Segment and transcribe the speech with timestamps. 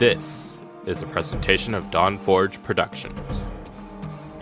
[0.00, 3.50] This is a presentation of Dawn Forge Productions.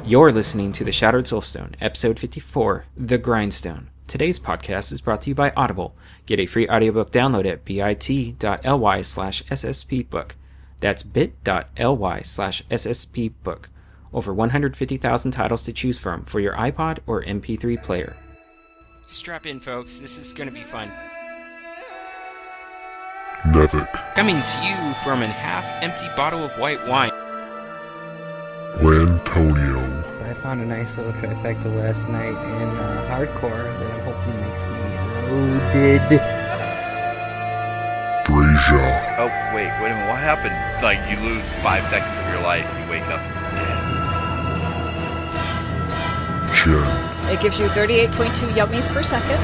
[0.04, 3.88] You're listening to The Shattered Soulstone, episode 54, The Grindstone.
[4.06, 5.96] Today's podcast is brought to you by Audible.
[6.26, 10.30] Get a free audiobook download at bit.ly slash sspbook.
[10.78, 13.64] That's bit.ly slash sspbook.
[14.12, 18.14] Over 150,000 titles to choose from for your iPod or MP3 player.
[19.06, 19.98] Strap in, folks.
[19.98, 20.92] This is going to be fun.
[23.46, 27.10] Nevik, Coming to you from an half empty bottle of white wine.
[28.82, 29.82] Lantonio,
[30.22, 34.66] I found a nice little trifecta last night in uh, hardcore that I'm hoping makes
[34.66, 34.80] me
[35.30, 36.20] loaded.
[38.26, 40.08] Brasia, Oh, wait, wait a minute.
[40.10, 40.54] What happened?
[40.82, 43.20] Like, you lose five seconds of your life, you wake up
[43.54, 43.78] dead.
[46.54, 49.40] Jen, It gives you 38.2 yummies per second,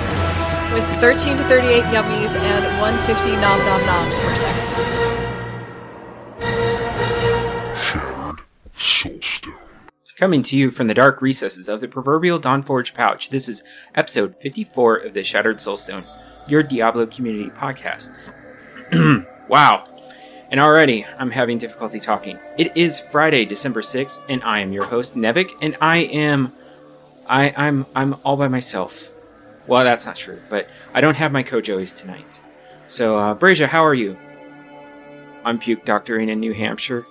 [0.74, 4.64] with 13 to 38 yummies and 150 nom nom noms per second.
[8.74, 9.52] Shattered Soulstone.
[10.18, 13.62] Coming to you from the dark recesses of the proverbial Dawnforge pouch, this is
[13.94, 16.04] episode 54 of the Shattered Soulstone,
[16.48, 18.10] your Diablo community podcast.
[19.48, 19.84] wow.
[20.50, 22.36] And already, I'm having difficulty talking.
[22.58, 26.50] It is Friday, December 6th, and I am your host, Nevik, and I am.
[27.28, 29.13] I, I'm I'm all by myself.
[29.66, 32.40] Well, that's not true, but I don't have my co-joeys tonight.
[32.86, 34.16] So, uh, Brasia, how are you?
[35.44, 37.06] I'm puke doctoring in New Hampshire.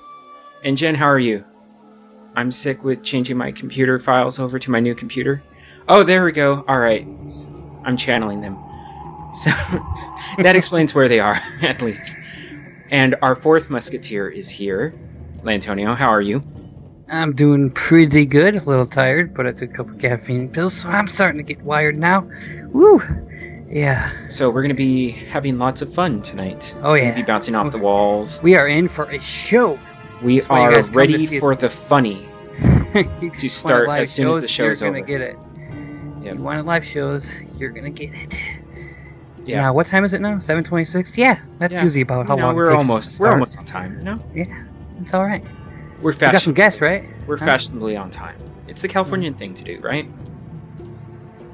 [0.63, 1.43] And Jen, how are you?
[2.35, 5.43] I'm sick with changing my computer files over to my new computer.
[5.87, 6.63] Oh, there we go.
[6.67, 7.05] All right.
[7.85, 8.57] I'm channeling them.
[9.33, 9.49] So
[10.37, 12.17] that explains where they are, at least.
[12.89, 14.95] And our fourth musketeer is here.
[15.43, 16.43] Lantonio, how are you?
[17.13, 18.55] I'm doing pretty good.
[18.55, 21.63] A little tired, but I took a couple caffeine pills, so I'm starting to get
[21.63, 22.27] wired now.
[22.71, 22.99] Woo!
[23.69, 24.07] Yeah.
[24.29, 26.75] So we're going to be having lots of fun tonight.
[26.81, 27.09] Oh, yeah.
[27.11, 28.41] gonna be bouncing off the walls.
[28.41, 29.79] We are in for a show.
[30.23, 31.39] We That's are ready us.
[31.39, 32.27] for the funny.
[32.93, 34.99] To start as soon as the shows, show's you're over.
[35.01, 35.35] gonna get it.
[36.23, 36.37] Yep.
[36.37, 37.27] You want live shows,
[37.57, 38.39] you're gonna get it.
[39.45, 39.61] Yeah.
[39.61, 40.35] Now, what time is it now?
[40.37, 41.17] 7:26.
[41.17, 41.81] Yeah, that's Yeah.
[41.83, 43.97] usually about how You know, long we're almost we're almost on time.
[43.97, 44.43] You know, Yeah,
[45.01, 45.43] It's all right.
[46.03, 47.11] We're We got some guests, right?
[47.25, 47.45] we're Huh?
[47.45, 48.37] fashionably on time.
[48.67, 50.07] It's the Californian thing to do, right?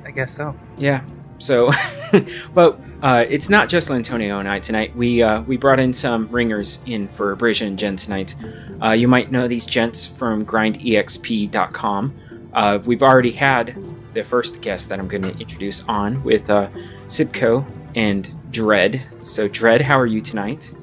[0.05, 0.55] I guess so.
[0.77, 1.01] Yeah.
[1.37, 1.71] So,
[2.53, 4.95] but uh, it's not just Lantonio and I tonight.
[4.95, 8.35] We uh, we brought in some ringers in for Brasia and Jen tonight.
[8.83, 12.13] Uh, you might know these gents from GrindEXP.com.
[12.53, 13.77] Uh, we've already had
[14.13, 16.69] the first guest that I'm going to introduce on with uh,
[17.07, 17.65] Sibco
[17.95, 19.01] and Dread.
[19.21, 20.73] So, Dread, how are you tonight?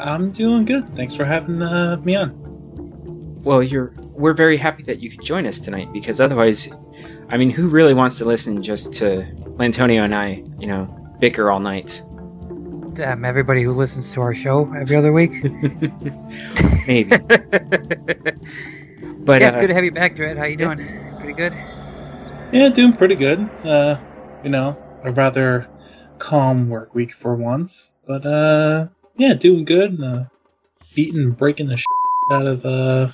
[0.00, 0.96] I'm doing good.
[0.96, 2.41] Thanks for having uh, me on.
[3.42, 6.70] Well, you're we're very happy that you could join us tonight because otherwise,
[7.28, 9.24] I mean, who really wants to listen just to
[9.58, 10.84] Lantonio and I, you know,
[11.18, 12.02] bicker all night?
[12.94, 15.32] Damn, everybody who listens to our show every other week.
[16.86, 17.10] Maybe.
[19.24, 20.36] But yeah, it's uh, good to have you back, Dread.
[20.36, 20.78] How you doing?
[21.18, 21.52] Pretty good.
[22.50, 23.48] Yeah, doing pretty good.
[23.64, 23.96] Uh,
[24.42, 25.68] you know, a rather
[26.18, 30.02] calm work week for once, but uh, yeah, doing good.
[30.02, 30.24] Uh,
[30.94, 31.86] beating, breaking the shit
[32.30, 33.08] out of uh,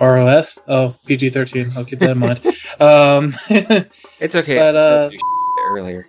[0.00, 0.58] ROS.
[0.68, 1.66] Oh, PG thirteen.
[1.76, 2.40] I'll keep that in mind.
[2.80, 3.34] Um,
[4.20, 4.56] it's okay.
[4.56, 5.20] but, uh, told
[5.68, 6.08] earlier.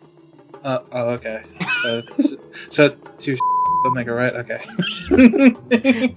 [0.63, 1.44] uh, oh, okay.
[1.84, 2.01] So,
[2.72, 3.38] shut two.
[3.84, 4.34] Don't make it right.
[4.35, 4.59] Okay.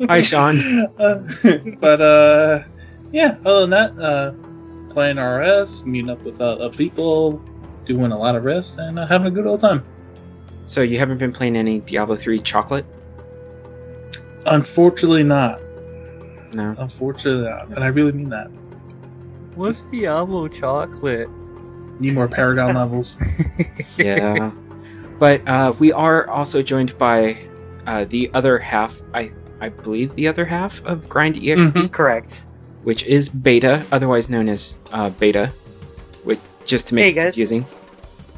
[0.07, 0.59] Hi, Sean.
[0.99, 1.23] Uh,
[1.81, 2.61] but uh,
[3.13, 3.37] yeah.
[3.45, 4.33] Other than that, uh,
[4.89, 7.43] playing RS, meeting up with uh, other people,
[7.85, 9.85] doing a lot of risks, and uh, having a good old time.
[10.65, 12.87] So you haven't been playing any Diablo three chocolate?
[14.47, 15.61] Unfortunately, not.
[16.53, 16.75] No.
[16.79, 17.69] Unfortunately, not.
[17.69, 18.49] And I really mean that.
[19.55, 21.29] What's Diablo chocolate?
[22.01, 23.19] Need more Paragon levels.
[23.97, 24.51] Yeah.
[25.19, 27.37] but uh, we are also joined by
[27.87, 29.01] uh, the other half.
[29.15, 31.93] I I believe the other half of Grind EXP, Mhm.
[31.93, 32.45] Correct.
[32.85, 35.51] which is Beta, otherwise known as uh, Beta,
[36.23, 37.35] which just to make Hey, it guys.
[37.35, 37.67] confusing.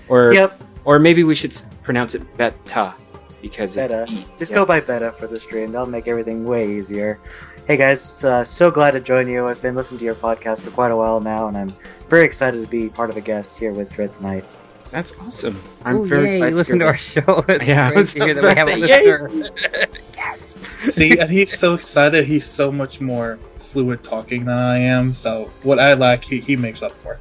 [0.09, 0.59] Or Yep.
[0.87, 2.95] or maybe we should pronounce it Beta
[3.43, 4.03] because Beta.
[4.09, 4.27] it's B.
[4.39, 4.57] Just Yeah.
[4.57, 5.73] go by beta for the stream.
[5.73, 7.19] That'll make everything way easier.
[7.71, 9.47] Hey guys, uh, so glad to join you.
[9.47, 11.73] I've been listening to your podcast for quite a while now, and I'm
[12.09, 14.45] very excited to be part of a guest here with Dread tonight.
[14.91, 15.63] That's awesome.
[15.85, 16.39] I'm oh very yay!
[16.39, 17.45] glad You listen to hear our show.
[17.49, 19.89] It's Yeah, I great was to hear that about we have a say, listener.
[20.17, 20.49] yes.
[20.97, 22.25] See, and he's so excited.
[22.25, 23.39] He's so much more
[23.71, 25.15] fluid talking than I am.
[25.15, 27.21] So what I lack, he, he makes up for.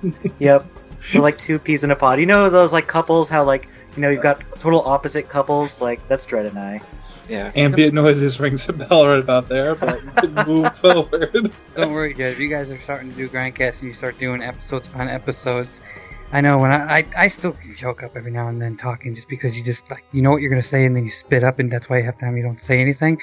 [0.38, 0.64] Yep.
[1.12, 2.20] We're like two peas in a pod.
[2.20, 3.66] You know those like couples, how like
[3.96, 5.80] you know you've got total opposite couples.
[5.80, 6.80] Like that's Dread and I.
[7.28, 7.56] that.
[7.56, 7.62] Yeah.
[7.62, 10.02] Ambient noises rings a bell right about there, but
[10.46, 11.52] move forward.
[11.76, 12.32] Don't worry, Jed.
[12.32, 15.80] If you guys are starting to do Grindcast and you start doing episodes upon episodes,
[16.32, 19.28] I know when I, I I still choke up every now and then talking just
[19.28, 21.58] because you just like you know what you're gonna say and then you spit up
[21.58, 23.18] and that's why half the time you don't say anything,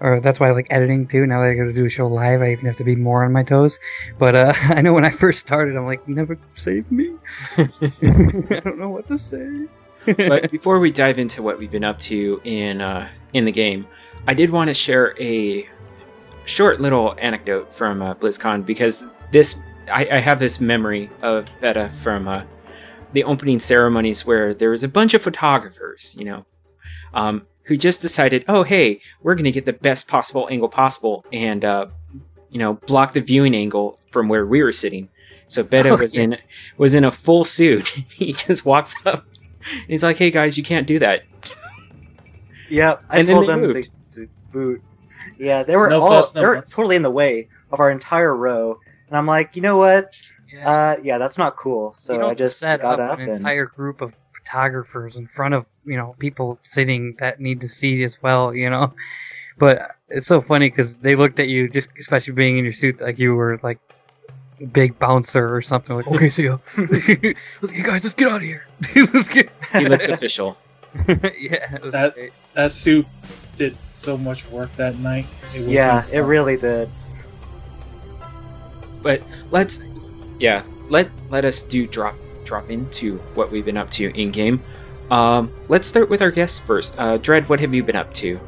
[0.00, 1.26] or that's why I like editing too.
[1.26, 3.24] Now that I got to do a show live, I even have to be more
[3.24, 3.78] on my toes.
[4.18, 7.14] But uh, I know when I first started, I'm like, never save me.
[7.58, 9.66] I don't know what to say.
[10.06, 13.86] but before we dive into what we've been up to in uh, in the game,
[14.26, 15.68] I did want to share a
[16.44, 19.60] short little anecdote from uh, BlizzCon because this
[19.92, 22.42] I, I have this memory of Beta from uh,
[23.12, 26.44] the opening ceremonies where there was a bunch of photographers, you know,
[27.14, 31.24] um, who just decided, oh hey, we're going to get the best possible angle possible
[31.32, 31.86] and uh,
[32.50, 35.08] you know block the viewing angle from where we were sitting.
[35.48, 36.22] So Beta Oh, was yes.
[36.24, 36.36] in
[36.76, 37.88] was in a full suit.
[38.10, 39.26] he just walks up.
[39.86, 41.22] He's like, "Hey guys, you can't do that."
[42.68, 43.90] Yeah, I And then told they them to, moved.
[44.12, 44.82] to boot.
[45.38, 46.70] Yeah, they were No all fuss, no they were fuss.
[46.70, 48.78] totally in the way of our entire row,
[49.08, 50.12] and I'm like, you know what?
[50.64, 51.92] Uh, yeah, that's not cool.
[51.94, 55.16] So you I don't just set got up up an and entire group of photographers
[55.16, 58.54] in front of you know people sitting that need to see as well.
[58.54, 58.94] You know,
[59.58, 59.78] but
[60.08, 63.18] it's so funny because they looked at you just especially being in your suit like
[63.18, 63.78] you were like
[64.62, 65.94] a big bouncer or something.
[65.96, 66.56] Like, okay, see ya.
[66.78, 67.34] you
[67.84, 68.66] guys, let's get out of here.
[68.96, 69.50] let's get.
[69.72, 70.56] He looked official.
[71.38, 72.32] yeah, That- great.
[72.54, 73.06] That suit
[73.56, 75.26] did so much work that night.
[75.54, 76.90] It was yeah, it really did.
[79.02, 79.80] But let's,
[80.40, 84.62] yeah, let let us do drop drop into what we've been up to in game.
[85.10, 86.98] Um, let's start with our guests first.
[86.98, 88.40] Uh, Dread, what have you been up to?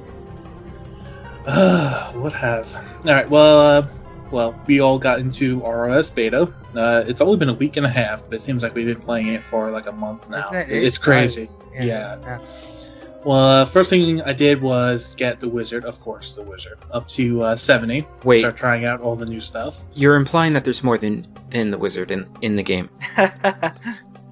[1.47, 2.75] Uh, what have?
[2.75, 3.29] All right.
[3.29, 3.89] Well, uh,
[4.31, 6.53] well, we all got into ROS beta.
[6.75, 9.01] Uh, it's only been a week and a half, but it seems like we've been
[9.01, 10.49] playing it for like a month now.
[10.53, 11.43] It- it's crazy.
[11.47, 11.57] does.
[11.75, 12.13] Yeah.
[12.13, 12.91] it's nuts.
[13.23, 17.07] Well, uh, first thing I did was get the wizard, of course, the wizard, up
[17.09, 18.07] to uh, seventy.
[18.25, 19.77] Wait, Start trying out all the new stuff.
[19.93, 22.89] you're implying that there's more than than the wizard in in the game.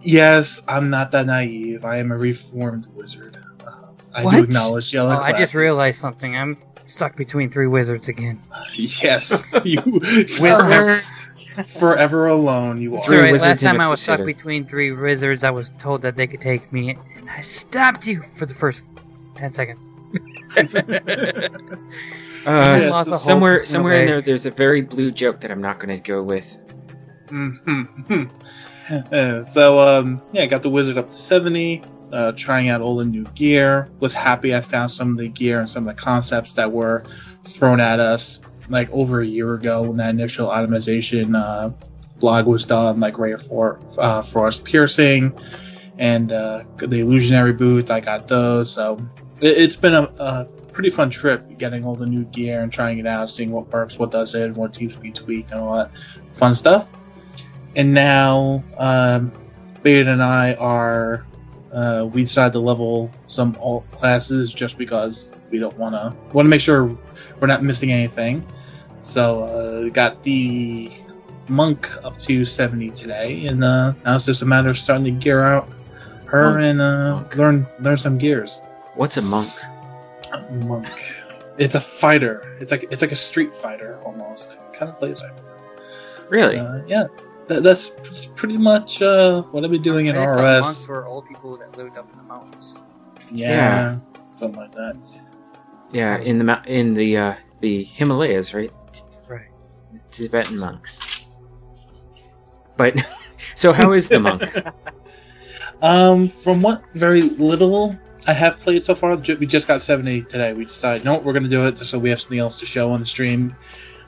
[0.01, 1.85] Yes, I'm not that naive.
[1.85, 3.37] I am a reformed wizard.
[3.67, 4.31] Uh, I What?
[4.37, 6.37] do acknowledge the Oh, I just realized something.
[6.37, 6.57] I'm
[6.89, 8.41] stuck between three wizards again.
[8.75, 9.81] Yes, you
[10.41, 11.03] Wizard.
[11.67, 12.81] forever alone.
[12.81, 13.03] You are.
[13.03, 13.41] Three right.
[13.41, 16.73] Last time I was stuck between three wizards, I was told that they could take
[16.73, 18.85] me, and I stopped you for the first
[19.37, 19.91] ten seconds.
[22.47, 23.67] Uh, Yes, Lost a somewhere hope.
[23.67, 26.57] somewhere in there, there's a very blue joke that I'm not going to go with.
[27.27, 28.31] Mhm.
[29.13, 31.83] Uh, so um, yeah, I got the wizard up to seventy.
[32.13, 33.89] Uh, trying out all the new gear.
[34.01, 37.05] Was happy I found some of the gear and some of the concepts that were
[37.45, 41.71] thrown at us like over a year ago when that initial itemization uh,
[42.19, 45.33] blog was done, like Ray of For- uh, Frost piercing
[45.99, 47.91] and uh, the illusionary boots.
[47.91, 48.71] I got those.
[48.73, 48.99] So
[49.41, 52.99] it, it's been a, a pretty fun trip getting all the new gear and trying
[52.99, 55.91] it out, seeing what works, what doesn't, what needs to be tweaked, and all that
[56.35, 56.93] fun stuff
[57.77, 59.33] and now um,
[59.83, 61.25] Beta and I are
[61.73, 66.47] uh, we decided to level some alt classes just because we don't want to want
[66.47, 66.97] to make sure
[67.41, 68.47] we're not missing anything.
[69.03, 70.91] So uh, we got the
[71.49, 75.11] monk up to seventy today, and uh, now it's just a matter of starting to
[75.11, 75.69] gear out
[76.27, 76.65] her Monk.
[76.65, 77.37] and uh, Monk.
[77.37, 78.61] learn learn some gears.
[78.95, 79.51] What's a monk?
[80.33, 80.89] A monk.
[81.59, 82.57] It's a fighter.
[82.61, 84.59] It's like it's like a street fighter almost.
[84.73, 85.33] Kind of plays like.
[86.29, 86.59] Really?
[86.59, 87.07] Uh, yeah,
[87.49, 90.61] that, that's that's pretty much uh, what I've been doing in I just RS.
[90.63, 92.79] monks were old people that lived up in the mountains.
[93.31, 93.99] Yeah, Yeah.
[94.33, 94.97] something like that.
[95.93, 98.73] yeah, in the in the uh, the Himalayas, right?
[99.29, 99.49] Right.
[100.11, 101.27] Tibetan monks.
[102.77, 102.97] But
[103.55, 104.43] so how is the monk?
[105.81, 110.53] Um, from what very little I have played so far, we just got 70 today.
[110.53, 112.67] We decided, no, we're going to do it just so we have something else to
[112.67, 113.55] show on the stream,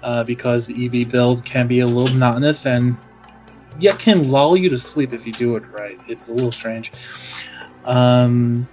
[0.02, 2.97] uh, because the EB build can be a little monotonous and
[3.79, 5.99] yet can lull you to sleep if you do it right.
[6.09, 6.93] It's a little strange.
[7.85, 8.69] Um,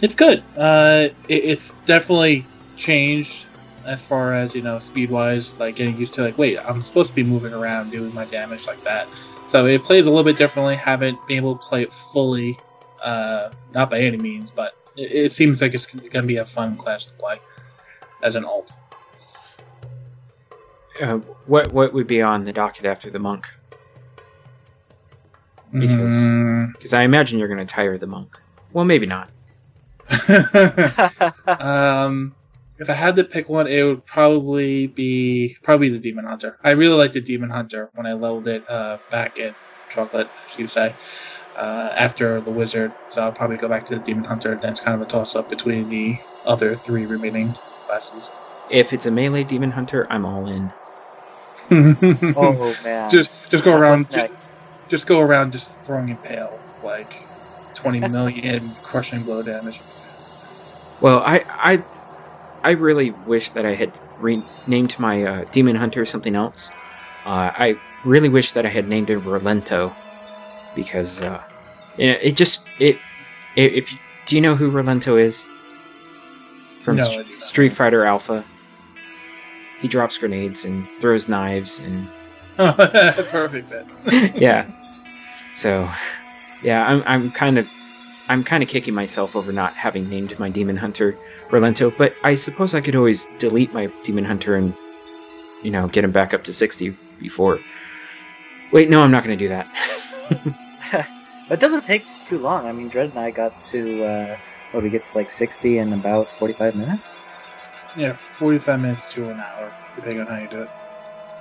[0.00, 0.44] it's good.
[0.56, 2.46] Uh, it, it's definitely
[2.76, 3.46] changed
[3.86, 7.10] as far as you know speed wise, like getting used to like, wait, I'm supposed
[7.10, 9.08] to be moving around, doing my damage like that.
[9.46, 10.76] So it plays a little bit differently.
[10.76, 12.58] Haven't been able to play it fully,
[13.02, 16.76] uh, not by any means, but it, it seems like it's to be a fun
[16.76, 17.40] class to play
[18.22, 18.72] as an alt.
[21.00, 23.44] Uh, what what would be on the docket after the monk?
[25.72, 26.92] Because- Mm.
[26.92, 28.36] I imagine you're going to tire the monk.
[28.72, 29.30] Well, maybe not.
[31.60, 32.34] um,
[32.78, 36.56] if I had to pick one, it would probably be probably the Demon Hunter.
[36.64, 39.54] I really liked the Demon Hunter when I leveled it uh, back in
[39.90, 40.96] Chocolate, as you say,
[41.56, 42.94] uh, after the Wizard.
[43.08, 44.58] So I'll probably go back to the Demon Hunter.
[44.60, 47.54] Then it's kind of a toss up between the other three remaining
[47.86, 48.32] classes.
[48.68, 50.72] If it's a melee demon hunter, I'm all in.
[52.36, 53.10] oh man.
[53.10, 54.48] just just go around, ju- next?
[54.90, 57.14] Just go around just throwing impale with like
[57.74, 59.80] 20 million crushing blow damage.
[61.00, 61.84] Well, I I
[62.62, 66.70] I really wish that I had renamed my uh, demon hunter something else.
[67.24, 69.94] Uh, I really wish that I had named it Rolento
[70.74, 71.40] because uh,
[71.96, 72.98] it, it just it,
[73.56, 73.94] it if
[74.26, 75.44] do you know who Rolento is
[76.84, 77.40] from No, St- I do not.
[77.40, 78.44] Street Fighter Alpha?
[79.80, 82.06] He drops grenades and throws knives and
[82.56, 84.32] Perfect then.
[84.36, 84.66] yeah.
[85.60, 85.90] So,
[86.62, 87.66] yeah, I'm I'm kind of
[88.28, 91.18] I'm kind of kicking myself over not having named my demon hunter
[91.50, 94.74] Rolento, but I suppose I could always delete my demon hunter and
[95.62, 97.60] you know get him back up to 60 before.
[98.72, 99.66] Wait, no, I'm not going to do that.
[101.50, 102.68] But it doesn't take too long.
[102.68, 104.36] I mean, Dread and I got to, uh,
[104.70, 107.18] what, we get to like 60 in about 45 minutes?
[107.96, 110.70] Yeah, 45 minutes to an hour, depending on how you do it.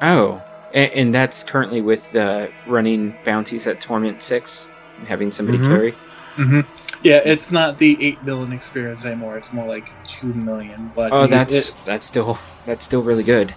[0.01, 5.57] oh, and, and that's currently with uh, running bounties at Torment 6 and having somebody
[5.59, 5.67] Mhm.
[5.67, 5.97] carry.
[6.35, 6.61] hmm
[7.01, 9.37] Yeah, it's not the 8 million experience anymore.
[9.37, 10.91] It's more like 2 million.
[10.95, 13.53] But Oh, you- that's it- that's still that's still really good.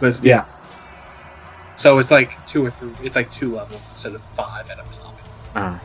[0.00, 0.44] but it's- Yeah.
[1.76, 2.94] So it's like two or three.
[3.00, 5.18] It's like two levels instead of five at a pop.
[5.56, 5.80] Ah.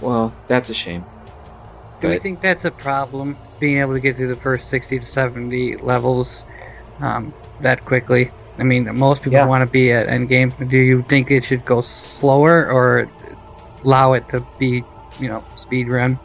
[0.00, 1.06] Well, that's a shame.
[2.00, 4.98] Do we But- think that's a problem, being able to get through the first 60
[4.98, 6.44] to 70 levels
[7.00, 8.30] um, that quickly?
[8.58, 9.46] I mean, most people Yeah.
[9.46, 10.52] want to be at endgame.
[10.68, 13.08] Do you think it should go slower or
[13.84, 16.20] allow it to be, you know, speed run?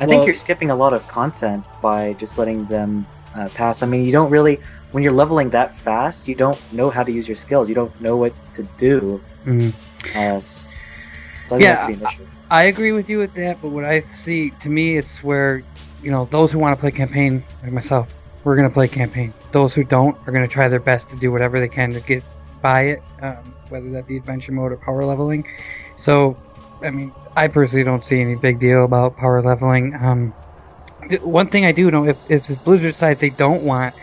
[0.00, 3.82] I think you're skipping a lot of content by just letting them uh, pass.
[3.82, 7.12] I mean, you don't really, when you're leveling that fast, you don't know how to
[7.12, 7.68] use your skills.
[7.68, 9.22] You don't know what to do.
[9.46, 9.74] Mhm.
[10.14, 12.26] Uh, so I Yeah, that an issue.
[12.50, 15.64] I agree with you with that, but what I see, to me, it's where,
[16.00, 18.12] you know, those who want to play campaign, like myself,
[18.44, 19.34] we're going to play campaign.
[19.52, 22.00] Those who don't are going to try their best to do whatever they can to
[22.00, 22.22] get
[22.62, 25.46] by it, um, whether that be adventure mode or power leveling.
[25.96, 26.36] So,
[26.82, 29.94] I mean, I personally don't see any big deal about power leveling.
[30.00, 30.34] Um,
[31.08, 33.94] the one thing I do know, if, if this Blizzard decides they don't want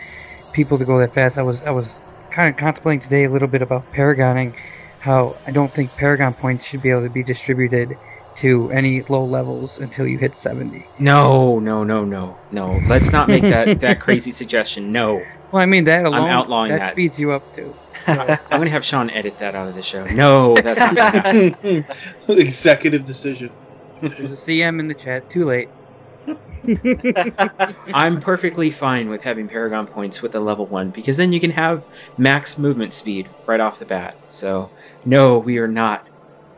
[0.52, 3.48] people to go that fast, I was I was kind of contemplating today a little
[3.48, 4.54] bit about Paragoning,
[5.00, 7.98] how I don't think Paragon points should be able to be distributed
[8.36, 10.90] to any low levels until you hit 70.
[10.98, 12.78] No, no, no, no, no.
[12.88, 14.92] Let's not make that that crazy suggestion.
[14.92, 15.20] No,
[15.50, 16.92] Well, I mean that alone outlawing that, that.
[16.92, 17.76] speeds you up too.
[18.08, 20.04] I'm gonna have Sean edit that out of the show.
[20.04, 21.86] No, that's not gonna happen.
[22.28, 23.50] Executive decision.
[24.00, 25.28] There's a CM in the chat.
[25.30, 25.68] Too late.
[27.92, 31.50] I'm perfectly fine with having Paragon points with a level one because then you can
[31.50, 31.86] have
[32.16, 34.14] max movement speed right off the bat.
[34.26, 34.70] So
[35.04, 36.02] no, we are not.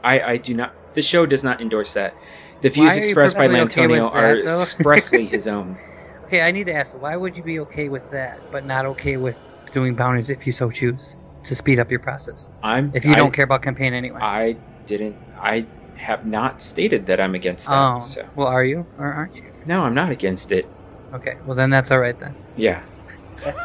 [0.03, 0.73] I I do not.
[0.95, 2.15] The show does not endorse that.
[2.63, 5.79] The views are expressed by perfectly okay Lantonio with that, are expressly his own.
[6.27, 9.17] Okay, I need to ask, why would you be okay with that, but not okay
[9.17, 9.39] with
[9.73, 12.51] doing bounties if you so choose to speed up your process?
[12.63, 14.21] I'm If you I- don't care about campaign anyway.
[14.23, 15.17] I didn't.
[15.41, 17.75] I have not stated that I'm against that.
[17.75, 19.51] oh, So well, are you or aren't you?
[19.67, 20.71] no, I'm not against it.
[21.13, 22.37] Okay, well then that's all right then.
[22.57, 22.83] Yeah.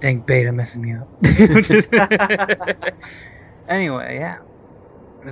[0.00, 1.08] Dang beta messing me up.
[3.68, 4.36] anyway, yeah,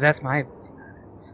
[0.00, 0.38] that's my.
[0.38, 0.52] Opinion.
[0.78, 1.24] on it.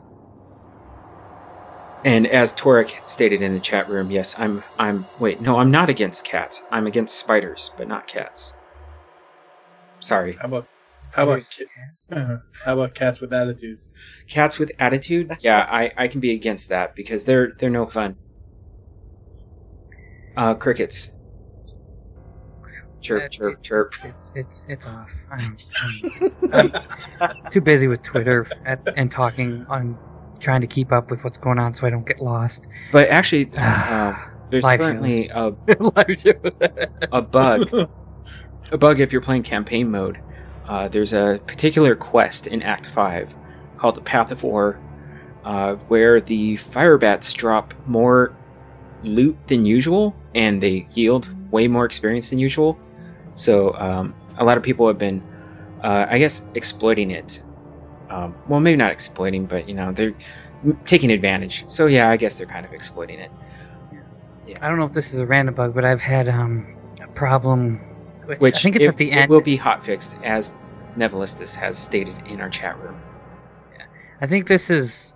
[2.04, 4.64] And as Torek stated in the chat room, yes, I'm.
[4.78, 5.11] I'm.
[5.19, 6.62] Wait, no, I'm not against cats.
[6.71, 8.57] I'm against spiders, but not cats.
[10.00, 10.69] Sorry, How about
[11.12, 11.66] how about ki-
[12.11, 13.88] uh, how about cats with attitudes?
[14.31, 15.37] cats with attitude.
[15.42, 18.19] Yeah, I, I can be against that because they're they're no fun.
[20.37, 21.12] Uh, crickets.
[23.02, 23.92] Chirp, chirp, it- chirp.
[24.04, 25.12] It's it's it's off.
[25.30, 25.56] I'm,
[26.52, 26.73] I'm,
[27.21, 29.99] I'm too busy with Twitter at, and talking on
[30.40, 32.66] trying to keep up with what's going on so I don't get lost.
[32.92, 34.12] But actually, uh,
[34.50, 35.52] there's Live currently a
[37.12, 37.68] a bug.
[38.71, 40.18] a bug if you're playing campaign mode.
[40.68, 43.35] Uh, there's a particular quest in Act 5
[43.76, 44.78] called the Path of War,
[45.44, 48.32] uh, where the Firebats drop more
[49.02, 52.78] loot than usual, and they yield way more experience than usual.
[53.34, 55.22] So um, a lot of people have been,
[55.82, 57.42] uh, I guess, exploiting it.
[58.10, 60.14] Um, well, maybe not exploiting, but you know they're
[60.84, 61.64] taking advantage.
[61.66, 63.30] So yeah, I guess they're kind of exploiting it.
[64.60, 66.66] I don't know if this is a random bug, but I've had um,
[67.00, 67.80] a problem.
[68.26, 69.30] Which, Which I think it's it, at the it end.
[69.30, 70.52] will be hot fixed, as
[70.96, 73.00] Nevalistis has stated in our chat room.
[74.20, 75.14] I think this is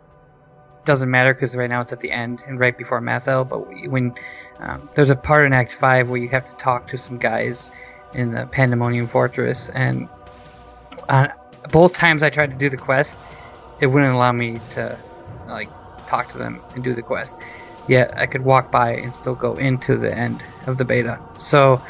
[0.84, 3.48] doesn't matter because right now it's at the end and right before Malthael.
[3.48, 4.14] But when
[4.60, 7.70] um, there's a part in Act Five where you have to talk to some guys
[8.16, 10.08] in the Pandemonium Fortress, and
[11.08, 11.28] uh,
[11.70, 13.22] both times I tried to do the quest,
[13.80, 14.98] it wouldn't allow me to
[15.46, 15.70] like
[16.06, 17.38] talk to them and do the quest.
[17.86, 21.20] Yet I could walk by and still go into the end of the beta.
[21.38, 21.82] So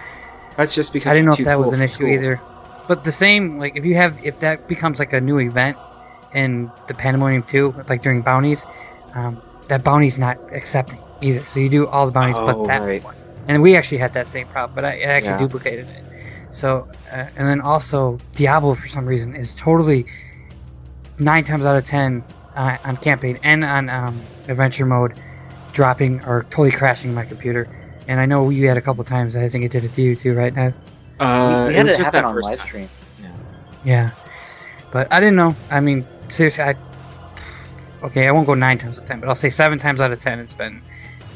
[0.56, 2.12] That's just because I didn't know if that was an issue school.
[2.14, 2.42] either.
[2.87, 5.78] but the same like if you have if that becomes like a new event
[6.33, 8.66] in the Pandemonium 2, like during bounties,
[9.14, 11.47] um, that bounty's not accepting either.
[11.47, 13.02] So you do all the bounties but Oh, that right.
[13.02, 13.14] one.
[13.49, 15.38] And we actually had that same problem, but I, I actually Yeah.
[15.38, 16.06] duplicated it.
[16.57, 20.07] So, uh, and then also Diablo for some reason is totally
[21.19, 25.21] nine times out of ten uh, on campaign and on um, adventure mode
[25.73, 27.69] dropping or totally crashing my computer.
[28.09, 29.37] And I know you had a couple times.
[29.37, 30.73] I think it did it to you too, right now.
[31.21, 32.67] Uh, we, we it had was it just happen that on first live time.
[32.67, 32.89] stream.
[33.85, 34.13] Yeah,
[34.91, 35.55] but I didn't know.
[35.69, 36.75] I mean, seriously, I
[38.03, 38.29] okay.
[38.29, 40.21] I won't go nine times out of ten, but I'll say seven times out of
[40.21, 40.81] ten it's been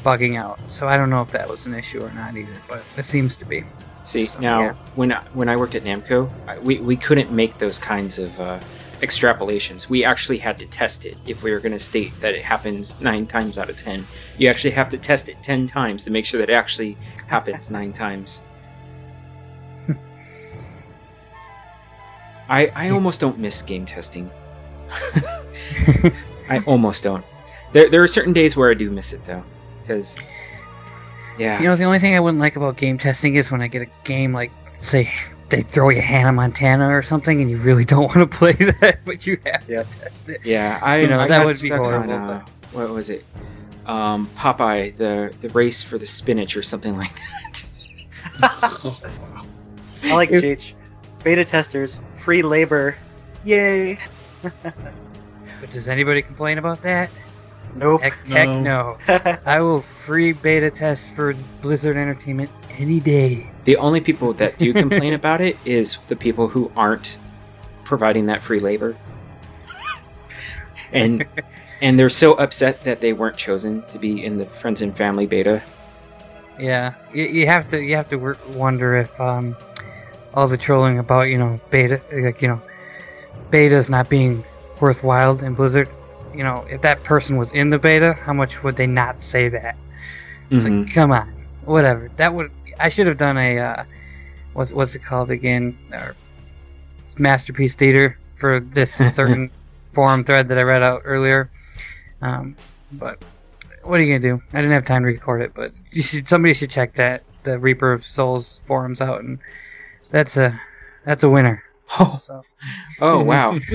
[0.03, 0.59] bugging out.
[0.67, 3.37] So I don't know if that was an issue or not either, but it seems
[3.37, 3.63] to be.
[4.03, 4.73] See So, now, yeah.
[4.95, 8.39] when I, when I worked at Namco, I, we we couldn't make those kinds of
[8.39, 8.61] uh,
[9.01, 9.89] extrapolations.
[9.89, 12.99] We actually had to test it if we were going to state that it happens
[12.99, 14.07] nine times out of ten.
[14.37, 17.69] You actually have to test it ten times to make sure that it actually happens
[17.71, 18.43] nine times.
[22.49, 24.33] I I almost don't miss game testing.
[26.49, 27.25] I almost don't.
[27.73, 29.45] There there are certain days where I do miss it though,
[29.81, 30.21] because
[31.41, 31.59] yeah.
[31.61, 33.81] You know, the only thing I wouldn't like about game testing is when I get
[33.81, 35.09] a game like, say,
[35.49, 38.99] they throw you Hannah Montana or something, and you really don't want to play that,
[39.05, 39.89] but you have Yep.
[39.91, 40.45] to test it.
[40.45, 43.25] Yeah, I You know, I that got would be horrible, On, uh, what was it?
[43.87, 47.63] Um, Popeye, the the race for the spinach or something like that.
[50.03, 50.73] I like If- Cheech.
[51.23, 52.95] Beta testers, free labor.
[53.43, 53.97] Yay!
[55.61, 57.11] But does anybody complain about that?
[57.75, 58.01] Nope.
[58.01, 58.97] Heck, heck no.
[59.45, 63.49] I will free beta test for Blizzard Entertainment any day.
[63.65, 67.17] The only people that do complain about it is the people who aren't
[67.83, 68.95] providing that free labor,
[70.91, 71.25] and
[71.81, 75.25] and they're so upset that they weren't chosen to be in the friends and family
[75.25, 75.61] beta.
[76.59, 79.55] Yeah, you, you have to you have to wonder if um,
[80.33, 82.61] all the trolling about you know beta like you know
[83.49, 84.43] betas not being
[84.79, 85.89] worthwhile in Blizzard,
[86.33, 89.49] you know if that person was in the beta, how much would they not say
[89.49, 89.75] that?
[90.49, 90.81] It's Mhm.
[90.85, 91.27] like, come on,
[91.65, 92.09] whatever.
[92.17, 93.83] That would I should have done a uh,
[94.53, 95.77] what's what's it called again?
[95.93, 96.15] Or
[97.19, 99.51] masterpiece theater for this certain
[99.93, 101.51] forum thread that I read out earlier.
[102.21, 102.55] Um,
[102.91, 103.19] but
[103.83, 104.41] what are you gonna do?
[104.53, 107.57] I didn't have time to record it, but you should somebody should check that the
[107.59, 109.39] Reaper of Souls forums out, and
[110.11, 110.59] that's a
[111.05, 111.63] that's a winner.
[111.99, 112.43] Oh, So
[112.99, 113.57] oh wow!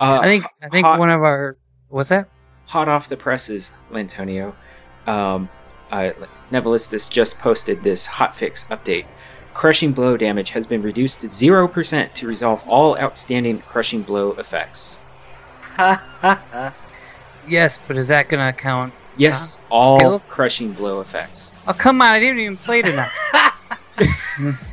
[0.00, 1.56] Uh, I think I think hot- one of our
[1.92, 2.28] what's that?
[2.66, 4.54] hot off the presses, Lantonio.
[5.06, 5.48] Um,
[5.90, 6.10] uh,
[6.50, 9.04] Nevalistis just posted this hotfix update.
[9.52, 15.00] Crushing blow damage has been reduced to 0% to resolve all outstanding crushing blow effects.
[17.48, 18.94] Yes, but is that gonna count?
[19.16, 20.32] Yes, Uh, all skills?
[20.32, 21.52] crushing blow effects.
[21.66, 22.06] Oh come on!
[22.08, 23.10] I didn't even play tonight.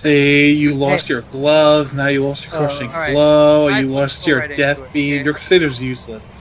[0.00, 3.14] Say you lost your gloves, now you lost your Oh, crushing alright.
[3.14, 5.14] blow, Might you lost your right death it, beam.
[5.16, 5.24] okay?
[5.24, 6.32] Your crusader's useless.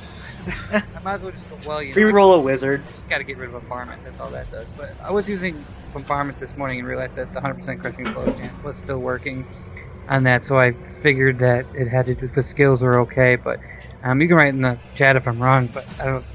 [0.71, 1.59] I might as well just go.
[1.65, 2.85] Well, you know, Reroll a wizard.
[2.87, 4.03] just gotta get rid of a bombardment.
[4.03, 4.73] That's all that does.
[4.73, 8.55] But I was using bombardment this morning and realized that the 100% crushing blow chance
[8.63, 9.45] was still working
[10.07, 10.45] on that.
[10.45, 13.35] So I figured that it had to do with skills were okay.
[13.35, 13.59] But
[14.03, 15.67] um, you can write in the chat if I'm wrong.
[15.67, 16.25] But I don't.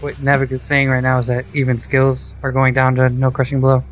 [0.00, 3.30] What Nevik is saying right now is that even skills are going down to no
[3.30, 3.84] crushing blow.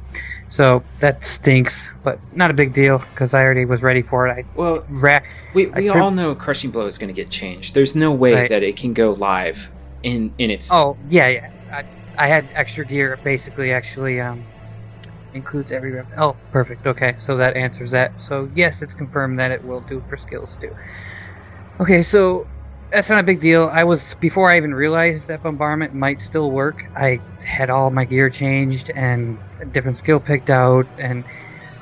[0.48, 4.32] So that stinks, but not a big deal because I already was ready for it.
[4.32, 5.26] I Well, rack.
[5.54, 7.74] we, we all know crushing blow is going to get changed.
[7.74, 8.48] There's no way Right.
[8.50, 10.70] that it can go live in in its.
[10.72, 11.40] Oh yeah, yeah.
[11.72, 11.84] I,
[12.16, 13.20] I had extra gear.
[13.22, 14.46] Basically, actually, um,
[15.32, 16.08] includes every ref.
[16.16, 16.86] Oh, perfect.
[16.86, 18.12] Okay, so that answers that.
[18.20, 20.70] So yes, it's confirmed that it will do for skills too.
[21.80, 22.44] Okay, so
[22.90, 23.70] that's not a big deal.
[23.72, 26.78] I was before I even realized that bombardment might still work.
[26.96, 31.24] I had all my gear changed and a different skill picked out, and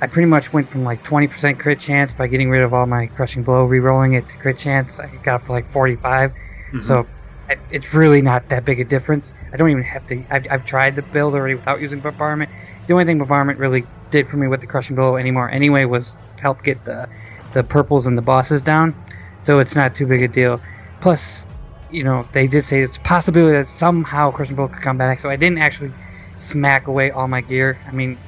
[0.01, 3.09] I pretty much went from like 20% crit chance by getting rid of all my
[3.15, 5.01] crushing blow, re-rolling it to crit chance.
[5.01, 6.33] I got up to like 45.
[6.75, 6.83] Mhm.
[6.83, 7.09] So
[7.49, 9.33] I- it's really not that big a difference.
[9.53, 10.25] I don't even have to.
[10.31, 12.51] I've, I've tried the build already without using bombardment.
[12.87, 16.19] The only thing bombardment really did for me with the crushing blow anymore anyway was
[16.41, 17.09] help get the
[17.53, 18.97] the purples and the bosses down.
[19.45, 20.61] So it's not too big a deal.
[21.01, 21.49] Plus,
[21.89, 25.19] you know, they did say it's possibility that somehow crushing blow could come back.
[25.21, 25.95] So I didn't actually
[26.37, 27.81] smack away all my gear.
[27.87, 28.19] I mean,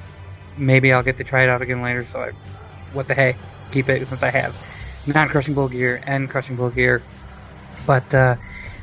[0.56, 2.04] maybe I'll get to try it out again later.
[2.06, 2.30] So I,
[2.92, 3.36] what the heck,
[3.70, 4.56] keep it since I have
[5.06, 7.02] non-crushing blow gear and crushing blow gear.
[7.86, 8.36] But uh,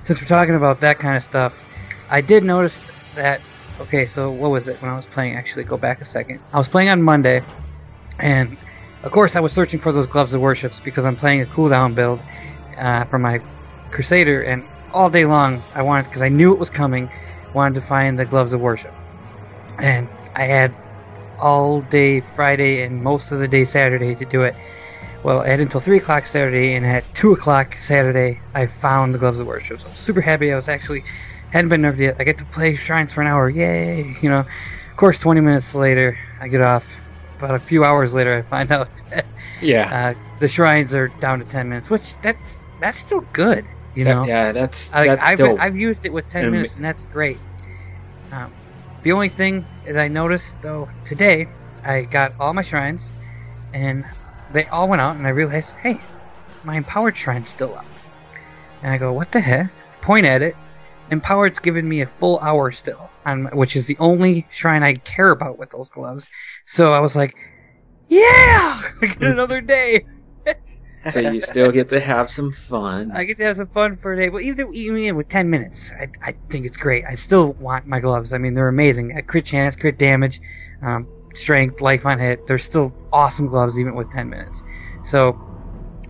[0.03, 1.63] since we're talking about that kind of stuff,
[2.09, 3.41] I did notice that.
[3.81, 5.35] Okay, so what was it when I was playing?
[5.35, 6.39] Actually, go back a second.
[6.53, 7.43] I was playing on Monday,
[8.19, 8.57] and
[9.03, 11.93] of course, I was searching for those gloves of worships because I'm playing a cooldown
[11.93, 12.21] build
[12.77, 13.41] uh, for my
[13.91, 17.09] Crusader, and all day long I wanted because I knew it was coming.
[17.53, 18.93] Wanted to find the gloves of worship,
[19.79, 20.73] and I had
[21.39, 24.55] all day Friday and most of the day Saturday to do it.
[25.23, 29.19] Well, I had until 3 o'clock Saturday, and at 2 o'clock Saturday, I found the
[29.19, 29.79] Gloves of Worship.
[29.79, 30.51] So I'm super happy.
[30.51, 31.03] I was actually,
[31.51, 32.15] hadn't been nerfed yet.
[32.19, 33.49] I get to play Shrines for an hour.
[33.49, 34.05] Yay!
[34.21, 36.99] You know, of course, 20 minutes later, I get off.
[37.37, 39.25] About a few hours later, I find out that
[39.61, 39.89] Yeah.
[39.91, 43.65] uh, the Shrines are down to 10 minutes, which that's that's still good.
[43.93, 44.25] You That- know?
[44.25, 47.39] yeah, that's I, that's I've, still I've used it with 10 minutes, and that's great.
[49.05, 51.47] The only thing is, I noticed though today,
[51.83, 53.13] I got all my shrines,
[53.71, 54.03] and
[54.51, 56.01] they all went out, and I realized, hey,
[56.63, 57.85] my empowered shrine's still up.
[58.81, 59.71] And I go, what the heck?
[60.01, 60.55] Point at it.
[61.11, 64.95] Empowered's given me a full hour still, on my, which is the only shrine I
[64.95, 66.27] care about with those gloves.
[66.65, 67.35] So I was like,
[68.07, 68.19] yeah,
[69.03, 69.25] I get hmm.
[69.25, 70.03] another day.
[71.09, 73.11] So you still get to have some fun.
[73.13, 74.29] I get to have some fun for a day.
[74.29, 77.05] But even, even with 10 minutes, I, I think it's great.
[77.05, 78.33] I still want my gloves.
[78.33, 79.11] I mean, they're amazing.
[79.27, 80.39] Crit chance, crit damage,
[80.81, 82.47] um, strength, life on hit.
[82.47, 84.63] They're still awesome gloves even with 10 minutes.
[85.03, 85.37] So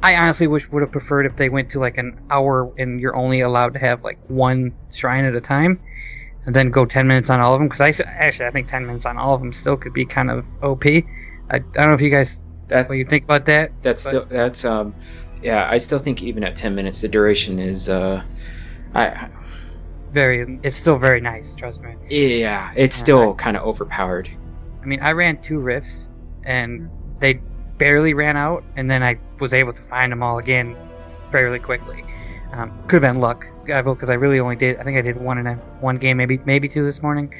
[0.01, 3.15] I honestly wish would have preferred if they went to like an hour and you're
[3.15, 5.81] only allowed to have like one shrine at a time.
[6.45, 7.67] And then go 10 minutes on all of them.
[7.67, 10.29] Because I actually, I think 10 minutes on all of them still could be kind
[10.29, 10.85] of OP.
[10.85, 11.01] I,
[11.49, 13.71] I don't know if you guys, That's what you think about that.
[13.81, 14.95] that's but- still that's um
[15.41, 18.23] yeah, I still think even at 10 minutes the duration is uh
[18.93, 19.29] I
[20.11, 21.95] Very, it's still very nice, trust me.
[22.09, 24.29] yeah, it's still kind of overpowered.
[24.81, 26.07] I mean, I ran two rifts,
[26.45, 27.41] and they
[27.77, 30.77] barely ran out, and then I was able to find them all again
[31.31, 32.05] fairly quickly.
[32.53, 34.77] Um, could have been luck, because I really only did.
[34.77, 37.33] I think I did one in a one game, maybe maybe two this morning.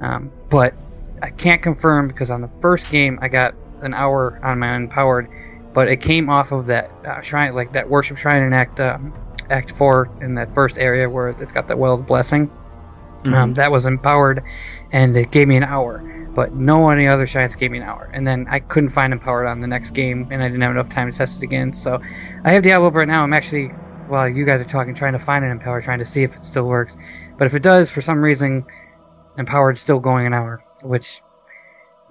[0.00, 0.74] Um, but
[1.22, 5.28] I can't confirm because on the first game I got an hour on my empowered,
[5.72, 9.12] but it came off of that uh, shrine, like that worship shrine in Act um,
[9.50, 12.50] Act Four in that first area where it's got that well of blessing.
[13.26, 14.42] Um, that was empowered,
[14.92, 16.02] and it gave me an hour.
[16.34, 18.10] But no any other shrines gave me an hour.
[18.14, 20.88] And then I couldn't find empowered on the next game, and I didn't have enough
[20.88, 21.72] time to test it again.
[21.72, 22.00] So
[22.44, 23.22] I have Diablo right now.
[23.22, 23.68] I'm actually,
[24.06, 26.44] while you guys are talking, trying to find an empowered, trying to see if it
[26.44, 26.96] still works.
[27.36, 28.64] But if it does, for some reason,
[29.36, 31.20] empowered's still going an hour, which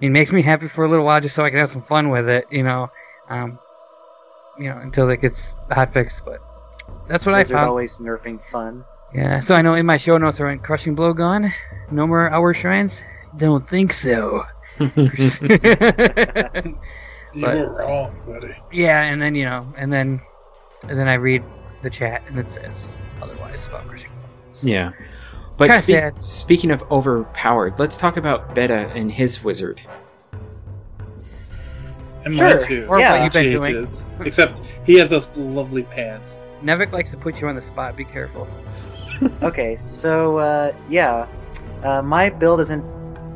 [0.00, 1.82] I mean, makes me happy for a little while, just so I can have some
[1.82, 2.46] fun with it.
[2.50, 2.90] You know,
[3.28, 3.58] um,
[4.58, 6.24] you know, until it gets hot fixed.
[6.24, 6.40] But
[7.06, 7.68] that's what I found.
[7.68, 8.84] always nerfing fun.
[9.12, 11.52] Yeah, so I know in my show notes I went crushing blow gone.
[11.90, 13.02] No more hour shrines?
[13.36, 14.44] Don't think so.
[17.32, 18.54] You were wrong, buddy.
[18.72, 20.18] yeah, and then you know, and then
[20.88, 21.44] and then I read
[21.82, 24.28] the chat and it says otherwise about crushing blow.
[24.52, 24.90] So- Yeah.
[25.60, 29.78] But spe- speaking of overpowered, let's talk about Beta and his wizard.
[32.24, 32.86] And Sure, mine too.
[32.88, 33.12] or Yeah.
[33.12, 33.86] what you've been doing.
[34.20, 36.40] Except he has those lovely pants.
[36.64, 37.94] Nevik likes to put you on the spot.
[37.94, 38.48] Be careful.
[39.42, 41.26] Okay, so uh, yeah,
[41.82, 42.82] uh, my build isn't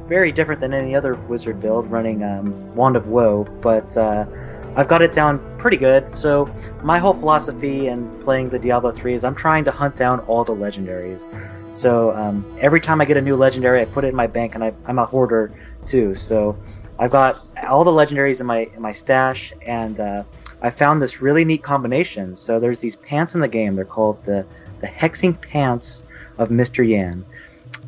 [0.09, 4.25] very different than any other wizard build running um, Wand of Woe, but uh,
[4.77, 6.09] I've got it down pretty good.
[6.09, 6.49] So
[6.83, 10.43] my whole philosophy in playing the Diablo 3 is I'm trying to hunt down all
[10.43, 11.29] the legendaries.
[11.75, 14.55] So um, every time I get a new legendary, I put it in my bank,
[14.55, 15.53] and I, I'm a hoarder
[15.87, 16.15] too.
[16.15, 16.57] So
[16.99, 17.37] I've got
[17.69, 20.23] all the legendaries in my in my stash, and uh,
[20.63, 22.37] I found this really neat combination.
[22.37, 23.75] So there's these pants in the game.
[23.75, 24.47] They're called the
[24.81, 26.03] the hexing pants
[26.39, 26.87] of Mr.
[26.87, 27.25] Yan.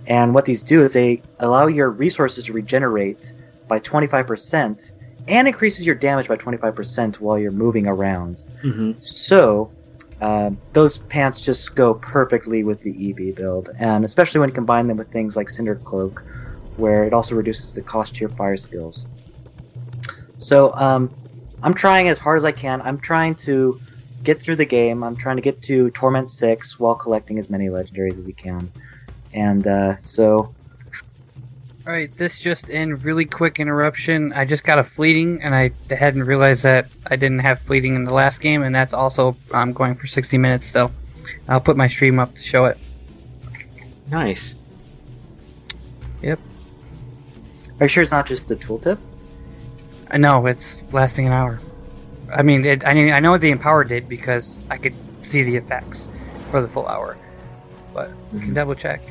[0.09, 3.33] And what these do is they allow your resources to regenerate
[3.69, 4.93] by 25%
[5.29, 8.39] and increases your damage by 25% while you're moving around.
[8.63, 8.93] Mm-hmm.
[9.01, 9.73] So,
[10.21, 14.87] uh, those pants just go perfectly with the EB build, and especially when you combine
[14.87, 16.25] them with things like Cinder Cloak,
[16.77, 19.07] where it also reduces the cost to your fire skills.
[20.39, 21.15] So, um,
[21.63, 22.81] I'm trying as hard as I can.
[22.83, 23.81] I'm trying to
[24.23, 25.03] get through the game.
[25.03, 28.71] I'm trying to get to Torment 6 while collecting as many legendaries as you can.
[29.33, 30.55] And uh, so,
[31.87, 34.33] All right, this just in really quick interruption.
[34.33, 38.03] I just got a fleeting, and I hadn't realized that I didn't have fleeting in
[38.03, 40.91] the last game, and that's also I'm um, going for 60 minutes still.
[41.49, 42.77] I'll put my stream up to show it.
[44.11, 44.57] Nice.
[46.23, 46.41] Yep.
[47.79, 48.99] Are you sure it's not just the tooltip?
[50.11, 51.61] I know it's lasting an hour.
[52.35, 55.45] I mean, it, I mean, I know what the empower did because I could see
[55.45, 56.11] the effects
[56.51, 57.17] for the full hour,
[57.95, 58.55] but we can Mhm.
[58.55, 59.03] double check.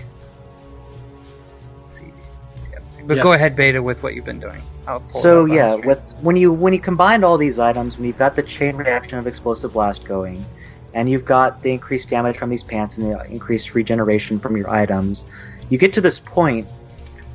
[3.13, 3.17] Yep.
[3.17, 4.61] but go ahead, Beta, with what you've been doing.
[4.87, 7.37] I'll pull it So up on the yeah, with when you when you combined all
[7.37, 10.45] these items, when you've got the chain reaction of explosive blast going,
[10.93, 14.69] and you've got the increased damage from these pants and the increased regeneration from your
[14.69, 15.25] items,
[15.69, 16.67] you get to this point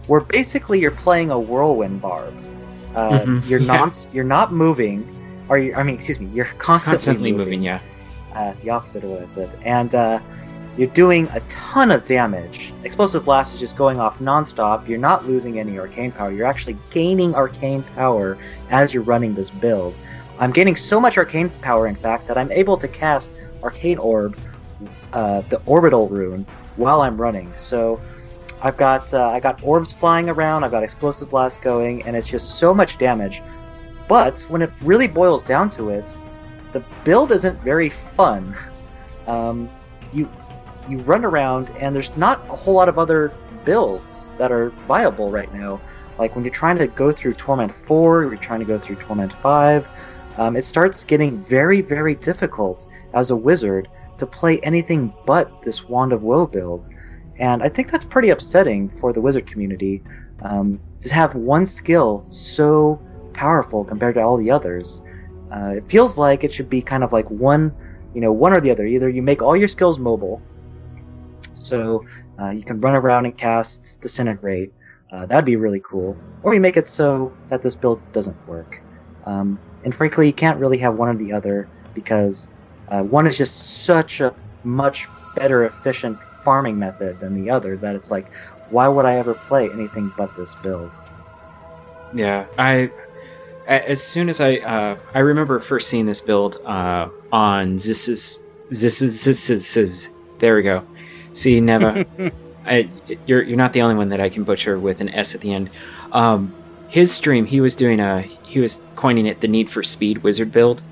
[0.06, 2.34] where basically you're playing a whirlwind barb.
[2.94, 3.76] Uh, Mhm, You're yeah.
[3.76, 5.06] non you're not moving,
[5.48, 7.44] or you, I mean, excuse me, you're constantly, Constantly moving.
[7.46, 7.80] moving, yeah.
[8.34, 9.50] uh, the opposite of what I said.
[9.62, 10.18] And uh,
[10.76, 12.72] you're doing a ton of damage.
[12.84, 14.86] Explosive Blast is just going off nonstop.
[14.88, 16.32] You're not losing any arcane power.
[16.32, 18.38] You're actually gaining arcane power
[18.70, 19.94] as you're running this build.
[20.38, 24.38] I'm gaining so much arcane power, in fact, that I'm able to cast Arcane Orb,
[25.12, 27.52] uh, the Orbital rune, while I'm running.
[27.56, 28.00] So
[28.62, 32.26] I've got uh, I got orbs flying around, I've got explosive blast going, and it's
[32.26, 33.42] just so much damage.
[34.08, 36.04] But when it really boils down to it,
[36.72, 38.54] the build isn't very fun.
[39.26, 39.70] Um,
[40.12, 40.28] you
[40.88, 43.32] you run around, and there's not a whole lot of other
[43.64, 45.80] builds that are viable right now.
[46.18, 49.32] Like when you're trying to go through Torment 4, you're trying to go through Torment
[49.32, 49.88] 5,
[50.36, 53.88] um, it starts getting very, very difficult as a wizard
[54.18, 56.88] to play anything but this Wand of Woe build.
[57.38, 60.02] And I think that's pretty upsetting for the wizard community
[60.42, 63.00] um, to have one skill so
[63.32, 65.00] powerful compared to all the others.
[65.50, 67.74] Uh, it feels like it should be kind of like one,
[68.14, 68.86] you know, one or the other.
[68.86, 70.40] Either you make all your skills mobile,
[71.60, 72.04] so
[72.40, 74.72] uh, you can run around and cast Disintegrate.
[75.12, 76.20] Uh, that'd be really cool.
[76.42, 78.72] Or you make it so that this build doesn't work.
[79.24, 82.54] Um, and frankly, you can't really have one or the other because
[82.88, 87.96] uh, one is just such a much better efficient farming method than the other that
[87.96, 88.30] it's like,
[88.68, 90.94] why would I ever play anything but this build?
[92.12, 92.90] Yeah, I
[93.66, 98.44] as soon as I uh, I remember first seeing this build uh, on this is
[98.70, 100.84] this is, this is there we go.
[101.32, 102.06] See, Neva,
[102.64, 102.92] I,
[103.26, 105.52] you're you're not the only one that I can butcher with an S at the
[105.52, 105.70] end.
[106.12, 106.54] Um,
[106.86, 110.52] his stream, he was doing a he was coining it the Need for Speed Wizard
[110.52, 110.82] build,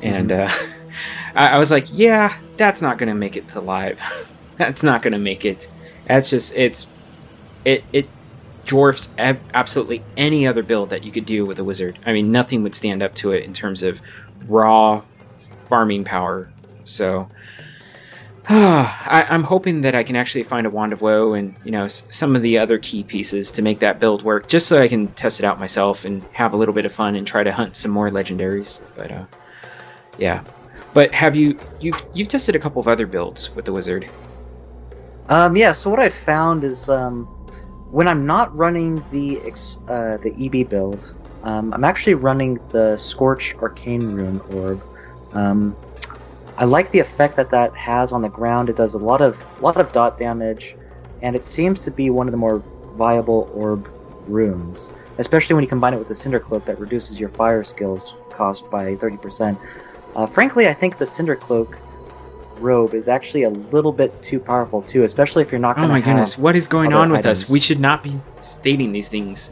[0.00, 0.50] and uh,
[1.34, 4.00] I, I was like, yeah, that's not gonna make it to live.
[4.58, 5.64] that's not gonna make it.
[6.06, 6.88] That's just it's
[7.64, 8.14] it it
[8.66, 11.98] dwarfs ab- absolutely any other build that you could do with a wizard.
[12.04, 14.00] I mean, nothing would stand up to it in terms of
[14.46, 15.04] raw
[15.68, 16.52] farming power.
[16.84, 17.30] So,
[18.52, 21.84] I, I'm hoping that I can actually find a wand of woe and you know
[21.84, 24.88] s- some of the other key pieces to make that build work, just so I
[24.88, 27.52] can test it out myself and have a little bit of fun and try to
[27.52, 28.82] hunt some more legendaries.
[28.96, 29.26] But uh,
[30.16, 30.44] yeah.
[30.94, 34.10] But have you you you've tested a couple of other builds with the wizard?
[35.28, 35.72] Um, yeah.
[35.72, 37.30] So what I found is um,
[37.88, 42.96] when I'm not running the ex- uh, the EB build, um, I'm actually running the
[42.96, 44.84] Scorch Arcane Rune Orb.
[45.32, 45.78] Um,
[46.60, 48.68] I like the effect that that has on the ground.
[48.68, 50.76] It does a lot of lot of dot damage,
[51.22, 52.62] and it seems to be one of the more
[52.98, 53.88] viable orb
[54.26, 58.12] runes, especially when you combine it with the Cinder Cloak that reduces your fire skills
[58.30, 59.58] cost by 30%.
[60.14, 61.78] Uh, frankly, I think the Cinder Cloak
[62.58, 65.88] robe is actually a little bit too powerful too, especially if you're not Oh going
[65.88, 67.48] to my goodness, what is going on with us?
[67.48, 69.50] We should not be stating these things.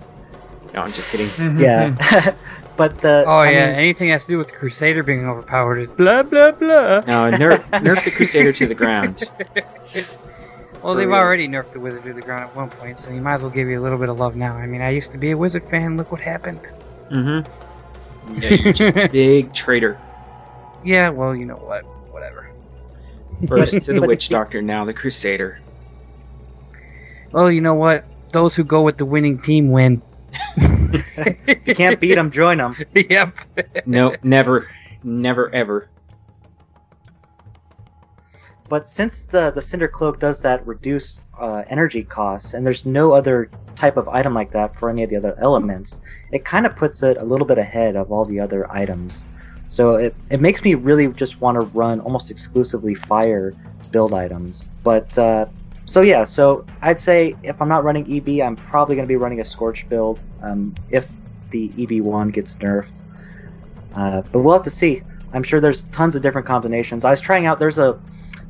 [0.74, 1.58] No, I'm just kidding.
[1.64, 2.34] Yeah,
[2.78, 5.80] but the Oh I yeah, mean, anything has to do with the Crusader being overpowered
[5.80, 7.00] is blah blah blah.
[7.00, 9.24] No, nerf, nerf the Crusader to the ground.
[10.80, 11.16] Well, For they've real.
[11.18, 13.50] already nerfed the Wizard to the ground at one point, so you might as well
[13.50, 14.54] give you a little bit of love now.
[14.56, 15.96] I mean, I used to be a Wizard fan.
[15.96, 16.60] Look what happened.
[17.10, 18.40] Mm-hmm.
[18.40, 19.98] Yeah, you're just a big traitor.
[20.84, 21.82] Yeah, well, you know what?
[22.12, 22.48] Whatever.
[23.48, 25.58] First to the witch doctor, now the Crusader.
[27.32, 28.04] Well, you know what?
[28.32, 30.00] Those who go with the winning team win.
[30.92, 32.76] if you can't beat them, join them.
[32.94, 33.36] yep.
[33.86, 34.68] No, never,
[35.02, 35.88] never, ever.
[38.68, 43.12] But since the the Cinder Cloak does that reduce uh, energy costs, and there's no
[43.12, 46.76] other type of item like that for any of the other elements, it kind of
[46.76, 49.26] puts it a little bit ahead of all the other items.
[49.68, 53.54] So it, it makes me really just want to run almost exclusively fire
[53.90, 54.68] build items.
[54.82, 55.46] But uh,
[55.88, 59.16] so yeah, so I'd say if I'm not running EB, I'm probably going to be
[59.16, 61.10] running a Scorch build um, if
[61.50, 63.00] the EB one gets nerfed.
[63.94, 65.00] Uh, but we'll have to see.
[65.32, 67.06] I'm sure there's tons of different combinations.
[67.06, 67.58] I was trying out.
[67.58, 67.98] There's a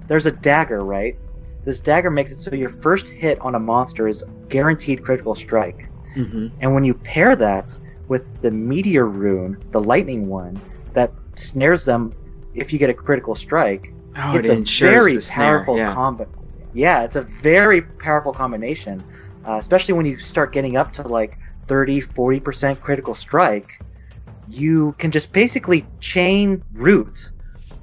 [0.09, 1.17] there's a dagger, right?
[1.65, 5.89] This dagger makes it so your first hit on a monster is guaranteed critical strike.
[6.17, 6.49] Mm-hmm.
[6.61, 10.61] And when you pair that with the meteor rune, the lightning one,
[10.95, 12.13] that snares them
[12.55, 15.95] if you get a critical strike, Oh, it's it a very powerful yeah.
[15.95, 16.27] combo.
[16.73, 19.07] Yeah, it's a very powerful combination,
[19.47, 23.71] uh, especially when you start getting up to like 30, 40% critical strike.
[24.47, 27.33] You can just basically chain root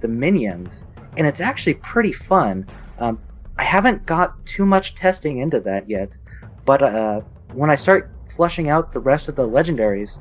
[0.01, 0.85] the minions,
[1.17, 2.67] and it's actually pretty fun.
[2.97, 3.21] Um,
[3.57, 6.17] I haven't got too much testing into that yet,
[6.65, 7.21] but uh,
[7.51, 10.19] when I start flushing out the rest of the legendaries,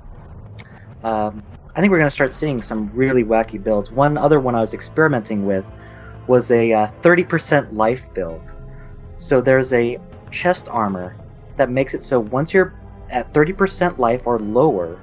[1.03, 1.47] um,
[1.77, 3.91] I think we're going to start seeing some really wacky builds.
[3.91, 5.73] One other one I was experimenting with
[6.27, 8.55] was a uh, 30% life build.
[9.17, 9.99] So there's a
[10.31, 11.17] chest armor
[11.57, 12.75] that makes it so once you're
[13.11, 15.01] at 30% life or lower,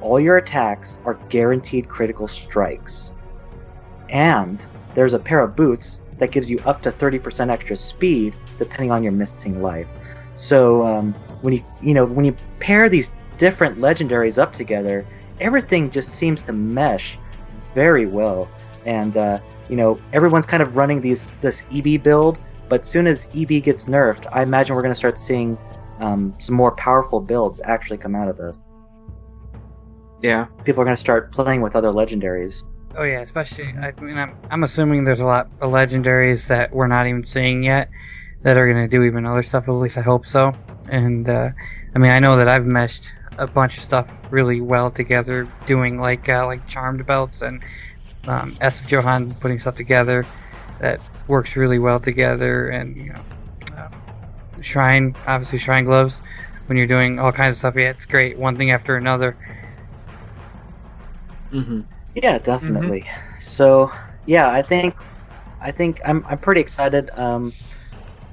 [0.00, 3.14] all your attacks are guaranteed critical strikes.
[4.08, 8.90] And there's a pair of boots that gives you up to 30% extra speed depending
[8.90, 9.88] on your missing life.
[10.34, 15.06] So um, when you you know when you pair these different legendaries up together,
[15.40, 17.18] everything just seems to mesh
[17.74, 18.48] very well.
[18.84, 23.28] And uh, you know, everyone's kind of running these this EB build, but soon as
[23.34, 25.58] EB gets nerfed, I imagine we're going to start seeing
[26.00, 28.58] um, some more powerful builds actually come out of this.
[30.22, 30.46] Yeah.
[30.64, 32.62] People are going to start playing with other legendaries.
[32.98, 36.86] Oh yeah, especially I mean I'm I'm assuming there's a lot of legendaries that we're
[36.86, 37.90] not even seeing yet
[38.42, 39.68] that are gonna do even other stuff.
[39.68, 40.54] At least I hope so.
[40.88, 41.50] And uh,
[41.94, 45.98] I mean I know that I've meshed a bunch of stuff really well together, doing
[45.98, 47.62] like uh, like charmed belts and
[48.26, 50.26] um, Ess of Johan putting stuff together
[50.80, 52.68] that works really well together.
[52.68, 53.22] And you know,
[53.76, 53.88] uh,
[54.60, 56.22] shrine obviously shrine gloves
[56.66, 57.76] when you're doing all kinds of stuff.
[57.76, 58.38] Yeah, it's great.
[58.38, 59.36] One thing after another.
[61.52, 61.80] Mm-hmm.
[62.14, 63.06] Yeah, definitely.
[63.38, 63.92] So,
[64.26, 64.94] yeah, I think
[65.60, 67.10] I think I'm I'm pretty excited.
[67.16, 67.52] Um,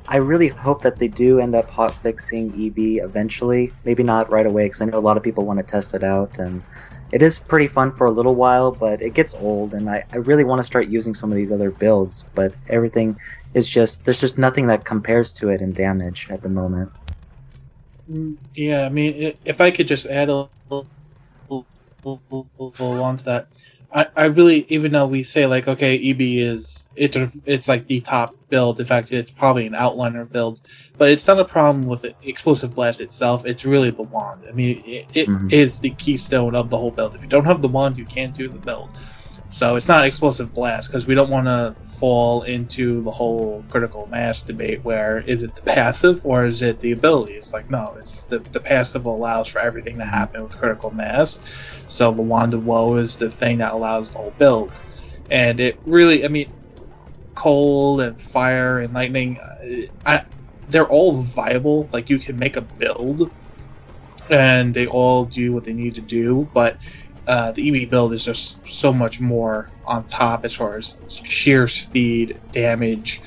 [0.07, 3.73] I really hope that they do end up hot fixing EB eventually.
[3.83, 6.03] Maybe not right away, because I know a lot of people want to test it
[6.03, 6.63] out, and
[7.13, 10.17] it is pretty fun for a little while, but it gets old, and I, I
[10.17, 13.17] really want to start using some of these other builds, but everything
[13.53, 16.91] is just there's just nothing that compares to it in damage at the moment.
[18.09, 20.35] Mm, Yeah, I mean, if I could just add a
[20.69, 20.89] little,
[21.49, 21.69] little,
[22.03, 23.49] little, little onto that,
[23.93, 28.01] I, I really, even though we say like, okay, EB is it's it's like the
[28.01, 28.79] top build.
[28.79, 30.61] In fact, it's probably an outliner build,
[30.97, 33.45] but it's not a problem with the explosive blast itself.
[33.45, 34.45] It's really the wand.
[34.49, 35.81] I mean, it, it is Mhm.
[35.81, 37.15] the keystone of the whole build.
[37.15, 38.97] If you don't have the wand, you can't do the build.
[39.53, 44.07] So it's not explosive blast because we don't want to fall into the whole critical
[44.07, 47.33] mass debate where is it the passive or is it the ability?
[47.33, 51.39] It's like no, it's the the passive allows for everything to happen with critical mass.
[51.85, 54.81] So the wand of woe is the thing that allows the whole build,
[55.29, 56.47] and it really, I mean,
[57.35, 60.23] cold and fire and lightning, uh, I,
[60.67, 61.91] they're all viable.
[61.93, 63.31] Like you can make a build,
[64.31, 66.79] and they all do what they need to do, but
[67.27, 71.67] uh, the EB build is just so much more on top as far as sheer
[71.67, 73.21] speed, damage.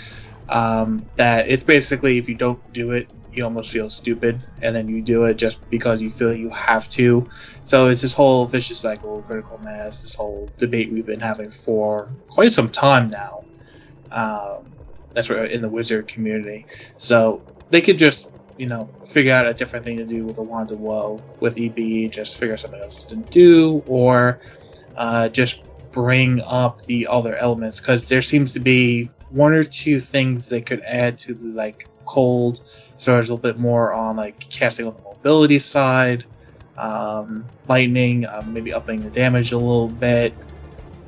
[0.48, 4.88] Um, that it's basically if you don't do it, you almost feel stupid, and then
[4.88, 7.28] you do it just because you feel you have to.
[7.62, 12.16] So it's this whole vicious cycle critical mass, this whole debate we've been having for
[12.28, 13.46] quite some time now.
[14.11, 14.76] Um,
[15.14, 16.66] that's right in the wizard community.
[16.96, 20.42] So they could just you know, figure out a different thing to do with the
[20.42, 24.40] Wand of Woe with EB, just figure something else to do, or
[24.97, 30.01] uh, just bring up the other elements because there seems to be one or two
[30.01, 32.61] things they could add to the like cold,
[32.97, 36.25] so there's a little bit more on like casting on the mobility side,
[36.79, 40.35] um, lightning, um, maybe upping the damage a little bit.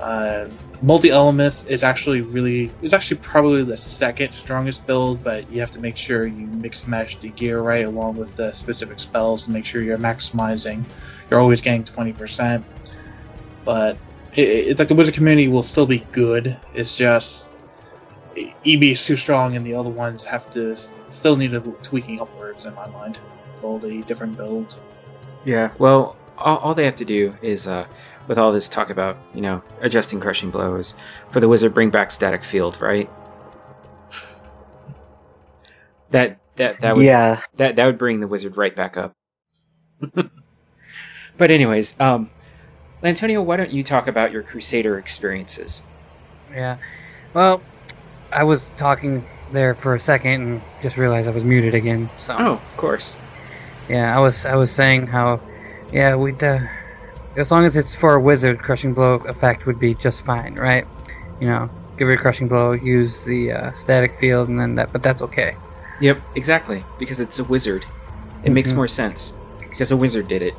[0.00, 0.46] Uh,
[0.80, 5.70] multi elements is actually really it's actually probably the second strongest build but you have
[5.70, 9.44] to make sure you mix and match the gear right along with the specific spells
[9.44, 10.84] to make sure you're maximizing.
[11.30, 12.64] You're always getting 20%
[13.64, 13.98] but
[14.34, 16.60] it, it's like the wizard community will still be good.
[16.74, 17.54] It's just
[18.36, 22.64] eb is too strong and the other ones have to still need a tweaking upwards
[22.66, 23.20] in my mind
[23.62, 24.78] all the different builds.
[25.44, 27.86] Yeah, well, all, all they have to do is, uh,
[28.28, 30.94] with all this talk about, you know, adjusting crushing blows,
[31.30, 33.08] for the wizard bring back static field, right?
[36.10, 39.12] That that that would yeah, that that would bring the wizard right back up.
[40.14, 42.30] but anyways, um,
[43.02, 45.82] Antonio, why don't you talk about your Crusader experiences?
[46.52, 46.78] Yeah.
[47.34, 47.62] Well,
[48.32, 52.10] I was talking there for a second and just realized I was muted again.
[52.16, 53.16] So Oh, of course.
[53.88, 55.40] yeah, I was I was saying how
[55.92, 56.58] yeah we'd uh,
[57.38, 60.86] as long as it's for a wizard, crushing blow effect would be just fine, right?
[61.40, 64.92] You know, give it a crushing blow, use the uh, static field, and then that.
[64.92, 65.56] But that's okay.
[66.00, 66.84] Yep, exactly.
[66.98, 67.86] Because it's a wizard.
[68.42, 68.76] It makes Mhm.
[68.76, 69.34] more sense.
[69.70, 70.58] Because a wizard did it.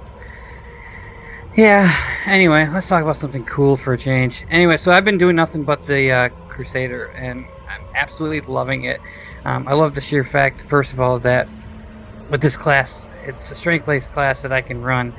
[1.56, 1.92] Yeah.
[2.26, 4.46] Anyway, let's talk about something cool for a change.
[4.50, 9.02] Anyway, so I've been doing nothing but the uh, Crusader, and I'm absolutely loving it.
[9.46, 11.50] Um, I love the sheer fact, first of all, that
[12.30, 15.16] with this class, it's a strength-based class that I can run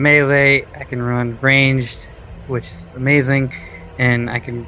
[0.00, 2.08] melee, I can run ranged,
[2.46, 3.52] which is amazing,
[3.98, 4.66] and I can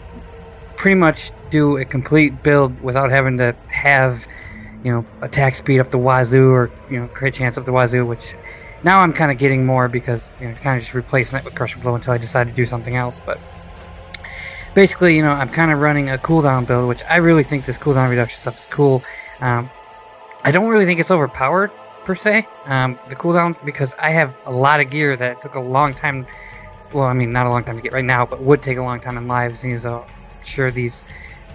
[0.76, 4.26] pretty much do a complete build without having to have,
[4.82, 8.04] you know, attack speed up the wazoo or you know, crit chance up the wazoo,
[8.04, 8.34] which
[8.82, 11.54] now I'm kind of getting more because you know, kind of just replacing that with
[11.54, 13.20] Crushing Blow until I decide to do something else.
[13.24, 13.40] But
[14.74, 17.78] basically, you know, I'm kind of running a cooldown build, which I really think this
[17.78, 19.02] cooldown reduction stuff is cool.
[19.40, 19.70] Um,
[20.44, 21.70] I don't really think it's overpowered
[22.04, 25.60] per se, um, the cooldown, because I have a lot of gear that took a
[25.60, 26.26] long time.
[26.90, 28.82] Well, I mean, not a long time to get right now, but would take a
[28.82, 29.64] long time in lives.
[29.64, 30.06] And so,
[30.44, 31.06] sure, these.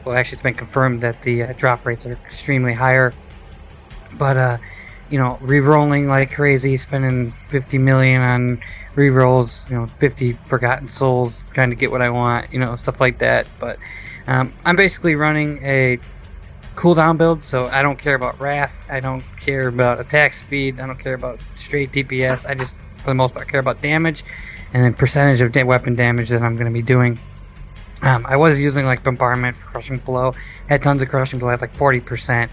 [0.06, 3.18] Well, actually, it's been confirmed that the uh, drop rates are extremely higher.
[4.12, 4.58] But uh,
[5.10, 8.60] you know, re-rolling like crazy, spending 50 million on
[8.96, 13.00] re-rolls, you know, 50 Forgotten Souls, trying to get what I want, you know, stuff
[13.00, 13.48] like that.
[13.60, 13.78] But
[14.28, 16.00] um, I'm basically running a
[16.78, 20.86] cooldown build, so I don't care about Wrath, I don't care about attack speed, I
[20.86, 22.48] don't care about straight DPS.
[22.48, 24.24] I just, for the most part, care about damage
[24.74, 27.20] and then percentage of da- weapon damage that I'm going to be doing.
[28.04, 30.36] Um, I was using like bombardment for crushing blow,
[30.70, 32.48] had tons of crushing blow, had like 40%.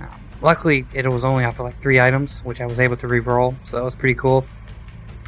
[0.00, 0.08] Um,
[0.40, 3.56] luckily, it was only off of like three items, which I was able to re-roll,
[3.64, 4.46] so that was pretty cool.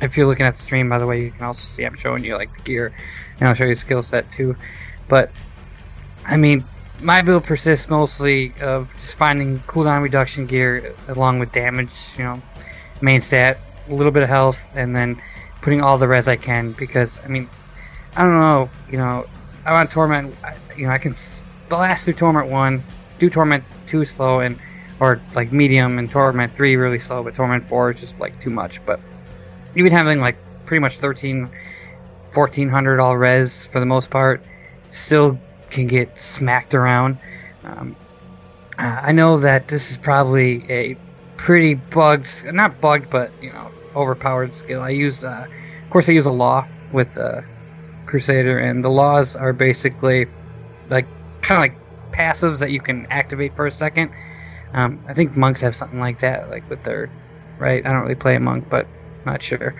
[0.00, 2.22] If you're looking at the stream, by the way, you can also see I'm showing
[2.22, 2.94] you like the gear,
[3.40, 4.54] and I'll show you skill set too.
[5.08, 5.32] But
[6.24, 6.64] I mean,
[7.00, 12.42] my build persists mostly of just finding cooldown reduction gear along with damage, you know,
[13.00, 15.20] main stat, a little bit of health, and then
[15.60, 17.48] putting all the res I can because I mean,
[18.16, 19.26] I don't know, you know,
[19.66, 21.14] I'm on torment, I- you know, I can
[21.68, 22.84] blast through torment one,
[23.18, 24.58] do torment two slow, and
[25.00, 28.50] or like medium and torment three really slow, but torment four is just like too
[28.50, 28.84] much.
[28.86, 29.00] But
[29.74, 31.50] even having like pretty much 13,
[32.32, 34.42] 1400 all res for the most part,
[34.88, 35.38] still
[35.70, 37.18] can get smacked around.
[37.64, 37.96] Um,
[38.78, 40.96] uh, I know that this is probably a
[41.38, 44.82] pretty bugged, not bugged, but you know, overpowered skill.
[44.82, 47.42] I use, uh, of course, I use a law with uh,
[48.06, 50.26] Crusader, and the laws are basically
[50.88, 51.10] like
[51.42, 51.78] kind of like
[52.12, 54.10] passives that you can activate for a second.
[54.74, 57.12] Um, I think monks have something like that, like with their
[57.58, 57.84] right.
[57.86, 58.88] I don't really play a monk, but
[59.24, 59.76] not sure.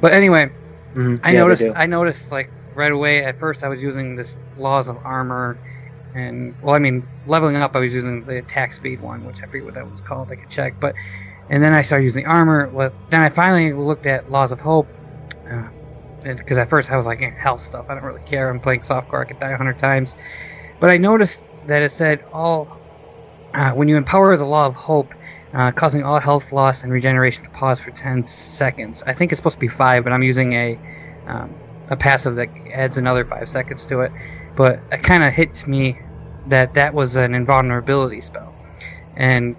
[0.00, 0.50] But anyway,
[0.96, 1.20] Mhm.
[1.24, 1.70] I Yeah, noticed.
[1.76, 3.24] I noticed like right away.
[3.24, 5.60] At first, I was using this laws of armor,
[6.14, 9.46] and well, I mean, leveling up, I was using the attack speed one, which I
[9.46, 10.30] forget what that was called.
[10.32, 10.94] I could check, but
[11.48, 12.70] and then I started using the armor.
[12.72, 14.88] Well, then I finally looked at laws of hope,
[15.50, 15.68] uh,
[16.22, 17.86] because at first I was like eh, health stuff.
[17.88, 18.50] I don't really care.
[18.50, 19.22] I'm playing softcore.
[19.22, 20.14] I could die a hundred times,
[20.80, 22.70] but I noticed that it said all
[23.54, 25.14] uh, when you empower the law of hope,
[25.54, 29.02] uh, causing all health loss and regeneration to pause for 10 seconds.
[29.06, 30.78] I think it's supposed to be five, but I'm using a
[31.26, 34.12] um, a passive that adds another five seconds to it.
[34.56, 35.98] But it kind of hit me
[36.46, 38.54] that that was an invulnerability spell,
[39.16, 39.56] and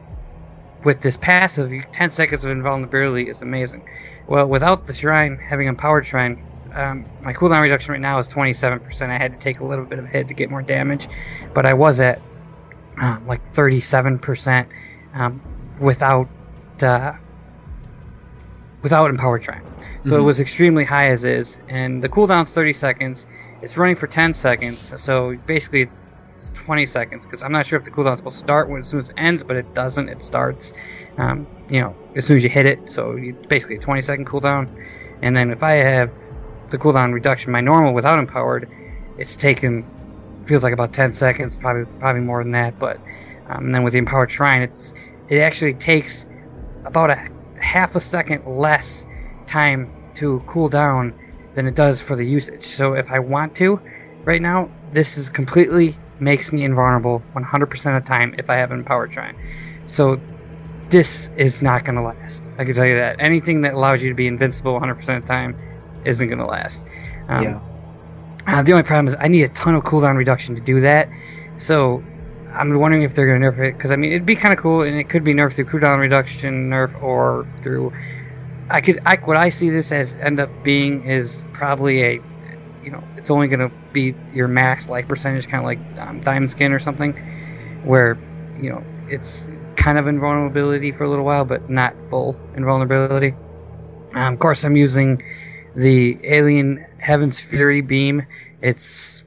[0.84, 3.88] with this passive, 10 seconds of invulnerability is amazing.
[4.28, 6.44] Well, without the shrine having a empowered shrine.
[6.74, 9.10] Um, my cooldown reduction right now is 27%.
[9.10, 11.08] I had to take a little bit of hit to get more damage,
[11.54, 12.22] but I was at
[13.02, 14.68] um, like 37%
[15.14, 15.42] um,
[15.82, 16.28] without
[16.82, 17.14] uh,
[18.84, 19.64] without empowered shrine.
[20.06, 20.26] So it Mhm.
[20.26, 23.28] was extremely high as is, and the cooldown's 30 seconds.
[23.62, 25.92] It's running for 10 seconds, so basically
[26.54, 27.26] 20 seconds.
[27.26, 29.16] Because I'm not sure if the cooldown's supposed to start when as soon as it
[29.18, 30.10] ends, but it doesn't.
[30.10, 30.74] It starts,
[31.18, 32.90] um, you know, as soon as you hit it.
[32.90, 34.70] So you, basically a 20 second cooldown,
[35.22, 36.14] and then if I have
[36.70, 38.70] the cooldown reduction, my normal without empowered,
[39.18, 39.90] it's taken
[40.46, 42.80] feels like about 10 seconds, probably probably more than that.
[42.80, 43.02] But
[43.50, 44.94] um, and then with the empowered shrine, it's
[45.28, 46.26] it actually takes
[46.86, 47.18] about a
[47.60, 49.06] half a second less
[49.48, 51.14] time to cool down
[51.56, 52.64] than it does for the usage.
[52.64, 53.82] So if I want to,
[54.26, 58.72] right now, this is completely makes me invulnerable 100% of the time if I have
[58.72, 59.36] an empowered shrine.
[59.86, 60.22] So
[60.90, 62.50] this is not going to last.
[62.58, 63.18] I can tell you that.
[63.20, 65.56] Anything that allows you to be invincible 100% of the time
[66.06, 66.86] isn't going to last.
[67.28, 67.62] Um, yeah.
[68.48, 71.10] uh, the only problem is I need a ton of cooldown reduction to do that.
[71.58, 72.04] So
[72.54, 74.60] I'm wondering if they're going to nerf it because I mean it'd be kind of
[74.60, 77.92] cool and it could be nerfed through cooldown reduction nerf or through.
[78.70, 82.14] I could I what I see this as end up being is probably a,
[82.84, 86.20] you know, it's only going to be your max life percentage, kind of like um,
[86.22, 87.14] diamond skin or something,
[87.84, 88.18] where
[88.60, 93.34] you know it's kind of invulnerability for a little while, but not full invulnerability.
[94.16, 95.22] Um, of course, I'm using
[95.76, 98.24] the Alien Heaven's Fury beam.
[98.62, 99.24] It's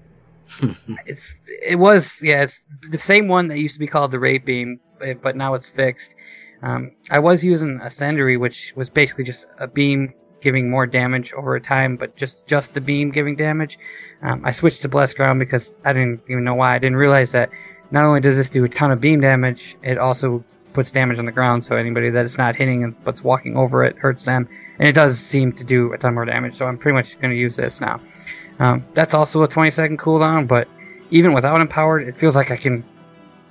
[1.06, 4.44] it's it was yeah it's the same one that used to be called the Raid
[4.44, 4.80] beam,
[5.22, 6.16] but now it's fixed.
[6.62, 11.58] Um, I was using Ascendancy, which was basically just a beam giving more damage over
[11.60, 13.78] time, but just just the beam giving damage.
[14.22, 16.74] Um, I switched to Blessed Ground because I didn't even know why.
[16.74, 17.50] I didn't realize that
[17.90, 21.26] not only does this do a ton of beam damage, it also puts damage on
[21.26, 21.64] the ground.
[21.64, 24.48] So anybody that it's not hitting but's walking over it hurts them,
[24.78, 26.54] and it does seem to do a ton more damage.
[26.54, 28.00] So I'm pretty much going to use this now.
[28.58, 30.68] Um, that's also a 20 second cooldown, but
[31.10, 32.84] even without empowered, it feels like I can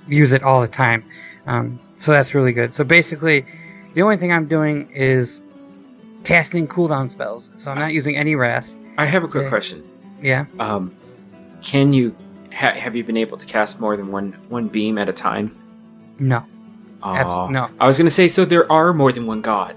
[0.08, 1.04] use it all the time.
[1.46, 2.74] Um, so that's really good.
[2.74, 3.44] So basically,
[3.94, 5.40] the only thing I'm doing is
[6.24, 7.52] casting cooldown spells.
[7.56, 8.76] So I'm not using any wrath.
[8.98, 9.48] I have a quick Yeah.
[9.48, 9.82] question.
[10.20, 10.44] Yeah.
[10.58, 10.92] Um,
[11.62, 12.14] can you
[12.52, 15.54] ha- have you been able to cast more than one one beam at a time?
[16.18, 16.44] No.
[17.02, 17.68] Abs- no.
[17.80, 18.44] I was gonna say so.
[18.44, 19.76] There are more than one god.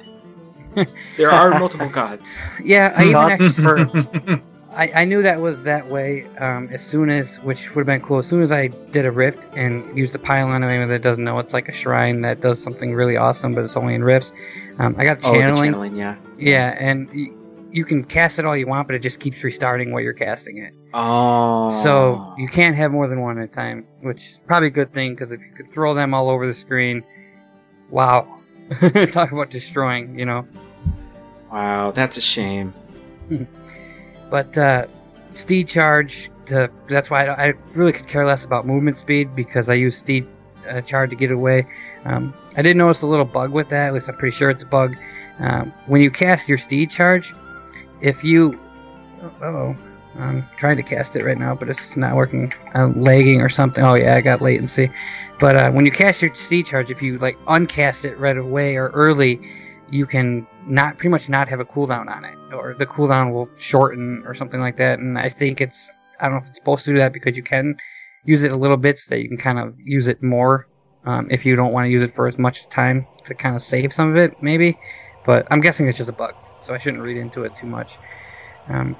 [1.17, 2.39] there are multiple gods.
[2.63, 2.93] Yeah.
[2.97, 4.41] I even Gods actually, for
[4.76, 8.01] I, I knew that was that way um, as soon as, which would have been
[8.01, 10.63] cool, as soon as I did a rift and used the pylon.
[10.63, 13.63] I Anyone that doesn't know, it's like a shrine that does something really awesome, but
[13.63, 14.34] it's only in rifts.
[14.80, 15.71] Um, I got Oh, channeling.
[15.71, 16.15] channeling, yeah.
[16.39, 17.28] Yeah, and y-
[17.71, 20.57] you can cast it all you want, but it just keeps restarting while you're casting
[20.57, 20.74] it.
[20.93, 21.69] Oh.
[21.69, 24.91] So you can't have more than one at a time, which is probably a good
[24.93, 27.03] thing because if you could throw them all over the screen,
[27.89, 28.39] wow.
[29.11, 30.47] Talk about destroying, you know.
[31.51, 32.74] Wow, that's a shame.
[34.34, 34.88] But uh,
[35.36, 39.69] steed charge, to, that's why I, I really could care less about movement speed because
[39.69, 40.25] I use steed
[40.67, 41.67] uh, charge to get away.
[42.03, 43.89] Um, I did notice a little bug with that.
[43.89, 44.97] At least I'm pretty sure it's a bug.
[45.38, 47.31] Um, when you cast your steed charge,
[48.01, 48.59] if you,
[49.43, 49.77] oh,
[50.17, 52.51] I'm trying to cast it right now, but it's not working.
[52.73, 53.84] I'm lagging or something.
[53.84, 54.89] Oh yeah, I got latency.
[55.39, 58.77] But uh, when you cast your steed charge, if you like uncast it right away
[58.77, 59.39] or early,
[59.93, 63.47] you can not pretty much not have a cooldown on it, or the cooldown will
[63.55, 64.97] shorten or something like that.
[64.97, 67.43] And I think it's I don't know if it's supposed to do that because you
[67.43, 67.75] can
[68.25, 70.67] use it a little bit so that you can kind of use it more
[71.05, 73.61] um, if you don't want to use it for as much time to kind of
[73.61, 74.75] save some of it, maybe.
[75.25, 76.33] But I'm guessing it's just a bug,
[76.63, 77.97] so I shouldn't read into it too much.
[78.69, 78.95] Um,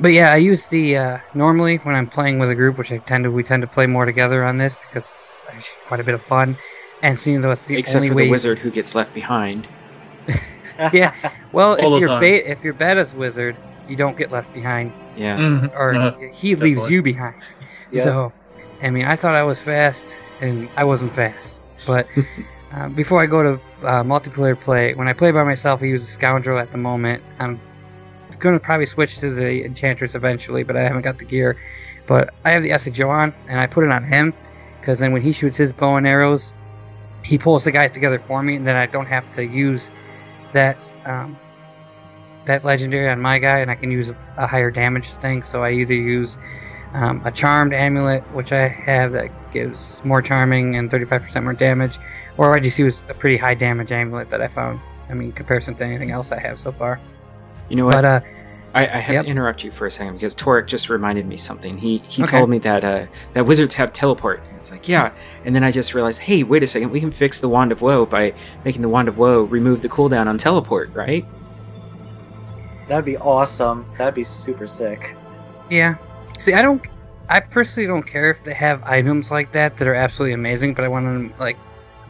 [0.00, 2.98] but yeah, I use the uh, normally when I'm playing with a group, which I
[2.98, 6.04] tend to we tend to play more together on this because it's actually quite a
[6.04, 6.56] bit of fun.
[7.02, 9.68] And seeing though it's the Except only for way the wizard who gets left behind.
[10.92, 11.14] Yeah.
[11.52, 12.20] Well, All if you're time.
[12.20, 13.56] ba- if you're Beta's wizard,
[13.88, 15.38] you don't get left behind, Yeah.
[15.38, 15.74] Mhm.
[15.74, 15.92] or
[16.34, 16.92] he leaves definitely.
[16.94, 17.34] you behind.
[17.92, 18.02] Yeah.
[18.02, 18.32] So,
[18.82, 21.62] I mean, I thought I was fast, and I wasn't fast.
[21.86, 22.06] But
[22.74, 23.52] uh, before I go to
[23.86, 27.22] uh, multiplayer play, when I play by myself, I use a scoundrel at the moment.
[27.38, 27.58] I'm
[28.38, 31.56] going to probably switch to the enchantress eventually, but I haven't got the gear.
[32.06, 34.34] But I have the Ess of Johan, and I put it on him
[34.80, 36.52] because then when he shoots his bow and arrows,
[37.24, 39.90] he pulls the guys together for me, and then I don't have to use
[40.56, 41.38] that um,
[42.46, 45.42] that legendary on my guy, and I can use a, a higher damage thing.
[45.42, 46.38] So I either use
[46.94, 51.98] um, a charmed amulet, which I have that gives more charming and 35% more damage,
[52.36, 54.80] or I just use a pretty high damage amulet that I found.
[55.08, 57.00] I mean, comparison to anything else I have so far.
[57.70, 58.02] You know what?
[58.02, 58.20] But uh,
[58.76, 59.24] I, I have Yep.
[59.24, 61.78] to interrupt you for a second because Torek just reminded me something.
[61.78, 62.36] He he Okay.
[62.38, 64.44] told me that uh, that wizards have teleport.
[64.50, 65.12] And It's like yeah,
[65.44, 67.82] and then I just realized, hey, wait a second, we can fix the wand of
[67.82, 71.26] woe by making the wand of woe remove the cooldown on teleport, right?
[72.88, 73.86] That'd be awesome.
[73.98, 75.16] That'd be super sick.
[75.70, 75.96] yeah,
[76.38, 76.86] see, I don't,
[77.28, 80.84] I personally don't care if they have items like that that are absolutely amazing, but
[80.84, 81.58] I want them like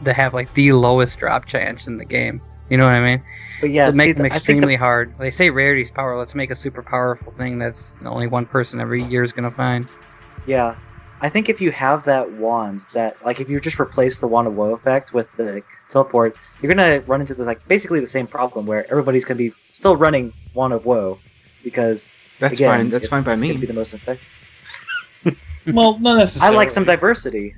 [0.03, 2.41] to have like the lowest drop chance in the game.
[2.69, 3.23] You know what I mean?
[3.61, 5.13] But yeah, to make them extremely the- hard.
[5.17, 6.17] They say rarity's power.
[6.17, 9.87] Let's make a super powerful thing that's only one person every year is gonna find.
[10.45, 10.75] Yeah.
[11.19, 14.47] I think if you have that wand, that like if you just replace the wand
[14.47, 18.27] of woe effect with the teleport, you're gonna run into the like basically the same
[18.27, 21.17] problem where everybody's gonna be still running wand of woe
[21.63, 22.89] because That's again, fine.
[22.89, 23.57] That's it's fine by Gonna me.
[23.57, 24.25] be the most effective.
[25.73, 26.55] Well, not necessarily.
[26.55, 27.53] I like some diversity.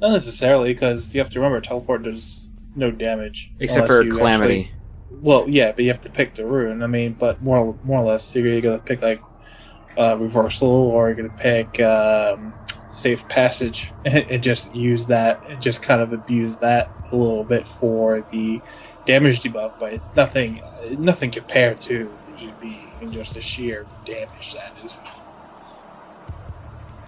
[0.00, 3.52] Not necessarily, because you have to remember teleport does no damage.
[3.58, 4.60] Except for calamity.
[4.62, 4.74] actually-
[5.12, 6.82] well, yeah, but you have to pick the rune.
[6.82, 9.22] I mean, but more more or less, you're either gonna pick like
[9.96, 12.54] uh, reversal, or you're gonna pick um,
[12.88, 17.44] safe passage, and, and just use that, and just kind of abuse that a little
[17.44, 18.62] bit for the
[19.04, 19.72] damage debuff.
[19.78, 20.60] But it's nothing,
[20.92, 25.02] nothing compared to the EB and just the sheer damage that is.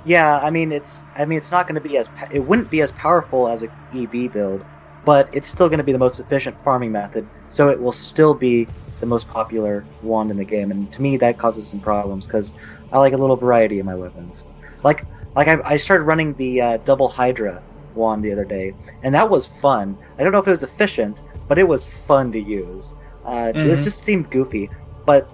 [0.04, 2.80] Yeah, I mean it's I mean it's not going to be as it wouldn't be
[2.80, 4.64] as powerful as a EB build,
[5.04, 7.28] but it's still going to be the most efficient farming method.
[7.48, 11.16] So it will still be the most popular wand in the game, and to me
[11.18, 12.54] that causes some problems because
[12.92, 14.44] I like a little variety in my weapons.
[14.82, 19.14] Like like I, I started running the uh, double Hydra wand the other day, and
[19.14, 19.98] that was fun.
[20.18, 22.94] I don't know if it was efficient, but it was fun to use.
[23.24, 23.82] Uh, It Mhm.
[23.82, 24.70] just seemed goofy,
[25.04, 25.32] but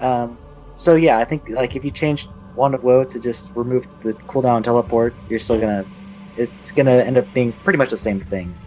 [0.00, 0.40] um,
[0.76, 4.14] so yeah, I think like if you change Wand of Woe to just remove the
[4.28, 5.86] cooldown teleport, you're still gonna
[6.36, 8.58] it's gonna end up being pretty much the same thing.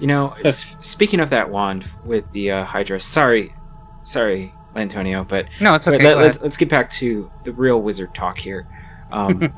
[0.00, 3.54] You know, s- speaking of that wand with the uh, Hydra, sorry,
[4.02, 5.98] sorry, Antonio, but No, it's okay.
[5.98, 8.66] Wait, let, go us let's get back to the real wizard talk here.
[9.10, 9.52] Um,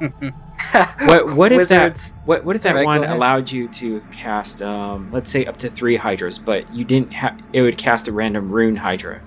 [1.07, 2.07] what what if Wizards.
[2.07, 5.45] that what what if that Alright, go wand allowed you to cast um, let's say
[5.47, 9.23] up to three hydras, but you didn't have it would cast a random rune hydra.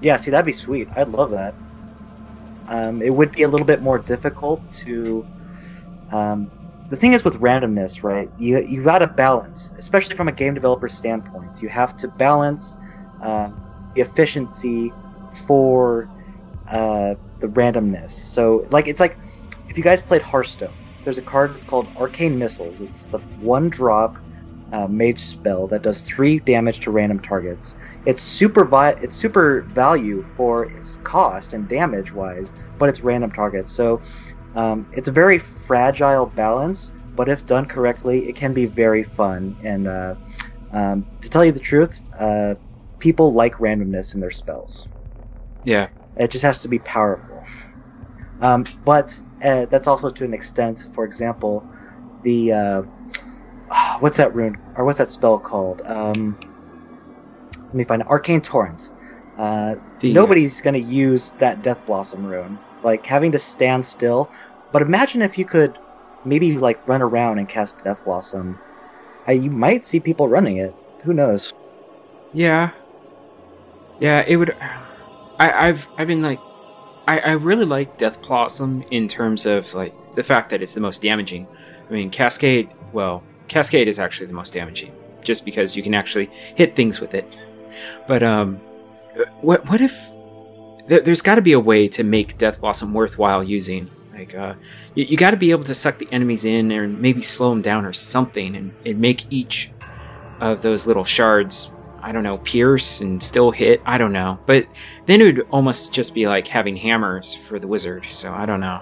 [0.00, 0.88] Yeah, see that'd be sweet.
[0.96, 1.56] I'd love that.
[2.68, 5.26] Um, it would be a little bit more difficult to.
[6.12, 6.52] Um,
[6.90, 8.32] the thing is with randomness, right?
[8.36, 11.62] You you got to balance, especially from a game developer standpoint.
[11.62, 12.78] You have to balance
[13.20, 13.62] um,
[13.94, 14.96] the efficiency
[15.30, 16.10] for
[16.68, 18.12] uh, the randomness.
[18.12, 19.18] So, like, it's like
[19.68, 22.80] if you guys played Hearthstone, there's a card that's called Arcane Missiles.
[22.80, 24.18] It's the one drop
[24.72, 27.74] uh, mage spell that does three damage to random targets.
[28.04, 33.30] it's super vi- it's super value for its cost and damage wise, but it's random
[33.32, 33.72] targets.
[33.72, 34.02] So
[34.58, 39.56] um, it's a very fragile balance, but if done correctly, it can be very fun.
[39.62, 40.16] And uh,
[40.72, 42.56] um, to tell you the truth, uh,
[42.98, 44.88] people like randomness in their spells.
[45.62, 45.90] Yeah.
[46.16, 47.44] It just has to be powerful.
[48.40, 50.88] Um, but uh, that's also to an extent.
[50.92, 51.64] For example,
[52.24, 52.82] the uh,
[54.00, 55.82] what's that rune or what's that spell called?
[55.86, 56.36] Um,
[57.54, 58.08] let me find it.
[58.08, 58.90] Arcane Torrent.
[59.36, 62.58] Uh, The- nobody's going to use that Death Blossom rune.
[62.82, 64.30] Like having to stand still.
[64.72, 65.78] But imagine if you could
[66.24, 68.58] maybe like run around and cast Death Blossom.
[69.26, 70.74] Uh, you might see people running it.
[71.02, 71.52] Who knows?
[72.32, 72.70] Yeah.
[74.00, 74.56] Yeah, it would.
[75.38, 76.38] I, I've I've been like,
[77.06, 80.80] I, I really like Death Blossom in terms of like the fact that it's the
[80.80, 81.46] most damaging.
[81.88, 82.70] I mean, Cascade.
[82.92, 87.14] Well, Cascade is actually the most damaging, just because you can actually hit things with
[87.14, 87.36] it.
[88.06, 88.56] But um,
[89.40, 90.10] what what if
[90.86, 93.90] there, there's got to be a way to make Death Blossom worthwhile using?
[94.18, 94.54] Like, uh,
[94.94, 97.62] you, you got to be able to suck the enemies in, or maybe slow them
[97.62, 99.72] down, or something, and, and make each
[100.40, 103.82] of those little shards I don't know, pierce and still hit.
[103.84, 104.38] I don't know.
[104.46, 104.66] But
[105.06, 108.06] then it would almost just be like having hammers for the wizard.
[108.06, 108.80] So I don't know.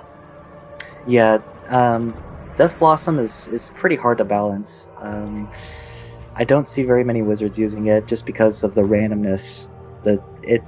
[1.07, 2.15] Yeah, um,
[2.57, 4.89] Death Blossom is, is pretty hard to balance.
[5.01, 5.51] Um,
[6.37, 9.69] I don't see very many wizards using it just because of the randomness.
[10.05, 10.63] The it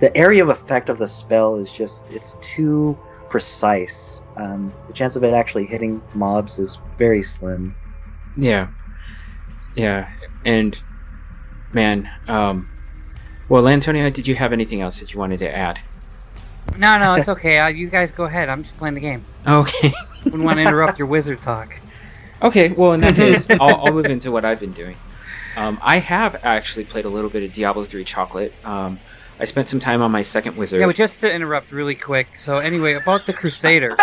[0.00, 2.98] the area of effect of the spell is just it's too
[3.32, 4.20] precise.
[4.36, 7.74] Um, the chance of it actually hitting mobs is very slim.
[8.36, 8.68] Yeah.
[9.74, 10.08] Yeah.
[10.44, 10.80] And
[11.72, 12.68] man, um
[13.48, 15.80] well Antonio, did you have anything else that you wanted to add?
[16.76, 17.58] No, no, it's okay.
[17.58, 18.50] Uh, you guys go ahead.
[18.50, 19.24] I'm just playing the game.
[19.46, 19.92] Okay.
[20.24, 21.80] Wouldn't want to interrupt your wizard talk.
[22.42, 24.96] Okay, well in that case, I'll, I'll move into what I've been doing.
[25.56, 28.54] Um, I have actually played a little bit of Diablo 3 Chocolate.
[28.64, 29.00] Um,
[29.40, 30.80] I spent some time on my second wizard.
[30.80, 32.36] Yeah, but just to interrupt really quick.
[32.36, 33.96] So anyway, about the Crusader.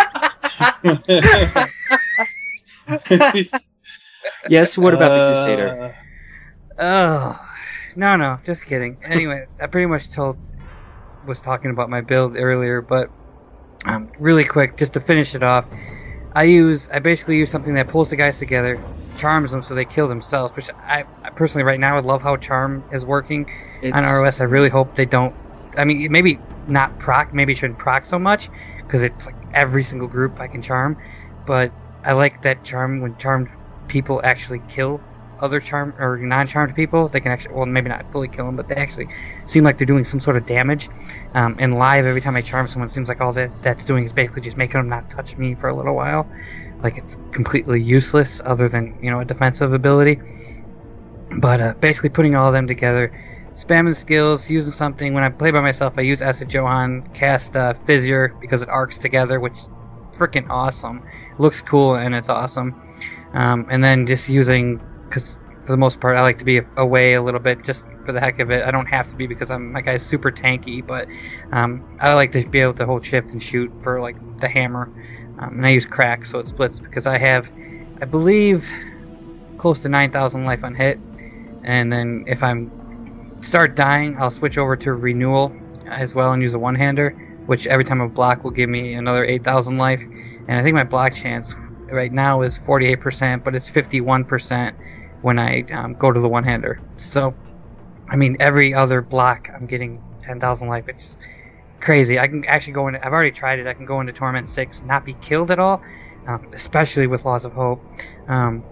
[4.48, 5.96] yes, what about the Crusader?
[6.78, 7.38] Oh,
[7.96, 8.98] no, no, just kidding.
[9.08, 10.38] Anyway, I pretty much told,
[11.26, 13.08] was talking about my build earlier, but
[13.86, 15.68] um, really quick, just to finish it off,
[16.34, 18.82] I use, I basically use something that pulls the guys together,
[19.20, 20.54] charms them so they kill themselves.
[20.56, 23.46] Which I, I personally, right now, I love how charm is working
[23.82, 24.40] It's, on ROS.
[24.40, 25.34] I really hope they don't.
[25.78, 27.32] I mean, maybe not proc.
[27.32, 28.50] Maybe shouldn't proc so much
[28.86, 30.96] because it's like every single group I can charm.
[31.46, 33.48] But I like that charm when charmed
[33.88, 35.04] people actually kill
[35.40, 37.08] other charm or non-charmed people.
[37.08, 39.08] They can actually, well, maybe not fully kill them, but they actually
[39.46, 40.88] seem like they're doing some sort of damage.
[41.34, 44.04] Um, and live, every time I charm someone, it seems like all that that's doing
[44.04, 46.28] is basically just making them not touch me for a little while.
[46.82, 50.20] Like it's completely useless, other than you know a defensive ability.
[51.38, 53.12] But uh, basically, putting all of them together,
[53.52, 55.14] spamming skills, using something.
[55.14, 58.68] When I play by myself, I use Ess of Johan, cast uh, Fissure because it
[58.68, 59.58] arcs together, which
[60.12, 61.06] freaking awesome.
[61.38, 62.80] looks cool and it's awesome.
[63.32, 67.14] Um, and then just using because for the most part, I like to be away
[67.14, 68.64] a little bit just for the heck of it.
[68.64, 71.08] I don't have to be because I'm my guy's super tanky, but
[71.52, 74.90] um, I like to be able to hold shift and shoot for like the hammer.
[75.40, 77.50] Um, and I use crack so it splits because I have,
[78.00, 78.70] I believe,
[79.56, 80.98] close to 9,000 life on hit.
[81.64, 82.70] And then if I'm
[83.42, 85.52] start dying, I'll switch over to renewal
[85.86, 87.10] as well and use a one hander,
[87.46, 90.02] which every time I block will give me another 8,000 life.
[90.46, 91.54] And I think my block chance
[91.90, 94.74] right now is 48%, but it's 51%
[95.22, 96.80] when I um, go to the one hander.
[96.96, 97.34] So,
[98.08, 100.88] I mean, every other block I'm getting 10,000 life.
[100.88, 101.16] It's
[101.80, 102.18] crazy.
[102.18, 103.66] I can actually go into, I've already tried it.
[103.66, 105.80] I can go into Torment 6, not be killed at all,
[106.26, 107.82] um, especially with Laws of Hope.
[108.28, 108.64] Um,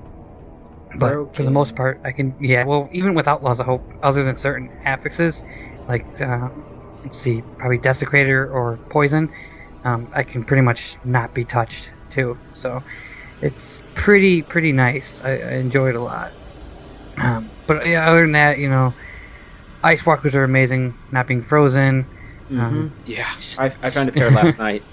[0.99, 4.23] but for the most part, I can, yeah, well, even without Laws of Hope, other
[4.25, 5.43] than certain affixes,
[5.87, 6.49] like, uh,
[7.05, 9.31] let's see, probably Desecrator or Poison,
[9.85, 12.39] um, I can pretty much not be touched too.
[12.53, 12.83] So
[13.41, 15.21] it's pretty, pretty nice.
[15.25, 16.33] I, I enjoy it a lot.
[17.23, 18.95] Um, but yeah, other than that, you know,
[19.83, 22.09] Ice Walkers are amazing, not being frozen.
[22.51, 22.61] Mhm.
[22.62, 23.26] Um, yeah,
[23.59, 24.86] I, I found a pair last night.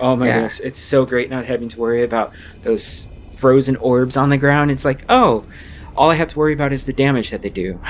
[0.00, 0.32] Oh my Yeah.
[0.32, 2.32] goodness, it's so great not having to worry about
[2.62, 4.70] those frozen orbs on the ground.
[4.70, 5.46] It's like, oh,
[5.94, 7.80] all I have to worry about is the damage that they do.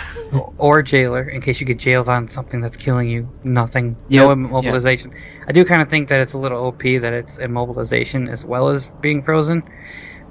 [0.59, 3.29] or jailer in case you get jailed on something that's killing you.
[3.45, 5.13] Nothing, no Yep, immobilization.
[5.47, 8.69] I do kind of think that it's a little OP that it's immobilization as well
[8.69, 9.63] as being frozen,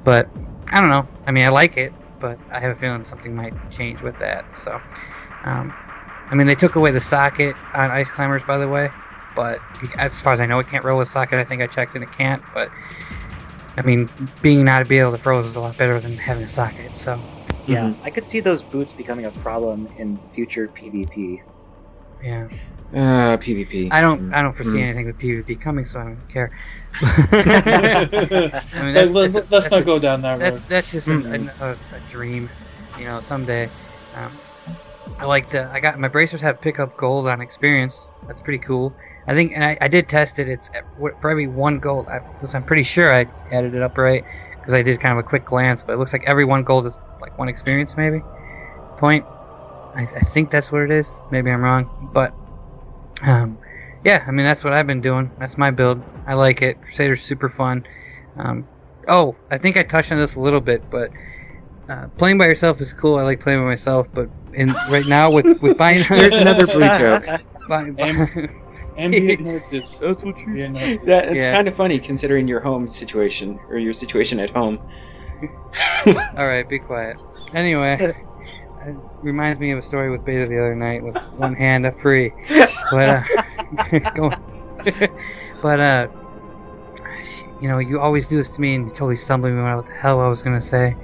[0.04, 0.30] but
[0.72, 1.08] I don't know.
[1.28, 4.56] I mean, I like it, but I have a feeling something might change with that.
[4.56, 4.82] So,
[5.44, 5.76] um,
[6.32, 8.94] I mean, they took away the socket on ice climbers, by the way,
[9.36, 9.62] but
[9.98, 11.38] as far as I know, it can't roll with socket.
[11.40, 12.72] I think I checked and it can't, but.
[13.78, 14.10] I mean,
[14.42, 16.94] being not to be able to froze is a lot better than having a socket.
[16.96, 17.24] So,
[17.66, 18.00] Yeah, Mhm.
[18.04, 21.42] I could see those boots becoming a problem in future PvP.
[22.22, 22.48] Yeah.
[22.94, 23.88] Uh, PvP.
[23.92, 24.34] I don't.
[24.34, 24.84] I don't foresee Mm.
[24.84, 26.52] anything with PvP coming, so I don't care.
[27.02, 27.34] Let's-
[28.74, 30.40] I mean, that- let's that's- let's not that's- go down that road.
[30.42, 31.34] That, that's just an, Mhm.
[31.34, 32.52] an, a, a dream,
[33.00, 33.22] you know.
[33.22, 33.72] Someday,
[34.14, 34.42] um,
[35.20, 35.70] I like to.
[35.72, 38.10] I got my bracers have pickup gold on experience.
[38.28, 38.94] That's pretty cool.
[39.28, 40.50] I think, and I, I did test it.
[40.50, 42.08] It's for every one gold.
[42.08, 42.20] I,
[42.54, 44.24] I'm pretty sure I added it up right
[44.58, 45.84] because I did kind of a quick glance.
[45.84, 48.22] But it looks like every one gold is like one experience, maybe
[49.02, 49.26] point.
[49.96, 51.22] I, I think that's what it is.
[51.32, 52.34] Maybe I'm wrong, but
[53.24, 53.58] um,
[54.06, 54.24] yeah.
[54.26, 55.32] I mean, that's what I've been doing.
[55.40, 56.02] That's my build.
[56.26, 56.82] I like it.
[56.82, 57.86] Crusader's super fun.
[58.38, 58.68] Um,
[59.10, 61.10] oh, I think I touched on this a little bit, but
[61.92, 63.18] uh, playing by yourself is cool.
[63.18, 66.88] I like playing by myself, but in right now with with buying There's another blue
[66.98, 67.24] joke.
[67.68, 68.28] buy, buy,
[68.98, 70.00] Ambient narratives.
[70.00, 70.54] That's what you.
[70.56, 70.98] Yeah, no.
[71.06, 71.54] That it's Yeah.
[71.56, 74.80] kind of funny considering your home situation or your situation at home.
[76.06, 77.18] All right, be quiet.
[77.54, 81.86] Anyway, it reminds me of a story with Beta the other night with one hand
[81.86, 82.32] up free,
[82.92, 84.32] but uh, go.
[85.62, 86.08] but uh,
[87.62, 89.86] you know, you always do this to me, and you totally stumbling me on what
[89.86, 90.96] the hell I was gonna say.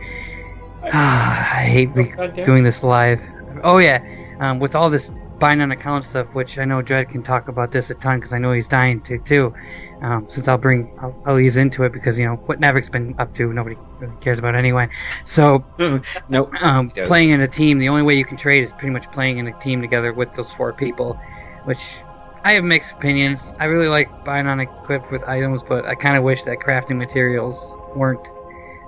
[0.93, 3.21] I hate re- doing this live.
[3.63, 4.03] Oh yeah,
[4.39, 7.71] um, with all this buying on account stuff, which I know Dread can talk about
[7.71, 9.53] this a ton because I know he's dying to too.
[10.01, 13.15] Um, since I'll bring, I'll, I'll ease into it because you know what Nevik's been
[13.17, 14.89] up to, nobody really cares about anyway.
[15.25, 15.63] So
[16.29, 16.53] Nope.
[16.61, 19.37] um, playing in a team, the only way you can trade is pretty much playing
[19.37, 21.19] in a team together with those four people,
[21.65, 22.01] which
[22.43, 23.53] I have mixed opinions.
[23.59, 26.97] I really like buying on equipped with items, but I kind of wish that crafting
[26.97, 28.27] materials weren't.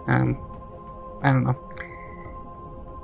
[0.07, 0.39] Um,
[1.21, 1.59] I don't know.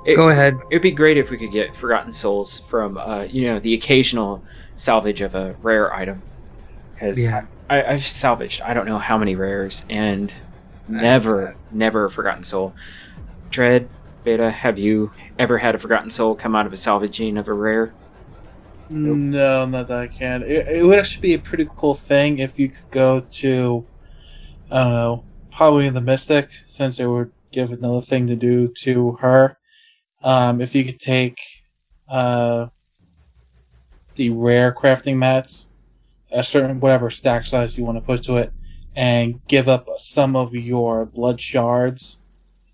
[0.06, 0.58] It- Go ahead.
[0.70, 4.44] It'd be great if we could get Forgotten Souls from, uh, you know, the occasional
[4.76, 6.24] salvage of a rare item.
[6.94, 7.46] Because Yeah.
[7.68, 10.32] I, I've salvaged I don't know how many rares and
[10.86, 12.76] never, never a Forgotten Soul.
[13.50, 13.90] Dread,
[14.24, 17.54] Beta, have you ever had a Forgotten Soul come out of a salvaging of a
[17.54, 17.96] rare?
[18.88, 20.42] No, not that I can.
[20.42, 23.88] It, it would actually be a pretty cool thing if you could go to,
[24.70, 29.12] I don't know, probably the Mystic, since it would give another thing to do to
[29.20, 29.58] her.
[30.26, 31.38] Um, if you could take
[32.08, 32.68] uh,
[34.16, 35.72] the rare crafting mats,
[36.32, 38.52] a certain whatever stack size you want to put to it,
[38.96, 42.18] and give up some of your blood shards,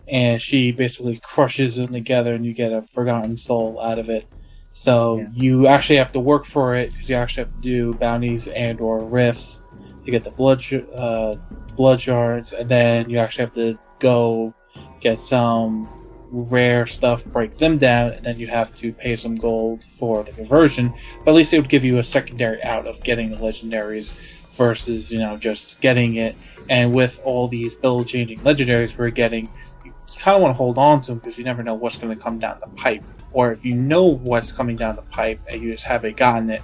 [0.09, 4.26] and she basically crushes them together, and you get a forgotten soul out of it.
[4.72, 5.28] So Yeah.
[5.34, 8.80] you actually have to work for it because you actually have to do bounties and
[8.80, 9.66] or rifts
[10.05, 11.36] to get the blood sh- uh,
[11.76, 14.55] blood shards, and then you actually have to go
[15.00, 15.90] get some
[16.33, 20.33] rare stuff, break them down, and then you have to pay some gold for the
[20.33, 20.93] conversion.
[21.24, 24.16] But at least it would give you a secondary out of getting the legendaries
[24.55, 26.35] versus you know just getting it.
[26.68, 29.49] And with all these build changing legendaries we're getting,
[29.85, 32.14] you kind of want to hold on to them because you never know what's going
[32.14, 33.05] to come down the pipe.
[33.33, 36.62] Or if you know what's coming down the pipe and you just haven't gotten it,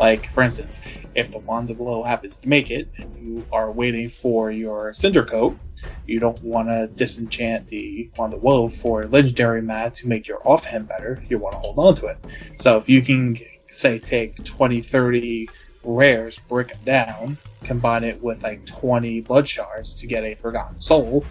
[0.00, 0.80] like for instance,
[1.14, 4.94] if the wand of glow happens to make it and you are waiting for your
[4.94, 5.60] cinder coat,
[6.06, 10.40] you don't want to disenchant the wand of woe for legendary mat to make your
[10.48, 11.22] offhand better.
[11.30, 12.18] You want to hold on to it.
[12.56, 13.36] So if you can
[13.68, 15.52] say take 20, 30
[15.84, 20.80] rares, break them down, combine it with like 20 blood shards to get a forgotten
[20.80, 21.28] soul,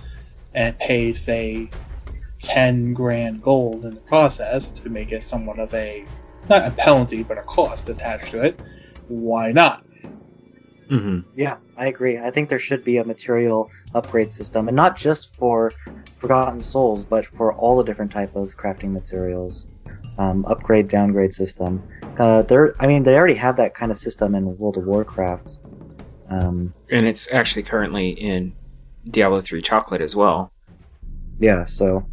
[0.54, 1.74] and pay say
[2.42, 6.10] 10 grand gold in the process to make it somewhat of a
[6.50, 8.60] not a penalty but a cost attached to it
[9.08, 9.84] why not
[10.90, 11.20] Mm-hmm.
[11.36, 12.18] Yeah, I agree.
[12.18, 15.74] I think there should be a material upgrade system, and not just for
[16.18, 19.66] Forgotten Souls, but for all the different type of crafting materials.
[20.18, 21.86] Um, upgrade downgrade system.
[22.18, 25.58] Uh, there, I mean, they already have that kind of system in World of Warcraft.
[26.30, 28.54] Um, And it's actually currently in
[29.10, 30.52] Diablo 3 Chocolate as well.
[31.40, 32.06] yeah, so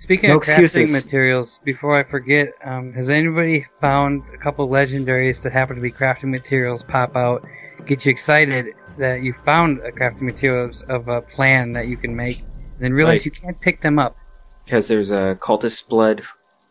[0.00, 1.04] Speaking No of crafting excuses.
[1.04, 5.90] materials, before I forget, um, has anybody found a couple legendaries that happen to be
[5.90, 7.46] crafting materials pop out,
[7.84, 12.16] get you excited that you found a crafting materials of a plan that you can
[12.16, 13.26] make, and then realize Right.
[13.26, 14.16] you can't pick them up?
[14.64, 16.22] Because there's a cultist blood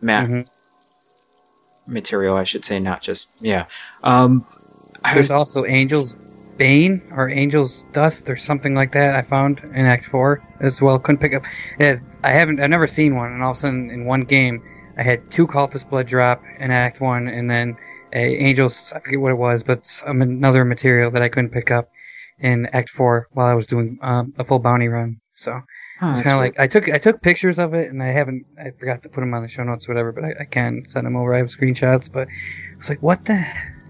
[0.02, 0.48] mat Mhm.
[1.86, 3.28] material, I should say, not just.
[3.42, 3.66] Yeah.
[4.04, 4.44] Um,
[5.04, 6.16] There's was, also Angel's
[6.60, 9.16] Bane or Angel's Dust or something like that.
[9.16, 11.00] I found in Act Four as well.
[11.00, 11.44] Couldn't pick up.
[11.80, 12.60] I haven't.
[12.60, 14.62] I've never seen one, and all of a sudden in one game,
[14.98, 17.78] I had two cultist blood drop in Act One, and then
[18.14, 18.94] a Angel's.
[18.96, 21.90] I forget what it was, but some another material that I couldn't pick up
[22.38, 25.22] in Act Four while I was doing um, a full bounty run.
[25.34, 25.62] So
[26.00, 28.46] Huh, it's kind of like I took I took pictures of it, and I haven't.
[28.58, 30.12] I forgot to put them on the show notes, or whatever.
[30.12, 31.34] But I, I can send them over.
[31.34, 32.28] I have screenshots, but
[32.78, 33.42] it's like, what the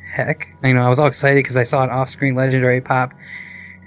[0.09, 0.47] heck?
[0.63, 3.13] You know, I was all excited because I saw an off-screen legendary pop.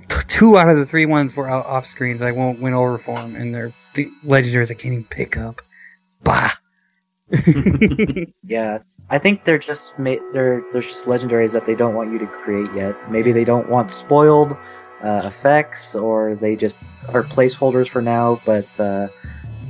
[0.09, 2.23] T- Two out of the three ones were off screens.
[2.23, 5.63] I won't win over for them, and they're the legendaries I can't even pick up.
[6.23, 6.51] Bah.
[8.43, 8.79] Yeah,
[9.11, 12.27] I think they're just ma- they're there's just legendaries that they don't want you to
[12.27, 12.95] create yet.
[13.11, 14.57] Maybe they don't want spoiled
[15.03, 16.77] uh, effects, or they just
[17.09, 18.41] are placeholders for now.
[18.45, 19.09] But uh,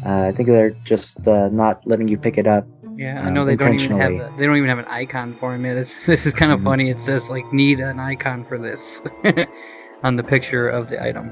[0.04, 2.66] uh, I think they're just uh, not letting you pick it up.
[2.96, 5.34] Yeah, I Um, know they don't even have a, they don't even have an icon
[5.34, 5.76] for him yet.
[5.82, 6.64] It's, this is kind of Mhm.
[6.64, 6.90] funny.
[6.90, 9.02] It says like need an icon for this
[10.02, 11.30] on the picture of the item.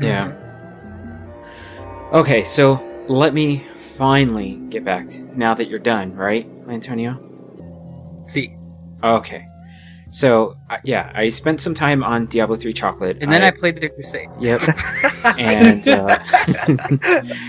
[0.00, 0.32] Yeah.
[2.12, 3.66] Okay, so let me
[3.96, 7.18] finally get back to, now that you're done, right, Antonio?
[8.26, 8.56] See,
[9.02, 9.44] Okay.
[10.12, 13.18] So, uh, yeah, I spent some time on Diablo 3 Chocolate.
[13.22, 14.28] and then I, played the Crusade.
[14.40, 14.60] Yep.
[15.38, 16.18] and uh,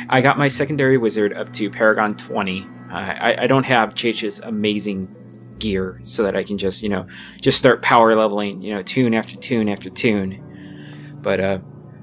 [0.10, 2.68] I got my secondary wizard up to Paragon 20.
[2.92, 5.16] I, I don't have Chach's amazing
[5.60, 7.08] gear so that I can just, you know,
[7.42, 11.20] just start power leveling, you know, tune after tune after tune.
[11.22, 11.60] But uh,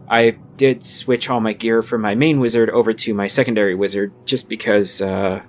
[0.08, 4.12] I did switch all my gear from my main wizard over to my secondary wizard
[4.24, 5.42] just because, uh,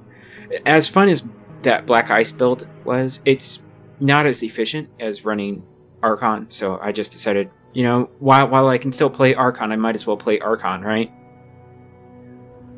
[0.66, 1.24] as fun as
[1.62, 3.62] that Black Ice build was, it's
[4.00, 5.64] not as efficient as running
[6.02, 6.50] Archon.
[6.50, 9.96] So I just decided, you know, while while I can still play Archon, I might
[9.96, 11.12] as well play Archon, right?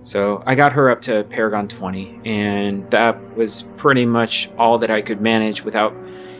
[0.03, 4.89] So I got her up to Paragon 20, and that was pretty much all that
[4.89, 5.93] I could manage without,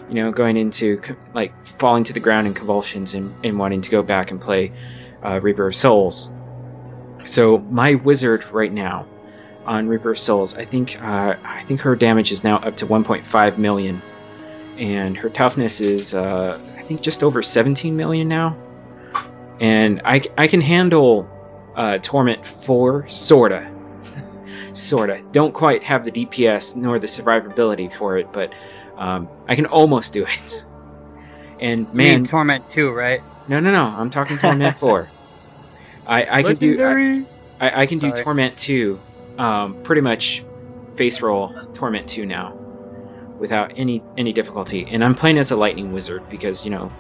[0.10, 1.00] you know, going into
[1.34, 4.72] like falling to the ground in convulsions and, and wanting to go back and play
[5.24, 6.30] uh, Reaper of Souls.
[7.24, 9.06] So my wizard right now
[9.66, 12.88] on Reaper of Souls, I think uh, I think her damage is now up to
[12.88, 14.02] 1.5 million,
[14.78, 18.58] and her toughness is uh, I think just over 17 million now.
[19.60, 21.30] And I, I can handle
[21.76, 23.72] uh, Torment 4, sorta.
[24.74, 25.24] sorta.
[25.32, 28.54] Don't quite have the DPS nor the survivability for it, but
[28.98, 30.66] um, I can almost do it.
[31.60, 33.22] And Man, Torment 2, right?
[33.48, 35.12] no, no, no, I'm talking Torment 4.
[36.08, 36.84] I, I can do.
[37.60, 39.00] I, I, I can do Torment 2,
[39.38, 40.44] um, pretty much
[40.96, 42.54] face roll Torment 2 now,
[43.40, 44.88] without any any difficulty.
[44.90, 46.92] And I'm playing as a Lightning Wizard because you know,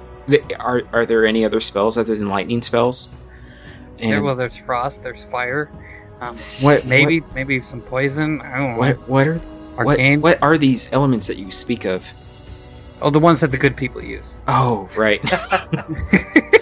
[0.59, 3.09] are are there any other spells other than Lightning spells?
[4.02, 5.72] And There, well, there's frost, there's fire.
[6.22, 8.41] Um, what maybe, maybe some poison.
[8.41, 8.78] I don't know.
[8.78, 9.38] what what are
[9.76, 10.22] what, Arcane.
[10.22, 12.12] what are these elements that you speak of?
[13.02, 14.38] Oh, the ones that the good people use.
[14.47, 15.20] Oh, right.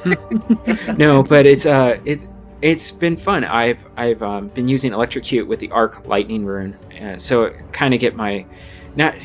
[0.97, 2.25] no, but it's uh, it's
[2.61, 3.43] it's been fun.
[3.43, 7.99] I've I've um, been using electrocute with the arc lightning rune, uh, so kind of
[7.99, 8.45] get my
[8.95, 9.15] not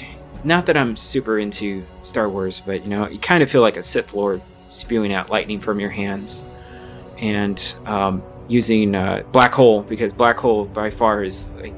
[0.44, 3.76] not that I'm super into Star Wars, but you know, you kind of feel like
[3.76, 6.44] a Sith Lord spewing out lightning from your hands,
[7.18, 11.74] and um, using uh, black hole because black hole by far is like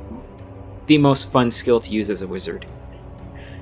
[0.87, 2.67] the most fun skill to use as a wizard.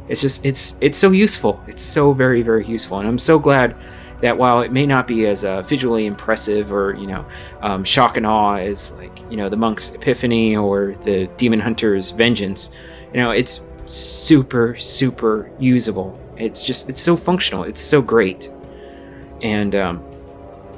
[0.08, 1.62] It's just it's it's so useful.
[1.66, 3.74] It's so very very useful and i'm so glad
[4.20, 7.26] that while it may not be as uh, visually impressive or you know
[7.62, 12.10] um, shock and awe as like you know the monk's epiphany or the demon hunter's
[12.10, 12.70] vengeance
[13.12, 16.18] you know it's super super usable.
[16.36, 17.64] It's just it's so functional.
[17.64, 18.50] It's so great.
[19.42, 20.02] And um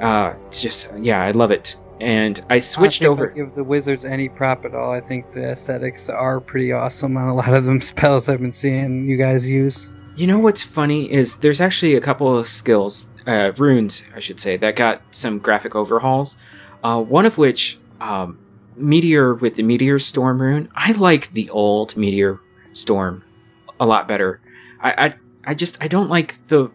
[0.00, 4.04] uh it's just yeah i love it and i switched I over give the wizards
[4.04, 4.92] any prop at all.
[4.92, 8.52] I think the aesthetics are pretty awesome on a lot of them spells I've been
[8.52, 9.92] seeing you guys use.
[10.16, 14.40] You know what's funny is there's actually a couple of skills, uh, runes, I should
[14.40, 16.38] say, that got some graphic overhauls.
[16.82, 18.38] Uh, one of which, um,
[18.76, 20.68] Meteor with the Meteor Storm rune.
[20.74, 22.40] I like the old Meteor
[22.72, 23.24] Storm
[23.80, 24.40] a lot better.
[24.80, 26.70] I, I, I just I don't like the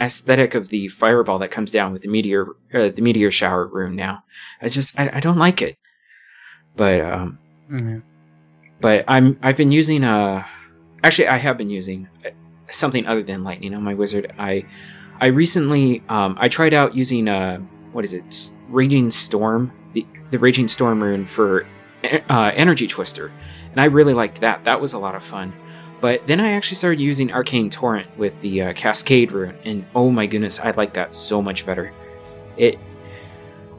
[0.00, 3.96] aesthetic of the fireball that comes down with the meteor, uh, the meteor shower rune.
[3.96, 4.22] Now,
[4.60, 5.76] I just I, I don't like it.
[6.76, 7.38] But um,
[7.70, 8.02] Mhm.
[8.80, 10.44] but I'm I've been using uh
[11.02, 12.30] actually I have been using uh,
[12.70, 14.32] something other than lightning on my wizard.
[14.38, 14.64] I
[15.20, 17.58] I recently um I tried out using uh
[17.92, 21.66] what is it raging storm the the raging storm rune for
[22.28, 23.32] uh, energy twister
[23.72, 24.64] and I really liked that.
[24.64, 25.52] That was a lot of fun.
[26.00, 30.10] But then I actually started using arcane torrent with the uh, cascade rune and oh
[30.10, 31.92] my goodness I like that so much better.
[32.56, 32.78] It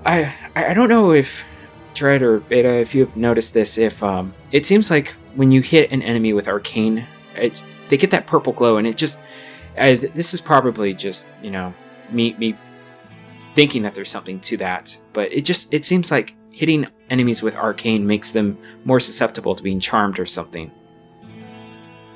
[0.06, 1.46] I I I don't know if
[1.98, 5.92] Dread or Beta, if you've noticed this, if um, it seems like when you hit
[5.92, 9.22] an enemy with arcane, it, they get that purple glow, and it just
[9.76, 11.74] th- this is probably just you know
[12.12, 12.56] me me
[13.56, 17.56] thinking that there's something to that, but it just it seems like hitting enemies with
[17.56, 20.72] arcane makes them more susceptible to being charmed or something.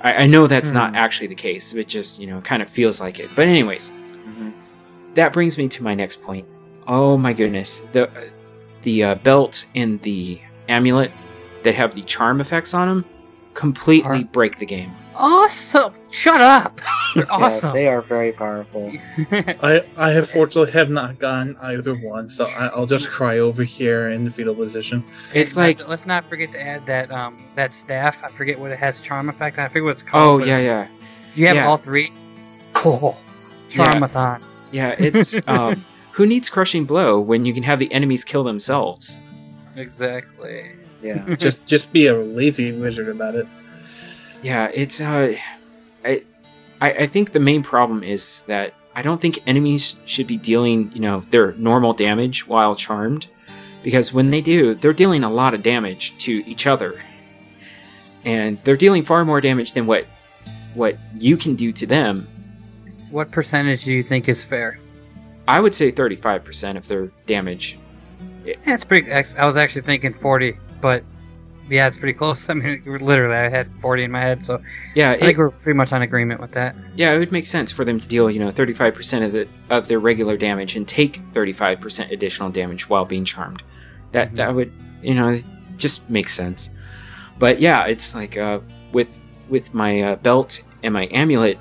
[0.03, 0.95] I, I know that's not Hmm.
[0.97, 1.73] actually the case.
[1.73, 3.29] It just you know kind of feels like it.
[3.35, 4.53] But anyways, Mhm.
[5.15, 6.45] that brings me to my next point.
[6.87, 8.09] Oh my goodness, the
[8.83, 11.11] the uh, belt and the amulet
[11.63, 13.05] that have the charm effects on them
[13.53, 14.91] completely Are- break the game.
[15.21, 15.93] Awesome.
[16.11, 16.81] Shut up.
[17.15, 17.73] They're Yeah, awesome.
[17.73, 18.91] they are very powerful.
[19.61, 23.63] I I have fortunately have not gotten either one, so I, I'll just cry over
[23.63, 25.03] here in the fetal position.
[25.33, 28.23] It's And like, let's not forget to add that um that staff.
[28.23, 29.59] I forget what it has charm effect.
[29.59, 30.41] I forget what it's called.
[30.41, 30.87] oh yeah, yeah,
[31.31, 31.67] If you have Yeah.
[31.67, 32.11] all three,
[32.75, 33.15] oh,
[33.69, 33.99] Yeah.
[33.99, 34.41] charmathon.
[34.71, 34.95] yeah.
[34.97, 39.21] It's um, who needs crushing blow when you can have the enemies kill themselves?
[39.75, 40.75] Exactly.
[41.01, 41.35] Yeah.
[41.35, 43.47] Just just be a lazy wizard about it.
[44.41, 45.35] Yeah, it's uh,
[46.03, 46.23] I,
[46.81, 50.91] I, I think the main problem is that I don't think enemies should be dealing,
[50.93, 53.27] you know, their normal damage while charmed,
[53.83, 57.01] because when they do, they're dealing a lot of damage to each other,
[58.25, 60.05] and they're dealing far more damage than what,
[60.73, 62.27] what you can do to them.
[63.11, 64.79] What percentage do you think is fair?
[65.47, 67.77] I would say thirty-five percent of their damage.
[68.65, 69.11] That's pretty.
[69.11, 71.03] I I was actually thinking forty, but
[71.71, 72.49] yeah, it's pretty close.
[72.51, 74.61] I mean, literally, I had forty in my head, so
[74.95, 76.75] Yeah, I it, think we're pretty much on agreement with that.
[76.95, 79.47] yeah, it would make sense for them to deal, you know, thirty-five percent of the
[79.69, 83.63] of their regular damage and take thirty-five percent additional damage while being charmed.
[84.11, 84.35] That Mhm.
[84.35, 85.39] that would, you know,
[85.77, 86.69] just makes sense.
[87.39, 88.59] But yeah, it's like uh,
[88.91, 89.07] with
[89.49, 91.57] with my uh, belt and my amulet,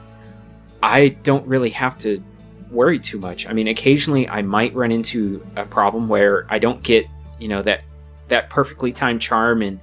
[0.83, 2.23] I don't really have to
[2.71, 3.49] worry too much.
[3.49, 7.07] I mean, occasionally I might run into a problem where I don't get,
[7.39, 7.83] you know, that
[8.29, 9.81] that perfectly timed charm and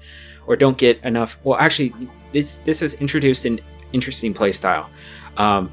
[0.48, 1.38] or don't get enough.
[1.44, 1.94] Well, actually,
[2.34, 3.60] this this has introduced an
[3.94, 4.88] interesting playstyle.
[5.38, 5.72] Um,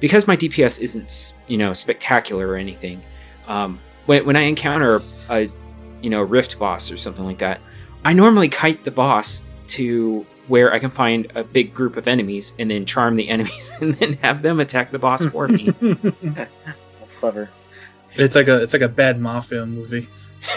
[0.00, 3.02] because my DPS isn't, you know, spectacular or anything.
[3.46, 5.48] Um, when when I encounter a,
[6.00, 7.60] you know, rift boss or something like that,
[8.04, 12.52] I normally kite the boss to where I can find a big group of enemies
[12.58, 15.70] and then charm the enemies and then have them attack the boss for me.
[17.00, 17.48] That's clever.
[18.14, 20.08] it's like a it's like a bad mafia movie.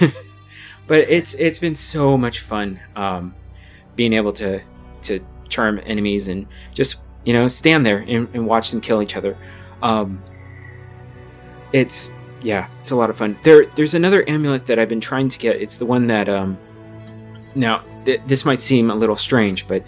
[0.87, 3.35] but it's it's been so much fun um,
[3.95, 4.61] being able to
[5.03, 5.19] to
[5.49, 9.37] charm enemies and just you know stand there and, and watch them kill each other.
[9.81, 10.19] Um,
[11.73, 12.09] it's
[12.41, 13.37] yeah, it's a lot of fun.
[13.43, 15.55] There there's another amulet that I've been trying to get.
[15.61, 16.57] It's the one that um,
[17.55, 19.83] now th- this might seem a little strange, but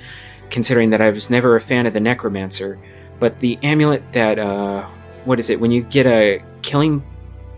[0.49, 2.80] considering that I was never a fan of the necromancer,
[3.20, 4.84] but the amulet that uh,
[5.26, 7.03] what is it when you get a killing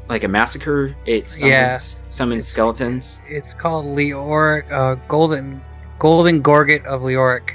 [0.10, 1.76] like a massacre it summons, Yeah.
[2.10, 5.62] summons It's- skeletons It's called Leoric, uh, Golden
[6.00, 7.52] Golden Gorget of Leoric.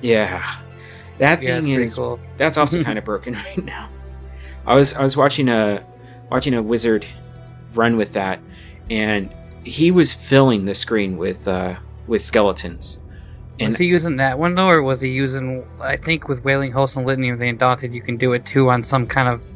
[0.00, 0.44] yeah
[1.18, 2.18] that Yeah, thing is cool.
[2.36, 3.88] that's also kind of broken right now
[4.66, 5.84] i was i was watching a
[6.30, 7.06] watching a wizard
[7.74, 8.40] run with that
[8.90, 9.32] and
[9.64, 11.76] he was filling the screen with uh
[12.06, 12.98] with skeletons
[13.60, 15.64] and was he using that one though, or was he using?
[15.80, 18.70] I think with Wailing Host and Litany of the Undaunted, you can do it too
[18.70, 19.46] on some kind of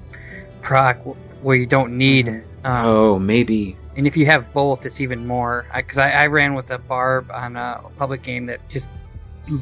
[0.60, 0.98] proc
[1.42, 2.28] where you don't need.
[2.28, 5.66] Um, oh maybe And if you have both, it's even more.
[5.74, 8.90] Because I, I, ran with a barb on a public game that just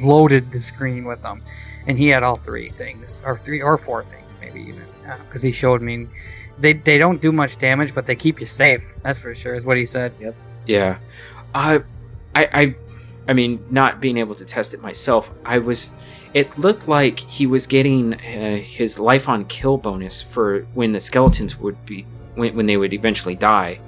[0.02, 1.42] loaded the screen with them,
[1.86, 4.84] and he had all three things, or three or four things, maybe even.
[5.26, 6.08] Because he showed me,
[6.58, 8.94] they they don't do much damage, but they keep you safe.
[9.02, 9.54] That's for sure.
[9.54, 10.12] Is what he said.
[10.66, 10.98] Yeah,
[11.54, 11.80] uh,
[12.34, 12.76] I, I,
[13.28, 15.92] I mean, not being able to test it myself, I was.
[16.32, 20.98] It looked like he was getting uh, his life on kill bonus for when the
[20.98, 22.04] skeletons would be
[22.34, 23.78] when, when they would eventually die.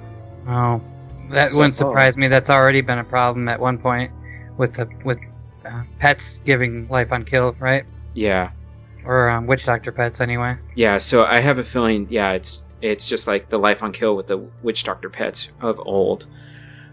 [0.47, 0.81] Oh,
[1.29, 2.27] that So- wouldn't surprise me.
[2.27, 4.11] That's already been a problem at one point
[4.57, 5.19] with the with
[5.65, 7.83] uh, pets giving life on kill, right?
[8.13, 8.49] Yeah,
[9.05, 10.57] Or um, witch doctor pets, anyway.
[10.75, 10.97] yeah.
[10.97, 14.27] So I have a feeling, yeah, it's it's just like the life on kill with
[14.27, 16.25] the witch doctor pets of old.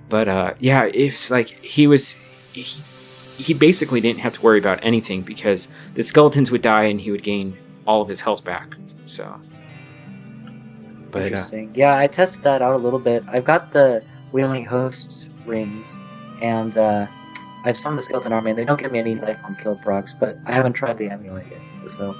[0.09, 2.17] But uh, yeah, it's like he was.
[2.53, 2.67] He,
[3.39, 7.11] he basically didn't have to worry about anything because the skeletons would die and he
[7.11, 8.69] would gain all of his health back.
[9.07, 9.35] So,
[11.15, 11.73] but uh, Interesting.
[11.75, 13.25] yeah, I tested that out a little bit.
[13.29, 15.97] I've got the Wailing Host rings,
[16.43, 17.07] and uh,
[17.65, 20.13] I've summoned the Skeleton Army, and they don't give me any life on kill procs,
[20.13, 21.61] but I haven't tried the amulet yet.
[21.97, 22.15] So,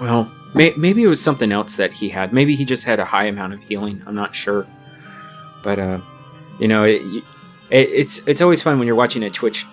[0.00, 2.32] Well, may- maybe it was something else that he had.
[2.32, 4.02] Maybe he just had a high amount of healing.
[4.06, 4.66] I'm not sure.
[5.62, 6.00] But uh,
[6.58, 7.02] you know, it,
[7.70, 9.66] it, it's it's always fun when you're watching a Twitch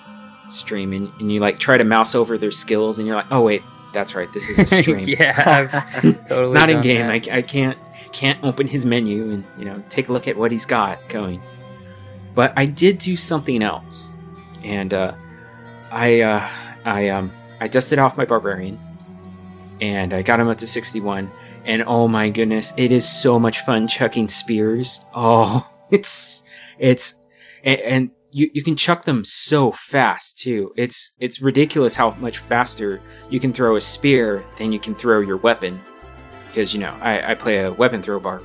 [0.50, 3.42] stream and, and you like try to mouse over their skills and you're like, oh
[3.42, 3.62] wait,
[3.94, 5.08] that's right, this is a stream.
[5.08, 5.68] yeah,
[6.02, 6.18] totally.
[6.44, 7.06] it's not in-game.
[7.10, 10.52] I, I can't can't open his menu and you know take a look at what
[10.52, 11.42] he's got going.
[12.34, 14.16] But I did do something else,
[14.64, 15.14] and uh,
[15.92, 16.50] I uh,
[16.86, 18.80] I um I dusted off my barbarian,
[19.82, 21.32] and I got him up to sixty one.
[21.66, 25.04] And oh my goodness, it is so much fun chucking spears.
[25.14, 26.44] Oh, it's
[26.80, 27.16] it's
[27.64, 30.72] and, and you you can chuck them so fast too.
[30.78, 35.20] It's it's ridiculous how much faster you can throw a spear than you can throw
[35.22, 35.82] your weapon
[36.58, 38.44] because you know I, I play a weapon throw barb,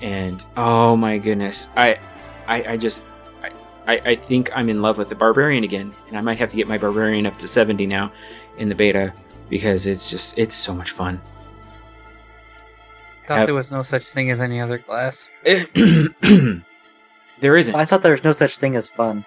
[0.00, 1.98] and oh my goodness, I
[2.46, 3.04] I, I just
[3.42, 3.50] I,
[3.86, 6.56] I I think I'm in love with the barbarian again, and I might have to
[6.56, 8.10] get my barbarian up to 70 now
[8.56, 9.12] in the beta.
[9.50, 11.20] because it's just it's so much fun.
[13.26, 15.28] Thought Have- there was no such thing as any other class.
[15.44, 15.66] there
[17.58, 17.74] isn't.
[17.74, 19.26] I thought there was no such thing as fun.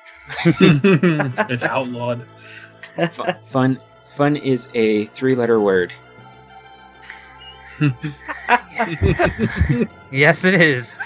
[0.44, 2.26] it's outlawed.
[3.12, 3.78] Fu- fun
[4.16, 5.92] fun is a three-letter word.
[10.10, 10.98] Yes, it is.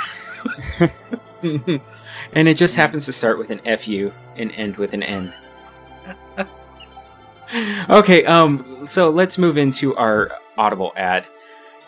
[1.42, 5.34] and it just happens to start with an fu and end with an n.
[7.90, 11.26] okay, um, so let's move into our Audible ad.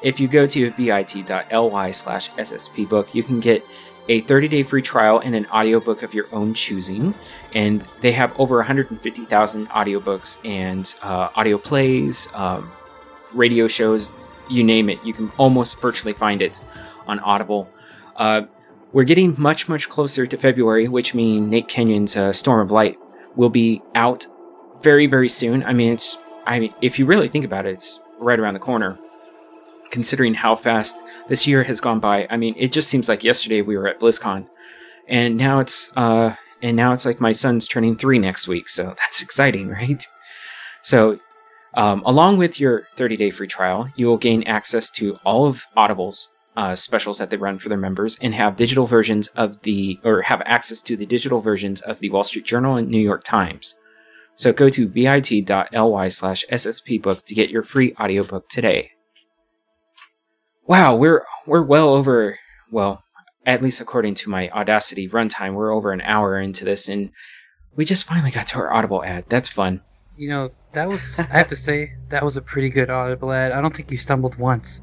[0.02, 3.64] If you go to bit.ly slash sspbook, you can get
[4.08, 7.14] a 30-day free trial and an audiobook of your own choosing.
[7.54, 12.70] And they have over 150,000 audiobooks and uh, audio plays, um,
[13.32, 14.10] radio shows,
[14.50, 14.98] you name it.
[15.04, 16.60] You can almost virtually find it
[17.06, 17.68] on Audible.
[18.16, 18.42] Uh,
[18.92, 22.96] we're getting much, much closer to February, which means Nate Kenyon's uh, Storm of Light
[23.36, 24.26] will be out
[24.80, 25.64] very, very soon.
[25.64, 26.16] I mean, it's,
[26.46, 28.98] I mean, if you really think about it, it's right around the corner.
[29.90, 33.62] Considering how fast this year has gone by, I mean, it just seems like yesterday
[33.62, 34.46] we were at BlizzCon,
[35.08, 38.84] and now it's, uh, and now it's like my son's turning three next week, so
[38.98, 40.06] that's exciting, right?
[40.82, 41.18] So,
[41.76, 46.34] um, along with your 30-day free trial, you will gain access to all of Audible's
[46.56, 50.22] uh, specials that they run for their members and have digital versions of the or
[50.22, 53.74] have access to the digital versions of the Wall Street Journal and New York Times.
[54.36, 58.90] So go to bit.ly slash sspbook to get your free audiobook today.
[60.66, 62.38] Wow, we're we're well over
[62.70, 63.02] well,
[63.44, 67.10] at least according to my Audacity runtime, we're over an hour into this and
[67.76, 69.24] we just finally got to our Audible ad.
[69.28, 69.82] That's fun.
[70.16, 73.52] You know, that was, I have to say, that was a pretty good audible ad.
[73.52, 74.82] I don't think you stumbled once.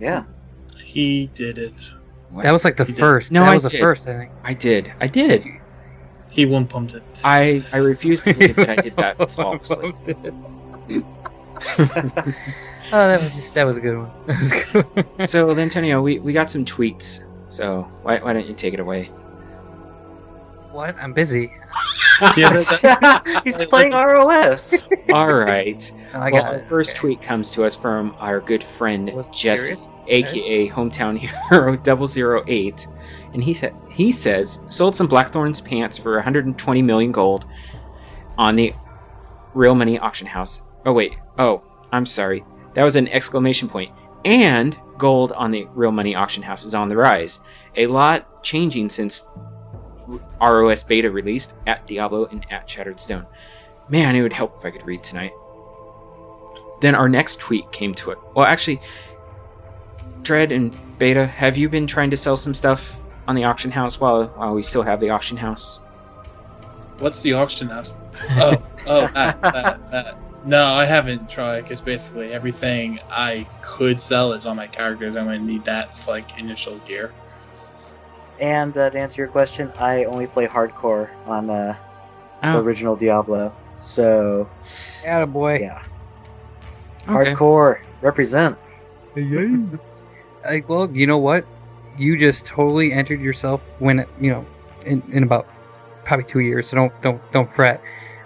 [0.00, 0.24] Yeah.
[0.82, 1.88] He did it.
[2.42, 3.00] That was like the You did.
[3.00, 3.32] first.
[3.32, 4.32] No, that I was the first, I think.
[4.44, 4.92] I did.
[5.00, 5.44] I did.
[6.30, 7.02] He one pumped it.
[7.24, 9.94] I I refuse to believe that I did that flawlessly.
[11.78, 11.88] oh,
[12.90, 14.10] that was just, that was a good one.
[14.26, 15.26] That was a good one.
[15.26, 17.24] so, Antonio, we, we got some tweets.
[17.48, 19.10] So, why, why don't you take it away?
[20.70, 20.96] what?
[21.02, 21.52] I'm busy.
[23.44, 24.82] He's playing ROS.
[25.12, 25.92] All right.
[26.14, 26.66] Oh, I well, got our it.
[26.66, 26.98] first Okay.
[26.98, 32.88] tweet comes to us from our good friend Wasn't Jesse, aka Hometown Hero 008,
[33.34, 37.46] and he said he says sold some Blackthorne's pants for 120 million gold
[38.36, 38.74] on the
[39.54, 40.62] Real Money auction house.
[40.86, 41.62] Oh wait, oh
[41.92, 42.44] I'm sorry,
[42.74, 43.92] that was an exclamation point.
[44.24, 47.40] And gold on the Real Money auction house is on the rise.
[47.76, 49.28] A lot changing since
[50.40, 53.26] ROS beta released at Diablo and at Shattered Stone.
[53.88, 55.32] Man, it would help if I could read tonight.
[56.80, 58.18] Then our next tweet came to it.
[58.34, 58.80] Well, actually,
[60.22, 64.00] Dread and Beta, have you been trying to sell some stuff on the auction house
[64.00, 65.80] while while we still have the auction house?
[66.98, 67.94] What's the auction house?
[68.30, 70.14] Oh, oh.
[70.44, 75.16] No, I haven't tried because basically everything I could sell is on my characters.
[75.16, 77.12] I'm gonna need that for like initial gear.
[78.40, 81.76] And uh, to answer your question, I only play hardcore on uh,
[82.50, 83.54] the Oh, original Diablo.
[83.76, 84.50] So
[85.04, 85.58] Attaboy.
[85.58, 85.80] yeah,
[87.08, 87.36] okay.
[87.36, 88.58] hardcore represent.
[90.44, 91.46] Like, well, you know what?
[91.96, 94.46] You just totally entered yourself when you know
[94.86, 95.46] in, in about
[96.04, 96.68] probably two years.
[96.68, 97.80] So don't don't don't fret.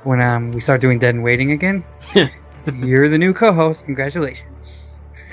[0.04, 1.84] When um we start doing Dead and Waiting again,
[2.72, 3.84] you're the new co-host.
[3.84, 4.98] Congratulations.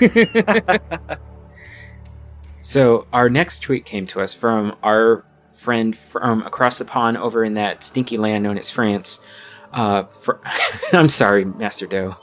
[2.62, 7.44] So our next tweet came to us from our friend from across the pond over
[7.44, 9.20] in that stinky land known as France.
[9.72, 10.40] Uh, for,
[10.92, 12.16] I'm sorry, Master Doe.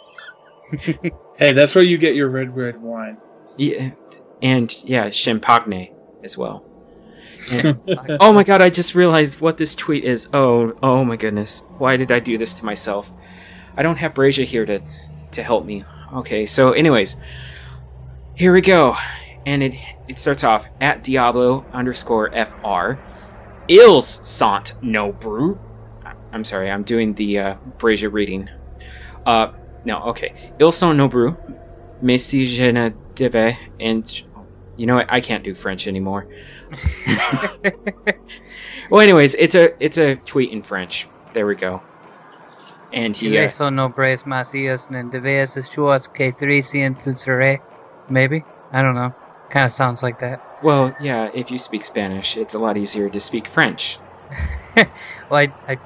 [1.38, 3.16] Hey, that's where you get your red red wine.
[3.58, 3.92] Yeah,
[4.42, 6.66] and yeah, Champagne as well.
[7.54, 7.80] And-
[8.20, 10.28] oh my god, I just realized what this tweet is.
[10.34, 11.62] Oh, oh my goodness.
[11.78, 13.12] Why did I do this to myself?
[13.78, 14.82] I don't have Brazia here to
[15.34, 15.86] to help me.
[16.16, 17.18] Okay, so anyways,
[18.34, 18.96] here we go.
[19.48, 19.76] And it
[20.10, 23.00] it starts off at Diablo underscore FR.
[23.70, 25.58] Ils sant no brew.
[26.34, 28.50] I'm sorry, I'm doing the uh, Brazia reading.
[29.26, 29.54] Uh,
[29.86, 30.34] no, okay.
[30.60, 31.38] Ils sont no brew.
[32.02, 34.22] Mais si je ne devais, and
[34.76, 35.08] you know what?
[35.10, 36.28] I can't do French anymore.
[38.92, 41.08] well, anyways, it's a it's a tweet in French.
[41.34, 41.82] There we go.
[42.92, 47.60] And he uh, Eso no brace macías ni debeas eschuas que trician tutere.
[48.10, 48.44] Maybe
[48.74, 49.16] I don't know.
[49.50, 50.42] Kind of sounds like that.
[50.62, 51.30] well, yeah.
[51.34, 54.00] If you speak Spanish, it's a lot easier to speak French.
[54.76, 54.86] well,
[55.32, 55.78] I, I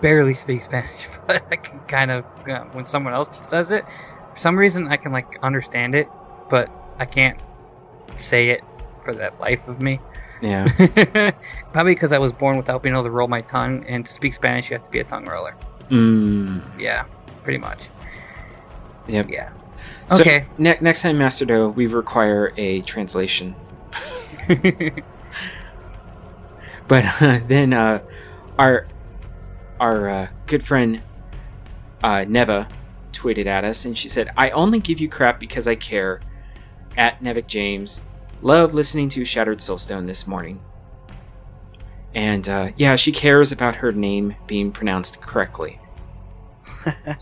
[0.00, 3.86] barely speak Spanish, but I can kind of uh, when someone else says it,
[4.30, 6.10] for some reason I can like understand it,
[6.48, 7.40] but I can't
[8.16, 8.64] say it
[9.02, 10.00] for the life of me.
[10.42, 10.64] Yeah.
[11.72, 14.34] Probably because I was born without being able to roll my tongue, and to speak
[14.34, 15.56] Spanish, you have to be a tongue roller.
[15.90, 17.04] mm, Yeah,
[17.44, 17.88] pretty much.
[19.06, 19.26] Yep.
[19.28, 19.50] Yeah.
[20.08, 20.48] So, Okay.
[20.58, 23.58] ne- next time, Master Do, we require a translation.
[26.88, 28.00] But uh, then uh,
[28.58, 28.88] our
[29.80, 31.04] our uh, good friend
[32.02, 32.70] uh, Neva
[33.14, 36.22] tweeted at us, and she said, "I only give you crap because I care."
[36.96, 38.02] At Nevik James,
[38.40, 40.62] love listening to Shattered Soulstone this morning.
[42.14, 45.80] And uh, yeah, she cares about her name being pronounced correctly.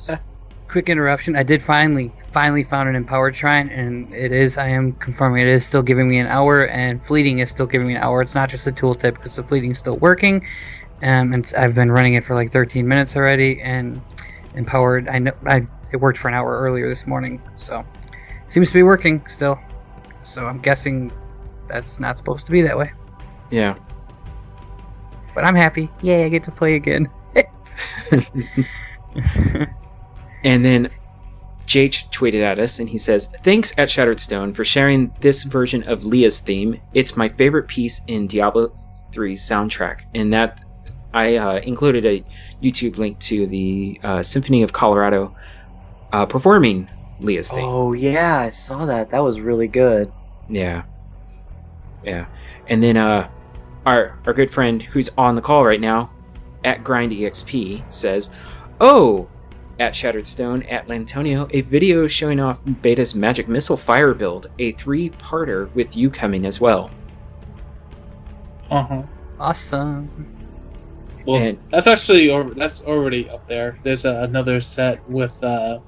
[0.73, 1.37] Quick interruption.
[1.37, 4.57] I did finally, finally found an empowered shrine, and it is.
[4.57, 7.89] I am confirming it is still giving me an hour, and fleeting is still giving
[7.89, 8.23] me an hour.
[8.23, 10.47] It's not just the tooltip because the fleeting is still working,
[11.03, 13.61] um, and I've been running it for like 13 minutes already.
[13.61, 14.01] And
[14.55, 17.85] empowered, I know, I it worked for an hour earlier this morning, so
[18.47, 19.61] seems to be working still.
[20.23, 21.13] So I'm guessing
[21.67, 22.93] that's not supposed to be that way,
[23.51, 23.75] Yeah.
[25.35, 25.91] but I'm happy.
[26.01, 26.25] Yay!
[26.25, 27.11] I get to play again.
[30.45, 30.89] And then
[31.67, 35.83] Jake tweeted at us and he says, Thanks at Shattered Stone for sharing this version
[35.85, 36.81] of Leah's theme.
[36.93, 38.73] It's my favorite piece in Diablo
[39.13, 40.01] 3's soundtrack.
[40.15, 40.61] And that
[41.15, 42.25] I uh, included a
[42.63, 45.35] YouTube link to the uh, Symphony of Colorado
[46.13, 46.89] uh, performing
[47.21, 47.65] Leah's theme.
[47.65, 49.11] Oh yeah, I saw that.
[49.11, 50.13] That was really good.
[50.49, 50.83] Yeah.
[52.03, 52.27] Yeah.
[52.69, 53.29] And then uh
[53.87, 56.11] our our good friend who's on the call right now
[56.65, 58.31] at GrindEXP says,
[58.81, 59.29] "Oh,
[59.79, 64.73] at Shattered Stone at Lantonio, a video showing off Beta's Magic Missile Fire build, a
[64.73, 66.95] three-parter with you coming as well."
[68.71, 69.03] Uh huh.
[69.39, 70.11] awesome.
[71.27, 73.77] Well, And- that's actually or that's already up there.
[73.85, 75.81] There's uh, another set with uh,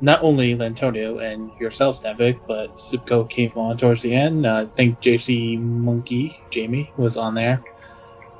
[0.00, 4.46] not only Lantonio and yourself, Nevik, but Sipco came on towards the end.
[4.46, 7.62] Uh, I think JC Monkey Jamie was on there,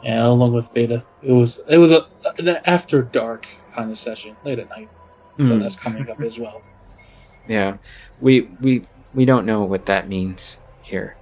[0.03, 1.05] and along with Beta.
[1.23, 2.07] It was it was a,
[2.39, 4.89] an after dark kind of session, late at night.
[5.41, 5.61] So Hmm.
[5.61, 6.63] that's coming up as well.
[7.49, 7.79] Yeah.
[8.21, 11.17] We we we don't know what that means here.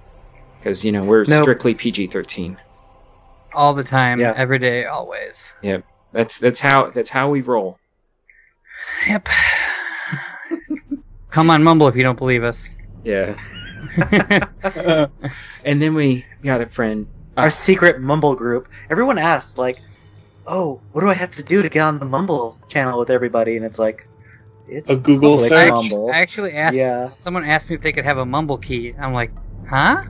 [0.61, 1.43] Cuz you know, we're Nope.
[1.43, 2.57] strictly PG-13.
[3.55, 4.33] All the time, Yeah.
[4.35, 5.55] every day, always.
[5.63, 7.79] Yep, that's that's how that's how we roll.
[9.07, 9.27] Yep.
[11.31, 12.75] Come on, Mumble, if you don't believe us.
[13.03, 13.35] Yeah.
[15.63, 17.07] And then we got a friend
[17.37, 18.67] Our secret Mumble group.
[18.89, 19.79] Everyone asks like,
[20.49, 23.55] "Oh, what do I have to do to get on the Mumble channel with everybody?"
[23.55, 24.07] And it's like,
[24.67, 25.71] it's A Google public search?
[25.71, 26.11] Mumble.
[26.11, 26.77] I actually asked.
[26.77, 27.09] Yeah.
[27.09, 28.93] Someone asked me if they could have a Mumble key.
[28.99, 29.31] I'm like,
[29.67, 30.03] huh?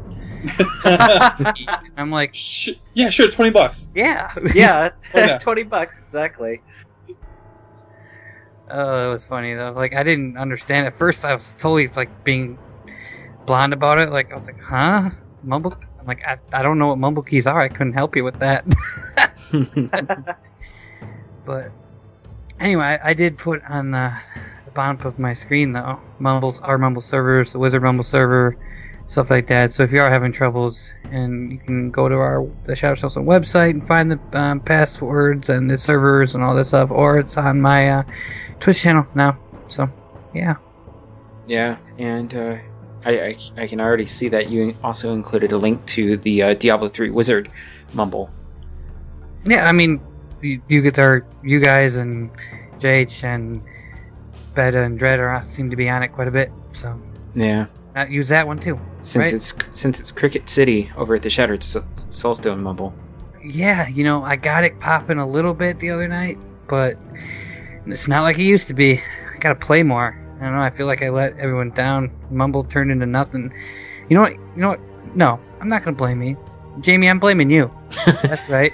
[1.98, 3.90] I'm like, Sh- yeah, sure, twenty bucks.
[3.94, 4.32] yeah.
[4.56, 4.92] yeah,
[5.40, 6.62] twenty bucks exactly.
[8.72, 9.72] Oh, it was funny though.
[9.72, 11.26] Like I didn't understand at first.
[11.26, 12.58] I was totally like being
[13.46, 14.10] blonde about it.
[14.10, 15.10] Like I was like, huh?
[15.44, 15.76] Mumble.
[16.10, 17.62] Like, I, I don't know what mumble keys are.
[17.62, 18.66] I couldn't help you with that.
[21.46, 21.72] but
[22.60, 24.12] anyway, I, I did put on the,
[24.66, 28.58] the bottom of my screen though mumbles our mumble servers, the wizard mumble server,
[29.08, 29.72] stuff like that.
[29.72, 33.26] So if you are having troubles, and you can go to our the Shattered Soulstone
[33.26, 37.38] website and find the um, passwords and the servers and all that stuff, or it's
[37.38, 38.04] on my uh,
[38.60, 39.38] Twitch channel now.
[39.68, 39.90] So
[40.34, 40.56] yeah,
[41.48, 42.58] Yeah, and uh,
[43.06, 46.54] I, I I can already see that you also included a link to the uh,
[46.54, 47.50] Diablo 3 Wizard
[47.94, 48.30] Mumble.
[49.46, 49.68] yeah.
[49.68, 50.02] I mean,
[50.42, 52.30] you, you get there, you guys and
[52.80, 53.62] JH and
[54.54, 56.52] Beta and Dread are seem to be on it quite a bit.
[56.72, 57.02] So
[57.36, 58.80] Yeah, uh, use that one too.
[59.04, 59.34] since Right.
[59.34, 62.94] it's since it's Cricket City over at the Shattered Soul- Soulstone Mumble.
[63.44, 66.98] Yeah, you know, I got it popping a little bit the other night, but
[67.86, 69.00] it's not like it used to be.
[69.00, 70.19] I gotta play more.
[70.40, 70.62] I don't know.
[70.62, 72.12] I feel like I let everyone down.
[72.32, 73.54] Mumble turned into nothing.
[74.10, 74.34] You know what?
[74.34, 74.80] You know what?
[75.16, 76.38] No, I'm not gonna blame me,
[76.80, 77.10] Jamie.
[77.10, 77.74] I'm blaming you.
[78.06, 78.72] That's right.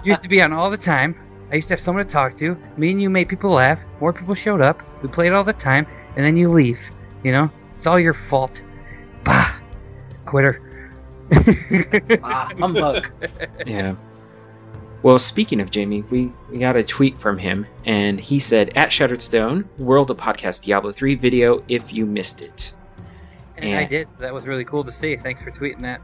[0.04, 1.14] Used to be on all the time.
[1.52, 2.56] I used to have someone to talk to.
[2.76, 3.84] Me and you made people laugh.
[4.00, 4.82] More people showed up.
[5.02, 6.90] We played all the time, and then you leave.
[7.22, 8.64] You know, it's all your fault.
[9.22, 9.60] Bah,
[10.24, 10.60] quitter.
[12.22, 13.06] ah, humbug.
[13.66, 13.94] Yeah.
[15.06, 18.92] Well, speaking of Jamie, we, we got a tweet from him, and he said, At
[18.92, 22.74] Shattered Stone, World of Podcast Diablo 3 video if you missed it.
[23.56, 24.08] And I did.
[24.18, 25.14] That was really cool to see.
[25.14, 26.00] Thanks for tweeting that.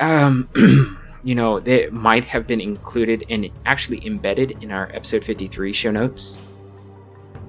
[0.00, 0.48] Um,
[1.22, 5.92] you know, it might have been included and actually embedded in our episode 53 show
[5.92, 6.40] notes.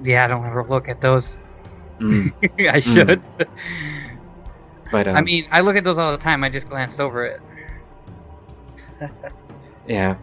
[0.03, 1.39] Yeah, I don't ever look at those.
[2.01, 3.25] Mm, I should.
[4.91, 6.43] but, um, I mean, I look at those all the time.
[6.43, 7.41] I just glanced over it.
[9.87, 10.17] Yeah.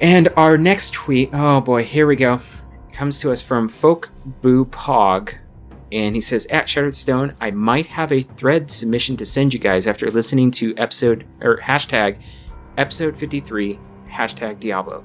[0.00, 2.40] And our next tweet, oh boy, here we go.
[2.92, 4.10] Comes to us from Folk
[4.42, 5.34] Boo Pog.
[5.92, 9.60] And he says, At Shattered Stone, I might have a thread submission to send you
[9.60, 12.18] guys after listening to episode or hashtag
[12.76, 13.78] episode 53,
[14.10, 15.04] hashtag Diablo.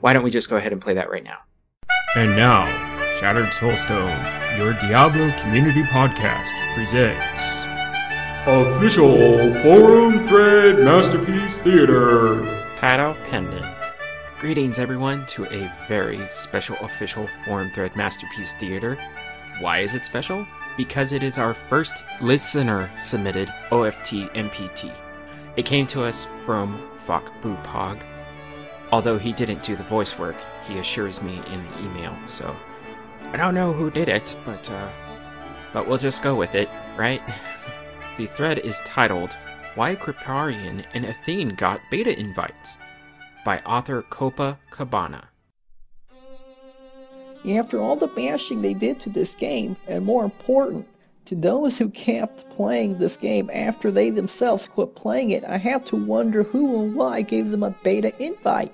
[0.00, 1.38] Why don't we just go ahead and play that right now?
[2.16, 2.66] And now,
[3.18, 7.62] Shattered Soulstone, your Diablo community podcast, presents
[8.46, 12.44] Official Forum Thread Masterpiece Theater.
[12.76, 13.64] Title pending.
[14.42, 18.98] Greetings, everyone, to a very special official Forum Thread Masterpiece Theater.
[19.60, 20.44] Why is it special?
[20.76, 24.92] Because it is our first listener submitted OFT MPT.
[25.56, 28.02] It came to us from Fok.
[28.90, 30.34] Although he didn't do the voice work,
[30.66, 32.52] he assures me in the email, so
[33.32, 34.90] I don't know who did it, but uh
[35.72, 37.22] but we'll just go with it, right?
[38.18, 39.36] the thread is titled
[39.76, 42.78] Why Kripparrian and Athene Got Beta Invites
[43.44, 45.28] by author Copa Cabana.
[47.48, 50.86] After all the bashing they did to this game, and more important,
[51.24, 55.84] to those who kept playing this game after they themselves quit playing it, I have
[55.86, 58.72] to wonder who and why gave them a beta invite.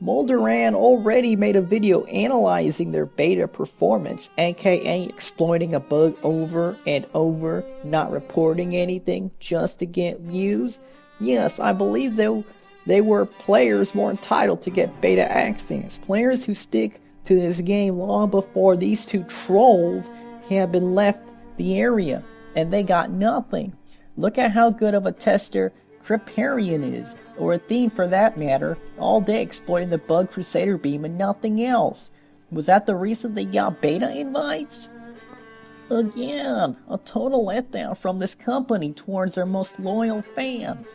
[0.00, 7.04] Moldoran already made a video analyzing their beta performance, aka exploiting a bug over and
[7.14, 10.78] over, not reporting anything just to get views.
[11.18, 12.44] Yes, I believe they,
[12.88, 15.98] they were players more entitled to get beta access.
[15.98, 20.10] Players who stick to this game long before these two trolls
[20.48, 22.24] have been left the area,
[22.56, 23.74] and they got nothing.
[24.16, 25.70] Look at how good of a tester
[26.02, 31.18] Kripparrian is, or Athene for that matter, all day exploiting the bug Crusader beam and
[31.18, 32.10] nothing else.
[32.50, 34.88] Was that the reason they got beta invites?
[35.90, 40.86] Again, a total letdown from this company towards their most loyal fans.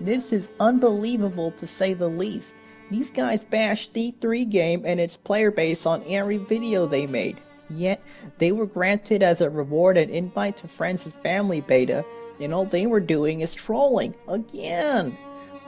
[0.00, 2.56] This is unbelievable to say the least.
[2.90, 7.40] These guys bashed D3 game and its player base on every video they made.
[7.68, 8.02] Yet,
[8.38, 12.04] they were granted as a reward an invite to friends and family beta,
[12.40, 14.14] and all they were doing is trolling.
[14.26, 15.16] Again!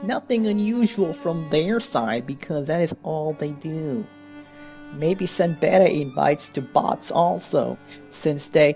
[0.01, 4.05] Nothing unusual from their side because that is all they do.
[4.95, 7.77] Maybe send beta invites to bots also,
[8.11, 8.75] since they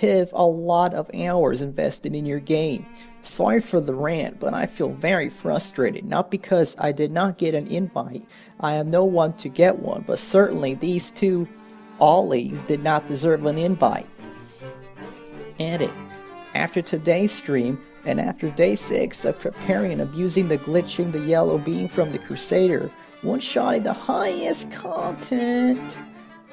[0.00, 2.84] have a lot of hours invested in your game.
[3.26, 6.04] Sorry for the rant, but I feel very frustrated.
[6.04, 8.24] Not because I did not get an invite,
[8.60, 11.48] I am no one to get one, but certainly these two
[12.00, 14.06] Ollies did not deserve an invite.
[15.58, 15.90] Edit.
[16.54, 21.88] After today's stream, and after day 6 of preparing abusing the glitching the yellow beam
[21.88, 22.90] from the Crusader,
[23.22, 25.98] one-shotting the highest content,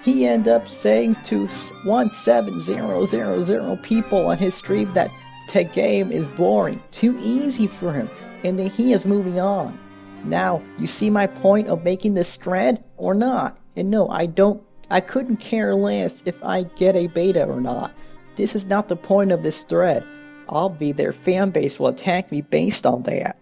[0.01, 1.47] he ended up saying to
[1.85, 5.11] 17000 people on his stream that
[5.53, 8.09] the game is boring, too easy for him,
[8.43, 9.79] and that he is moving on.
[10.25, 13.57] Now, you see my point of making this thread or not?
[13.75, 17.93] And no, I don't I couldn't care less if I get a beta or not.
[18.35, 20.05] This is not the point of this thread.
[20.49, 23.37] I'll be their fan base will attack me based on that.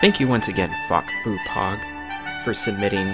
[0.00, 1.80] Thank you once again, Fok Boo Pog,
[2.44, 3.08] for submitting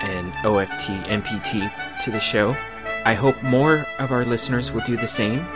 [0.00, 1.70] an OFT MPT
[2.00, 2.56] to the show.
[3.04, 5.46] I hope more of our listeners will do the same,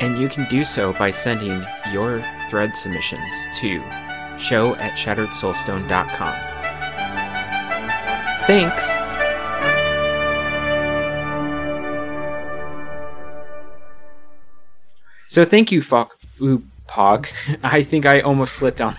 [0.00, 3.80] and you can do so by sending your thread submissions to
[4.38, 6.34] show at shatteredsoulstone.com.
[8.46, 8.96] Thanks!
[15.28, 16.18] So thank you, Fuck
[16.88, 17.28] Pog.
[17.62, 18.94] I think I almost slipped on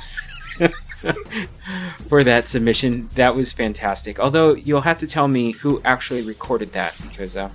[2.07, 3.09] for that submission.
[3.15, 4.19] That was fantastic.
[4.19, 7.49] Although you'll have to tell me who actually recorded that because uh,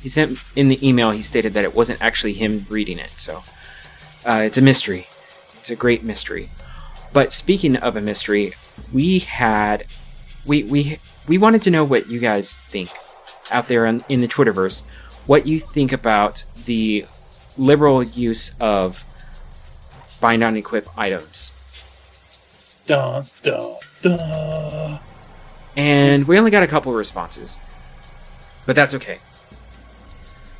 [0.00, 3.10] he sent in the email he stated that it wasn't actually him reading it.
[3.10, 3.42] So
[4.26, 5.06] uh, it's a mystery.
[5.58, 6.50] It's a great mystery.
[7.12, 8.54] But speaking of a mystery,
[8.92, 9.86] we had
[10.46, 10.98] we we
[11.28, 12.90] we wanted to know what you guys think
[13.50, 14.82] out there in, in the Twitterverse.
[15.26, 17.06] What you think about the
[17.56, 19.04] liberal use of
[20.20, 21.52] bind on equip items.
[22.86, 25.00] Dun, dun, dun.
[25.76, 27.56] And we only got a couple of responses.
[28.66, 29.18] But that's okay.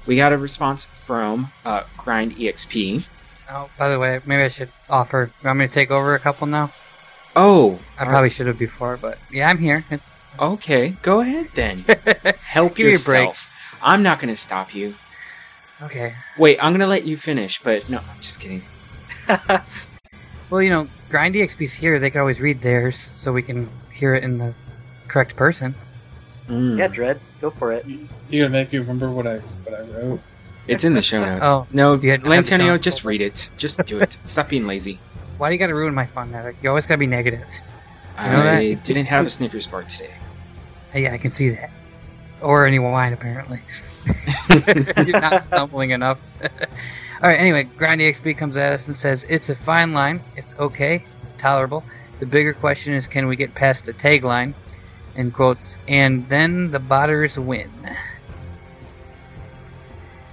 [0.06, 3.06] We got a response from uh, Grind EXP.
[3.50, 5.30] Oh, by the way, maybe I should offer.
[5.42, 6.72] You want me to take over a couple now?
[7.36, 9.84] Oh, I probably should have before, but yeah, I'm here.
[10.38, 11.78] Okay, go ahead then.
[12.40, 13.48] Help Give me a yourself.
[13.72, 13.80] break.
[13.82, 14.94] I'm not going to stop you.
[15.82, 16.14] Okay.
[16.38, 18.62] Wait, I'm going to let you finish, but no, I'm just kidding.
[20.54, 21.98] Well, you know, Grind EXP's here.
[21.98, 24.54] They can always read theirs, so we can hear it in the
[25.08, 25.74] correct person.
[26.46, 26.78] Mm.
[26.78, 27.84] Yeah, Dread, go for it.
[27.84, 30.20] You gonna make me remember what I what I wrote?
[30.68, 31.42] It's in the show notes.
[31.44, 33.50] Oh, no, you had- had the show Lantonio, just read it.
[33.56, 34.16] Just do it.
[34.24, 35.00] Stop being lazy.
[35.38, 36.54] Why do you got to ruin my fun, Eric?
[36.62, 37.42] You always got to be negative.
[38.22, 38.84] You know I that?
[38.84, 40.14] didn't have a Snickers bar today.
[40.94, 41.72] Yeah, I can see that.
[42.40, 43.60] Or any wine, apparently.
[45.04, 46.28] You're not stumbling enough.
[47.22, 47.38] All right.
[47.38, 50.20] Anyway, Grind EXP comes at us and says it's a fine line.
[50.36, 51.04] It's okay,
[51.38, 51.84] tolerable,
[52.20, 54.54] The bigger question is can we get past the tagline?
[55.16, 57.70] In quotes, and then the botters win.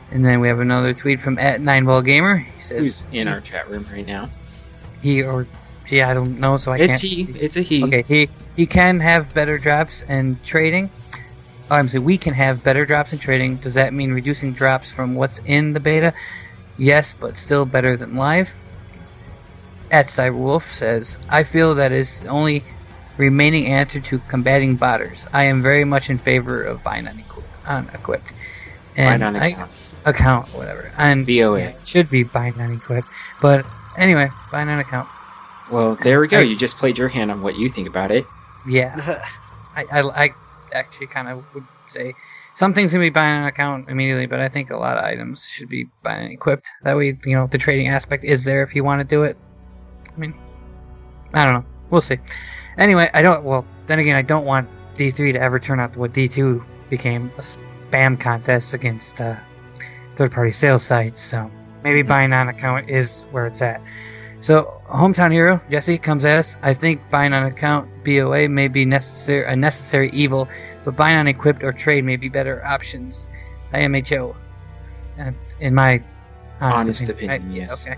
[0.10, 2.38] And then we have another tweet from at Nine Ball Gamer.
[2.38, 4.28] He says Who's in our chat room right now?
[5.02, 5.48] he or
[5.86, 6.94] she, I don't know, so I It's can't.
[6.94, 7.40] It's he.
[7.40, 7.84] It's a he.
[7.84, 10.90] Okay, he he can have better drops and trading.
[11.70, 13.58] Oh, I'm saying we can have better drops and trading.
[13.58, 16.14] Does that mean reducing drops from what's in the beta?
[16.82, 18.56] Yes, but still better than live.
[19.92, 22.64] At Cyberwolf says, I feel that is the only
[23.18, 25.28] remaining answer to combating botters.
[25.32, 28.32] I am very much in favor of buying unequi- unequipped.
[28.32, 28.36] Uh,
[28.98, 29.72] and Bind on I- account.
[30.06, 30.92] account, whatever.
[30.98, 31.60] And BOA.
[31.60, 33.08] yeah, it should be buying on unequipped.
[33.42, 33.64] But
[34.00, 35.08] anyway, bind on account.
[35.70, 36.40] Well, there we go.
[36.40, 38.26] I- you just played your hand on what you think about it.
[38.66, 39.24] Yeah.
[39.76, 40.30] I, I, I
[40.74, 42.16] actually kind of would say
[42.62, 45.68] some gonna be bind on account immediately, but I think a lot of items should
[45.68, 46.70] be buying and equipped.
[46.84, 49.36] That way, you know, the trading aspect is there if you want to do it.
[50.16, 50.36] I mean,
[51.34, 51.66] I don't know.
[51.90, 52.20] We'll see.
[52.78, 53.44] Anyway, I don't.
[53.44, 57.32] Well, then again, I don't want D3 to ever turn out to what D2 became
[57.40, 59.38] a spam contest against uh,
[60.16, 61.20] third-party sales sites.
[61.20, 61.50] So
[61.84, 63.82] maybe bind on account is where it's at.
[64.42, 66.58] So, hometown hero Jesse comes at us.
[66.64, 70.50] I think bind on account BOA may be necessary a necessary evil,
[70.84, 73.30] but buying on equipped or trade may be better options.
[73.74, 74.36] IMHO,
[75.20, 76.02] uh, in my
[76.60, 77.30] honest, Honest opinion.
[77.36, 77.58] opinion, right?
[77.70, 77.88] yes.
[77.88, 77.98] Okay.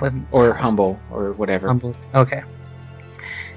[0.00, 0.60] Wasn't Or honest.
[0.62, 1.66] humble, or whatever.
[1.68, 1.96] Humble.
[2.14, 2.42] Okay.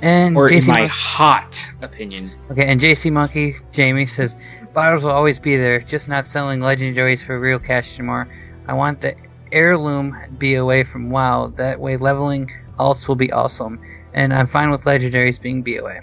[0.01, 2.29] And Or in JC my Mon- hot opinion.
[2.49, 4.35] Okay, and JC Monkey Jamie says
[4.73, 8.27] botters will always be there, just not selling legendaries for real cash anymore.
[8.67, 9.13] I want the
[9.51, 11.47] heirloom BOA from WoW.
[11.55, 13.79] That way, leveling alts will be awesome,
[14.13, 15.99] and I'm fine with legendaries being BOA.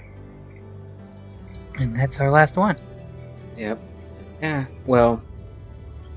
[1.79, 2.77] And that's our last one.
[3.57, 3.81] Yep.
[4.41, 4.67] Yeah.
[4.87, 5.23] Well,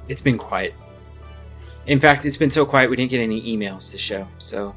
[0.07, 0.73] it's been quiet.
[1.87, 4.27] In fact, it's been so quiet we didn't get any emails to show.
[4.37, 4.75] So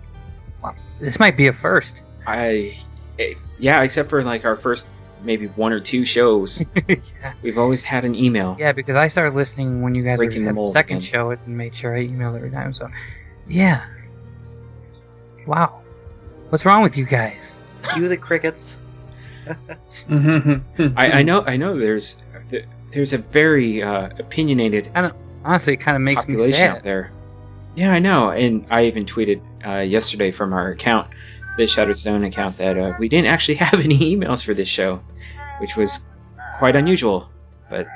[1.00, 2.04] This might be a first.
[2.26, 2.74] I,
[3.18, 4.88] eh, yeah, except for like our first
[5.24, 6.64] maybe one or two shows,
[7.42, 8.56] we've always had an email.
[8.58, 10.98] Yeah, because I started listening when you guys were Breaking the at the mold second
[10.98, 11.06] again.
[11.06, 12.72] show it and made sure I emailed every time.
[12.72, 12.88] So,
[13.48, 13.84] yeah.
[15.46, 15.82] Wow.
[16.50, 17.62] What's wrong with you guys?
[17.92, 18.80] Cue the crickets.
[20.08, 20.60] I,
[20.96, 21.78] I know, I know.
[21.78, 22.22] There's
[22.92, 24.90] there's a very uh, opinionated
[25.44, 27.10] Honestly, it kind of makes me population out there.
[27.74, 28.30] Yeah, I know.
[28.30, 31.10] And I even tweeted uh, yesterday from our account,
[31.56, 35.02] the Shattered Stone account, that uh, we didn't actually have any emails for this show,
[35.62, 36.00] which was
[36.56, 37.30] quite unusual.
[37.70, 37.86] But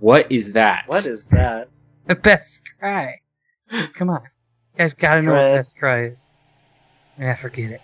[0.00, 0.82] what is that?
[0.88, 1.68] What is that?
[2.06, 3.20] The best cry.
[3.94, 4.20] Come on.
[4.74, 6.26] You guys gotta know what Try best cry is.
[7.18, 7.80] Yeah, forget it.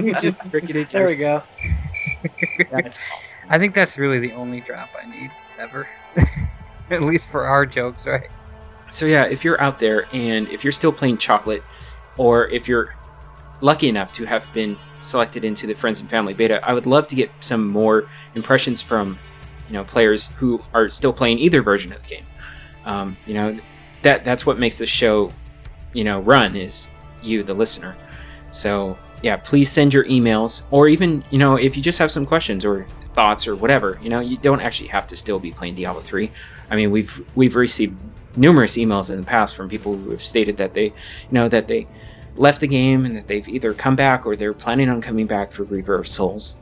[0.00, 1.42] You just cricketed There we go.
[2.70, 3.48] That's awesome.
[3.50, 5.88] I think that's really the only drop I need ever.
[6.90, 8.28] At least for our jokes, right?
[8.90, 11.64] So yeah, if you're out there and if you're still playing chocolate,
[12.16, 12.94] or if you're
[13.60, 17.06] lucky enough to have been selected into the friends and family beta, I would love
[17.08, 19.18] to get some more impressions from
[19.68, 22.26] you know players who are still playing either version of the game.
[22.84, 23.58] Um, you know
[24.02, 25.32] that that's what makes the show
[25.92, 26.88] you know run is
[27.22, 27.96] you the listener.
[28.52, 32.26] So yeah, please send your emails, or even you know if you just have some
[32.26, 33.98] questions or thoughts or whatever.
[34.02, 36.30] You know you don't actually have to still be playing Diablo three.
[36.70, 37.96] I mean we've we've received
[38.36, 41.66] numerous emails in the past from people who have stated that they you know that
[41.66, 41.88] they
[42.38, 45.52] left the game and that they've either come back or they're planning on coming back
[45.52, 46.56] for Reaper of Souls.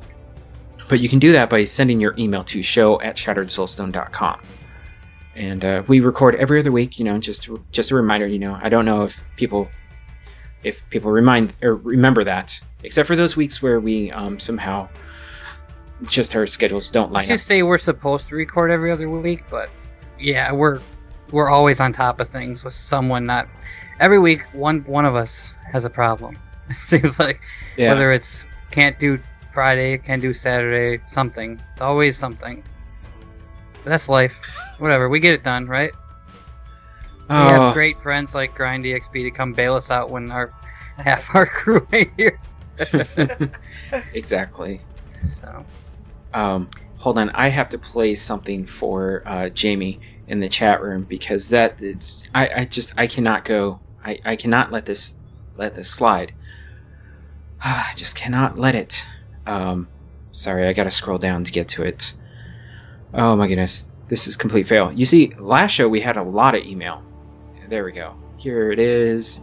[0.89, 4.41] But you can do that by sending your email to show at shatteredsoulstone.com.
[5.35, 8.59] And uh, we record every other week, you know, just just a reminder, you know,
[8.63, 9.69] I don't know if people
[10.63, 14.89] if people remind or remember that, except for those weeks where we um, somehow
[16.05, 17.35] just our schedules don't line Let's up.
[17.35, 19.71] just say we're supposed to record every other week, but
[20.19, 20.81] yeah, we're
[21.33, 23.49] we're always on top of things with someone not
[24.01, 26.37] every week one one of us has a problem.
[26.71, 27.43] It seems like
[27.77, 27.91] Yeah.
[27.91, 29.19] whether it's can't do
[29.53, 31.61] Friday, can't do Saturday, something.
[31.73, 32.65] It's always something.
[33.85, 34.41] But that's life.
[34.79, 35.93] Whatever, we get it done, right?
[37.29, 37.47] We Oh.
[37.47, 40.53] have great friends like Grind EXP to come bail us out when our
[40.97, 42.39] half our crew ain't here.
[44.15, 44.83] exactly.
[45.35, 45.67] So
[46.33, 51.05] Um, hold on, I have to play something for uh, Jamie in the chat room
[51.09, 55.15] because that it's I, I just I cannot go I, I cannot let this
[55.57, 56.35] let this slide.
[57.65, 59.05] I just cannot let it.
[59.47, 59.89] Um,
[60.33, 62.15] sorry, I gotta scroll down to get to it.
[63.15, 64.93] Oh my goodness, this is complete fail.
[64.93, 67.03] You see, last show we had a lot of email.
[67.69, 68.15] There we go.
[68.37, 69.41] Here it is.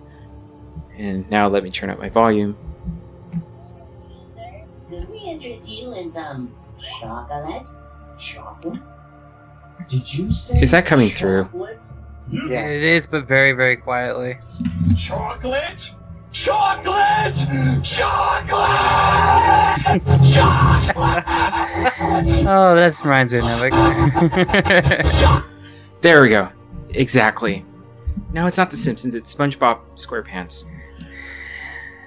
[0.98, 2.56] And now let me turn up my volume.
[4.90, 6.54] Could we interest you in some
[7.00, 7.70] chocolate?
[8.20, 8.78] Chocolate?
[9.88, 11.50] Did you say Is that coming through?
[12.32, 12.52] Chocolate?
[12.52, 14.38] it is, but very very quietly.
[14.98, 15.92] Chocolate?
[16.32, 17.36] Chocolate!
[17.84, 18.52] Chocolate!
[20.32, 21.24] Chocolate!
[22.48, 23.74] Oh, that reminds me of Nevik.
[26.02, 26.50] There we go.
[26.90, 27.64] Exactly.
[28.34, 29.14] No, it's not The Simpsons.
[29.14, 30.64] It's SpongeBob SquarePants.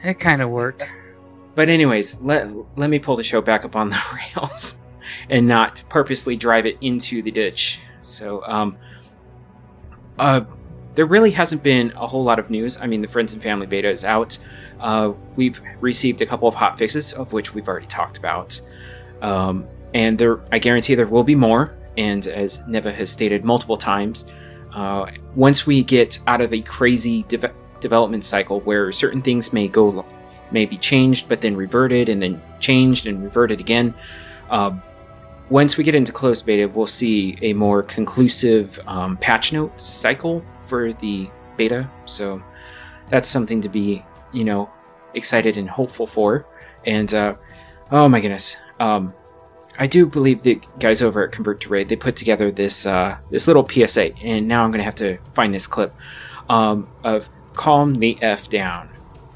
[0.02, 0.84] it kind of worked.
[1.55, 4.01] But anyways, let let me pull the show back up on the
[4.36, 4.80] rails,
[5.30, 7.80] and not purposely drive it into the ditch.
[8.01, 8.76] So, um,
[10.19, 10.43] uh,
[10.95, 12.78] there really hasn't been a whole lot of news.
[12.81, 14.39] I mean, the Friends and Family beta is out.
[14.81, 18.61] Uh, we've received a couple of hot fixes, of which we've already talked about,
[19.23, 21.74] um, and there, I guarantee there will be more.
[21.97, 24.24] And as Neva has stated multiple times,
[24.74, 29.69] uh, once we get out of the crazy de- development cycle where certain things may
[29.69, 30.05] go
[30.51, 33.95] may be changed but then reverted and then changed and reverted again
[34.51, 34.82] um,
[35.50, 40.44] once we get into closed beta we'll see a more conclusive um, patch note cycle
[40.66, 41.88] for the beta.
[42.06, 42.42] So
[43.08, 44.70] that's something to be you know
[45.14, 46.46] excited and hopeful for.
[46.86, 47.34] And uh,
[47.90, 48.56] oh my goodness.
[48.80, 49.14] Um,
[49.78, 53.18] I do believe the guys over at Convert to Raid they put together this uh,
[53.30, 55.94] this little PSA, and now I'm gonna have to find this clip
[56.48, 58.88] um, of "Calm the f down,"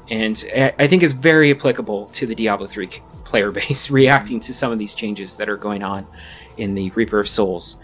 [0.09, 0.43] and
[0.79, 4.71] I think it's very applicable to the Diablo 3 c- player base, reacting to some
[4.71, 6.05] of these changes that are going on
[6.57, 7.77] in the Reaper of Souls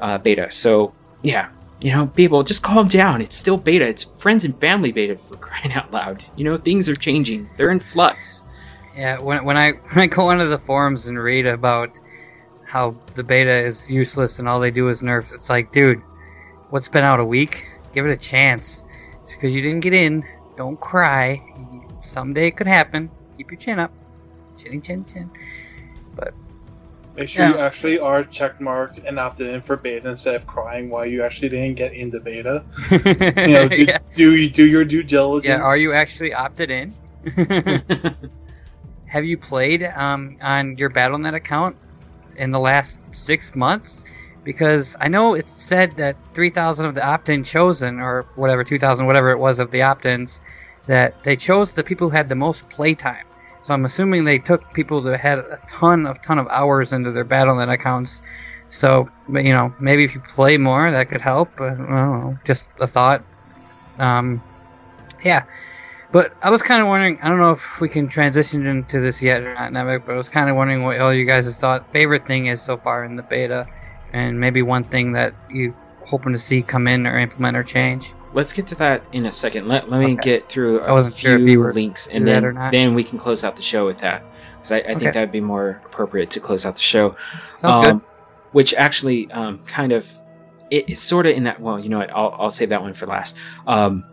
[0.00, 0.50] uh, beta.
[0.50, 0.92] So
[1.22, 1.50] yeah,
[1.80, 3.22] you know, people just calm down.
[3.22, 3.86] It's still beta.
[3.86, 6.24] It's friends and family beta for crying out loud.
[6.36, 7.46] You know, things are changing.
[7.56, 8.44] They're in flux.
[8.96, 11.90] Yeah, when, when I when I go onto the forums and read about
[12.66, 16.02] how the beta is useless and all they do is nerf, it's like, dude,
[16.70, 17.68] what's been out a week?
[17.92, 18.84] Give it a chance.
[19.26, 20.24] Just because you didn't get in,
[20.56, 21.42] don't cry.
[22.00, 23.10] Someday it could happen.
[23.36, 23.92] Keep your chin up.
[24.58, 25.30] Chinny chin chin.
[26.14, 26.34] But
[27.16, 31.06] Make sure you actually are checkmarked and opted in for beta instead of crying why
[31.06, 32.64] you actually didn't get into beta.
[32.90, 33.98] You know, do, Yeah.
[34.14, 35.48] do you do your due diligence?
[35.48, 36.94] yeah, are you actually opted in?
[39.06, 41.76] Have you played um, on your BattleNet account
[42.36, 44.04] in the last six months?
[44.44, 49.30] Because I know it said that 3,000 of the opt-in chosen, or whatever, 2,000, whatever
[49.30, 50.40] it was of the opt-ins,
[50.86, 53.24] that they chose the people who had the most playtime.
[53.68, 57.12] So I'm assuming they took people that had a ton of ton of hours into
[57.12, 58.22] their BattleNet accounts.
[58.70, 61.60] So you know, maybe if you play more, that could help.
[61.60, 63.22] I don't know, just a thought.
[63.98, 64.42] Um,
[65.22, 65.44] yeah.
[66.12, 67.20] But I was kind of wondering.
[67.20, 70.06] I don't know if we can transition into this yet or not, Nevik.
[70.06, 72.78] But I was kind of wondering what all you guys' thought favorite thing is so
[72.78, 73.66] far in the beta,
[74.14, 75.76] and maybe one thing that you
[76.06, 78.14] hoping to see come in or implement or change.
[78.34, 79.68] Let's get to that in a second.
[79.68, 80.22] Let, let me Okay.
[80.22, 83.02] get through a I wasn't few sure if you were links, and then then we
[83.02, 84.22] can close out the show with that.
[84.56, 87.16] Because I, I think that would be more appropriate to close out the show.
[87.56, 88.00] Sounds good.
[88.52, 90.10] Which actually um, kind of
[90.70, 91.60] it, it's sort of in that.
[91.60, 92.10] Well, you know what?
[92.10, 93.36] I'll, I'll save that one for last.
[93.66, 94.04] Um,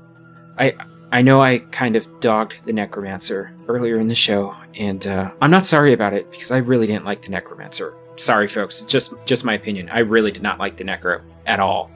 [0.58, 0.76] I
[1.12, 5.52] I know I kind of dogged the Necromancer earlier in the show, and uh, I'm
[5.52, 7.94] not sorry about it because I really didn't like the Necromancer.
[8.18, 8.82] Sorry, folks.
[8.84, 9.90] Just just my opinion.
[9.90, 11.92] I really did not like the Necro at all.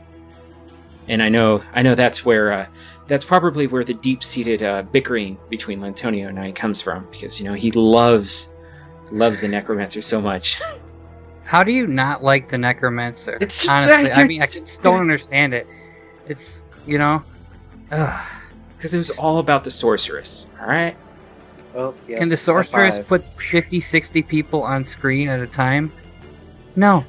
[1.09, 2.67] And I know I know that's where uh,
[3.07, 7.45] that's probably where the deep-seated uh, bickering between Lantonio and I comes from because you
[7.45, 8.49] know he loves
[9.11, 10.61] loves the Necromancer so much.
[11.45, 13.39] How do you not like the Necromancer?
[13.41, 15.67] It's just- honestly, I I- mean, I just don't understand it.
[16.27, 17.23] It's you know.
[17.89, 20.47] Because it was all about the sorceress.
[20.61, 20.95] All right.
[21.75, 22.17] Oh, yeah.
[22.17, 25.91] can the sorceress put 50, 60 people on screen at a time?
[26.75, 27.03] No,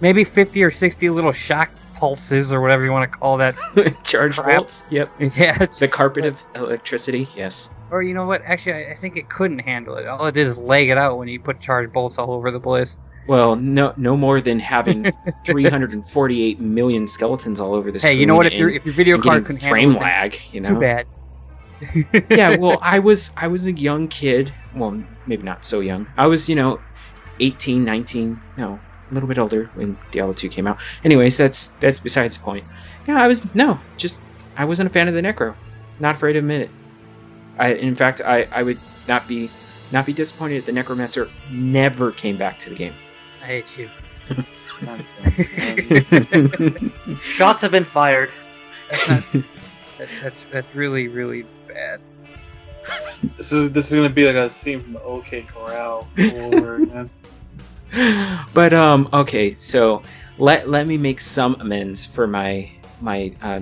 [0.00, 3.54] maybe fifty or sixty little shock pulses or whatever you want to call that.
[4.04, 4.56] Charge Crap.
[4.56, 4.84] bolts.
[4.90, 5.10] Yep.
[5.36, 7.28] Yeah, it's The carpet of electricity.
[7.34, 7.70] Yes.
[7.90, 8.42] Or you know what?
[8.44, 10.06] Actually, I, I think it couldn't handle it.
[10.06, 12.60] All it did is lag it out when you put charge bolts all over the
[12.60, 12.96] place.
[13.28, 15.10] Well, no, no more than having
[15.44, 18.46] 348 million skeletons all over the Hey, you know what?
[18.46, 20.68] If your if your video card couldn't frame handle it, lag, you know.
[20.68, 21.06] too bad.
[22.30, 24.52] yeah, well, I was I was a young kid.
[24.74, 26.06] Well, maybe not so young.
[26.16, 26.80] I was, you know,
[27.40, 30.80] 18, 19, no, a little bit older when Diablo 2 came out.
[31.04, 32.64] Anyways, that's that's besides the point.
[33.06, 34.20] Yeah, I was no, just
[34.56, 35.54] I wasn't a fan of the Necro.
[36.00, 36.70] Not afraid to admit it.
[37.58, 39.50] I in fact, I I would not be
[39.92, 42.94] not be disappointed if the Necromancer never came back to the game.
[43.42, 43.90] I hate you.
[47.20, 48.30] Shots have been fired.
[48.90, 49.22] That's not.
[49.98, 52.00] that, that's that's really really bad.
[53.36, 56.76] This is this is gonna be like a scene from the OK Corral all over
[56.76, 57.10] again.
[58.54, 60.02] but um okay so
[60.38, 62.70] let let me make some amends for my
[63.00, 63.60] my uh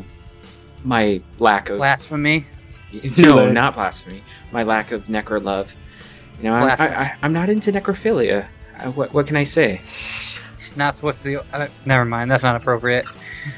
[0.83, 2.47] my lack of Blasphemy.
[3.19, 5.75] no not blasphemy my lack of necro love
[6.39, 8.47] you know I'm, I, I, i'm not into necrophilia
[8.79, 9.81] uh, what, what can i say
[10.65, 11.45] It's not supposed to.
[11.53, 12.31] Uh, never mind.
[12.31, 13.05] That's not appropriate.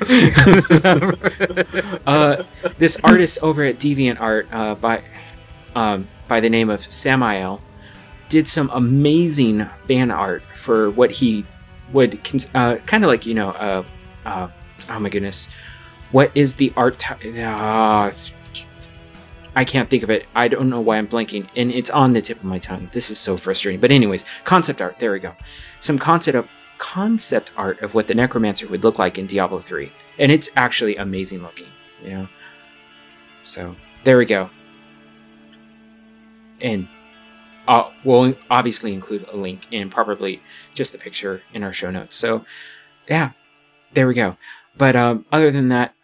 [2.07, 2.43] uh,
[2.79, 5.03] this artist over at deviant art uh, by
[5.75, 7.63] um, by the name of Samael
[8.29, 11.47] did some amazing fan art for what he
[11.93, 12.19] would
[12.55, 13.85] uh, kind of like you know uh,
[14.25, 14.49] uh,
[14.91, 15.49] oh my goodness
[16.11, 18.11] what is the art uh,
[19.59, 20.27] I can't think of it.
[20.35, 22.91] I don't know why I'm blanking, and it's on the tip of my tongue.
[22.93, 23.81] This is so frustrating.
[23.81, 24.99] But anyways, concept art.
[24.99, 25.35] There we go.
[25.81, 29.91] Some concept of concept art of what the necromancer would look like in Diablo 3,
[30.19, 31.69] and it's actually amazing looking.
[32.05, 32.29] You know.
[33.45, 33.75] So
[34.05, 34.51] there we go.
[36.61, 36.87] And
[37.69, 40.41] uh, we'll obviously include a link and probably
[40.75, 42.17] just the picture in our show notes.
[42.17, 42.45] So
[43.09, 43.33] yeah,
[43.95, 44.37] there we go.
[44.77, 45.95] But um, other than that,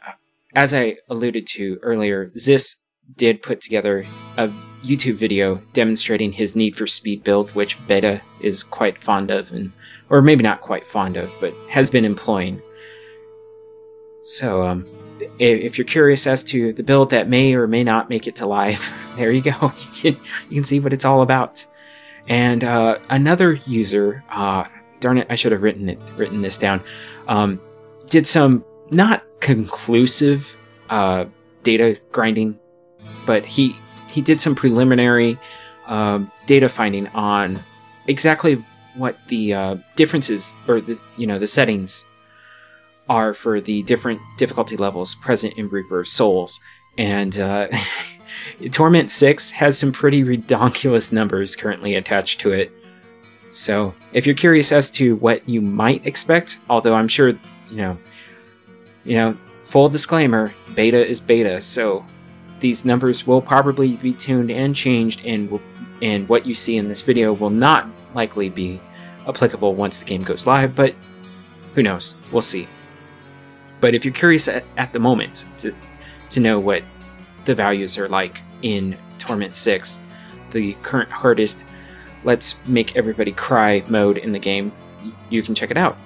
[0.54, 2.82] as I alluded to earlier, Zis
[3.16, 4.06] did put together
[4.36, 4.48] a
[4.84, 9.72] YouTube video demonstrating his Need for Speed build, which Beta is quite fond of, and
[10.10, 12.60] or maybe not quite fond of, but has been employing.
[14.22, 14.86] So, um,
[15.38, 18.46] if you're curious as to the build that may or may not make it to
[18.46, 19.72] live, there you go.
[20.02, 21.64] You can, you can see what it's all about.
[22.28, 24.64] And uh, another user, uh,
[25.00, 26.82] darn it, I should have written it, written this down.
[27.28, 27.60] Um,
[28.06, 30.56] did some not conclusive
[30.90, 31.24] uh,
[31.62, 32.58] data grinding,
[33.26, 33.76] but he
[34.10, 35.38] he did some preliminary
[35.86, 37.62] um, data finding on
[38.06, 42.06] exactly what the uh, differences or the you know the settings
[43.08, 46.60] are for the different difficulty levels present in Reaper of Souls,
[46.98, 47.68] and uh,
[48.72, 52.72] Torment Six has some pretty redonkulous numbers currently attached to it.
[53.50, 57.30] So if you're curious as to what you might expect, although I'm sure
[57.70, 57.98] you know
[59.04, 62.04] you know, full disclaimer, beta is beta, so
[62.60, 65.60] these numbers will probably be tuned and changed, and
[66.00, 68.80] and what you see in this video will not likely be
[69.26, 70.74] applicable once the game goes live.
[70.74, 70.94] But
[71.74, 72.16] who knows?
[72.30, 72.68] We'll see.
[73.82, 75.74] But if you're curious at, at the moment to
[76.30, 76.82] to know what
[77.44, 80.00] the values are like in Torment Six,
[80.52, 81.66] the current hardest
[82.24, 84.72] let's make everybody cry mode in the game,
[85.28, 85.96] you can check it out.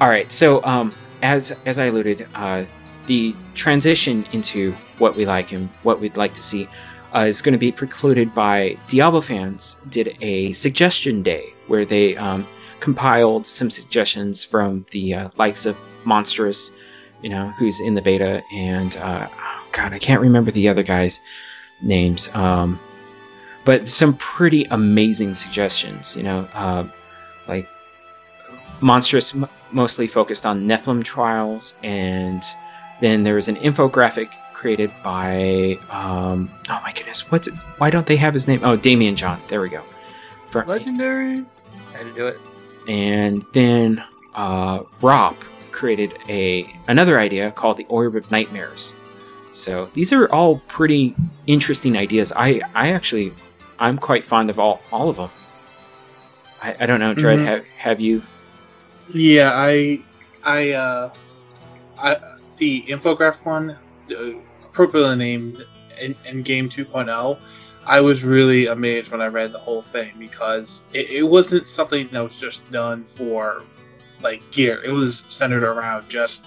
[0.00, 2.64] All right, so um, as as I alluded, uh,
[3.06, 6.68] the transition into what we like and what we'd like to see
[7.14, 12.16] uh, is going to be precluded by Diablo fans did a suggestion day where they
[12.16, 12.46] um,
[12.80, 15.76] compiled some suggestions from the uh, likes of
[16.06, 16.70] Monstrous,
[17.22, 20.82] you know, who's in the beta, and uh, oh God, I can't remember the other
[20.82, 21.20] guys'
[21.82, 22.28] names.
[22.34, 22.78] Um,
[23.64, 26.84] but some pretty amazing suggestions, you know, uh,
[27.48, 27.68] like
[28.80, 32.42] Monstrous m- mostly focused on Nephilim trials, and
[33.00, 37.54] then there was an infographic created by um, oh my goodness, what's it?
[37.78, 38.60] Why don't they have his name?
[38.62, 39.40] Oh, Damien John.
[39.48, 39.82] There we go.
[40.50, 41.44] For, Legendary.
[41.92, 42.38] Had to do it.
[42.88, 44.02] and then
[44.34, 45.34] uh, Rob
[45.76, 48.94] created a another idea called the Orb of Nightmares.
[49.52, 51.14] So these are all pretty
[51.46, 52.32] interesting ideas.
[52.34, 53.32] I I actually
[53.78, 55.30] I'm quite fond of all all of them.
[56.62, 57.38] I, I don't know, Dread.
[57.38, 57.44] Mhm.
[57.44, 58.22] Have have you?
[59.14, 60.02] Yeah, I,
[60.42, 61.12] I, uh,
[61.96, 62.16] I,
[62.56, 63.76] the infograph one,
[64.10, 64.30] uh,
[64.64, 65.64] appropriately named
[66.00, 67.38] in, in Game 2.0,
[67.86, 72.08] I was really amazed when I read the whole thing because it, it wasn't something
[72.08, 73.62] that was just done for
[74.22, 74.82] like gear.
[74.84, 76.46] It was centered around just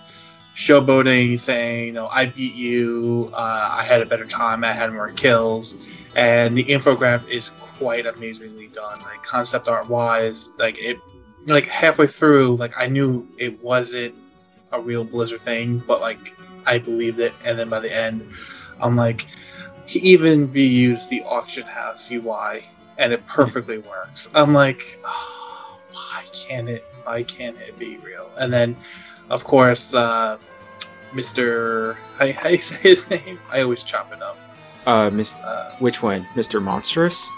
[0.56, 4.92] showboating, saying, you know, I beat you, uh, I had a better time, I had
[4.92, 5.76] more kills,
[6.16, 9.00] and the infograph is quite amazingly done.
[9.00, 11.00] Like concept art wise, like it,
[11.46, 14.16] like halfway through, like I knew it wasn't
[14.72, 16.36] a real Blizzard thing, but like
[16.66, 18.30] I believed it, and then by the end,
[18.82, 19.28] I'm like,
[19.86, 22.66] he even reused the auction house UI,
[22.98, 24.30] and it perfectly works.
[24.36, 25.49] I'm like, oh,
[26.12, 26.86] why can't it?
[27.04, 28.30] Why can't it be real?
[28.38, 28.76] And then,
[29.30, 30.38] of course, uh,
[31.14, 31.96] Mr.
[32.18, 33.40] How, how do you say his name?
[33.50, 34.38] I always chop it up.
[34.86, 36.26] Uh, Miss, Uh, which one?
[36.36, 36.62] Mr.
[36.62, 37.30] Monstrous?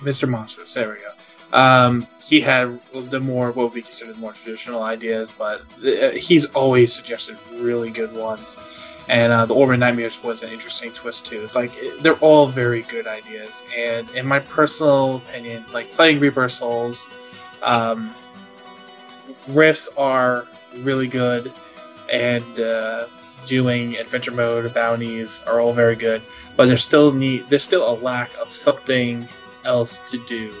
[0.00, 0.28] Mr.
[0.28, 0.72] Monstrous.
[0.72, 1.10] There we go.
[1.58, 6.44] Um, he had the more what we consider considered more traditional ideas, but uh, he's
[6.46, 8.58] always suggested really good ones.
[9.08, 11.42] And uh, the Orb of Nightmares was an interesting twist too.
[11.42, 16.20] It's like it- they're all very good ideas, and in my personal opinion, like playing
[16.20, 17.08] Reaper Souls,
[17.62, 18.14] um,
[19.48, 20.46] rifts are
[20.78, 21.52] really good,
[22.12, 23.06] and uh,
[23.46, 26.22] doing adventure mode bounties are all very good.
[26.56, 29.28] But there's still need there's still a lack of something
[29.64, 30.54] else to do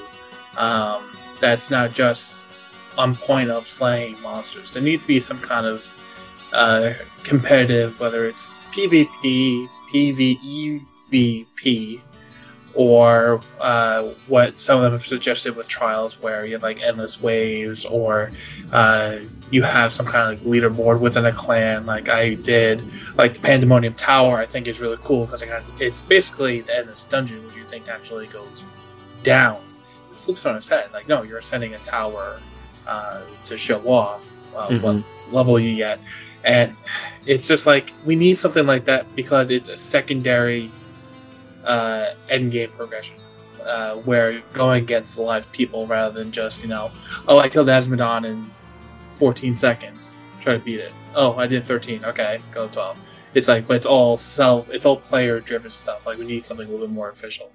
[0.58, 1.02] um,
[1.40, 2.44] that's not just
[2.98, 4.72] on point of slaying monsters.
[4.72, 5.86] There needs to be some kind of
[6.52, 12.00] uh, competitive, whether it's PvP, PvE, PvEVP,
[12.78, 17.20] or uh, what some of them have suggested with trials, where you have like endless
[17.20, 18.30] waves, or
[18.70, 19.16] uh,
[19.50, 21.86] you have some kind of like leaderboard within a clan.
[21.86, 22.80] Like I did,
[23.16, 25.50] like the Pandemonium Tower, I think is really cool because it
[25.80, 28.64] it's basically the endless dungeon, which you think actually goes
[29.24, 29.56] down.
[30.04, 30.92] It just flips on its head.
[30.92, 32.40] Like no, you're ascending a tower
[32.86, 34.24] uh, to show off
[34.54, 35.04] uh, what Mhm.
[35.32, 35.98] level you get,
[36.44, 36.76] and
[37.26, 40.70] it's just like we need something like that because it's a secondary
[41.68, 43.16] uh, end game progression.
[43.64, 46.90] Uh, where you're going against live people rather than just, you know,
[47.26, 48.50] oh, I killed Azmodan in
[49.12, 50.16] 14 seconds.
[50.40, 50.92] Try to beat it.
[51.14, 52.04] Oh, I did 13.
[52.04, 52.98] Okay, go 12.
[53.34, 56.06] It's like, but it's all self, it's all player driven stuff.
[56.06, 57.52] Like, we need something a little bit more official.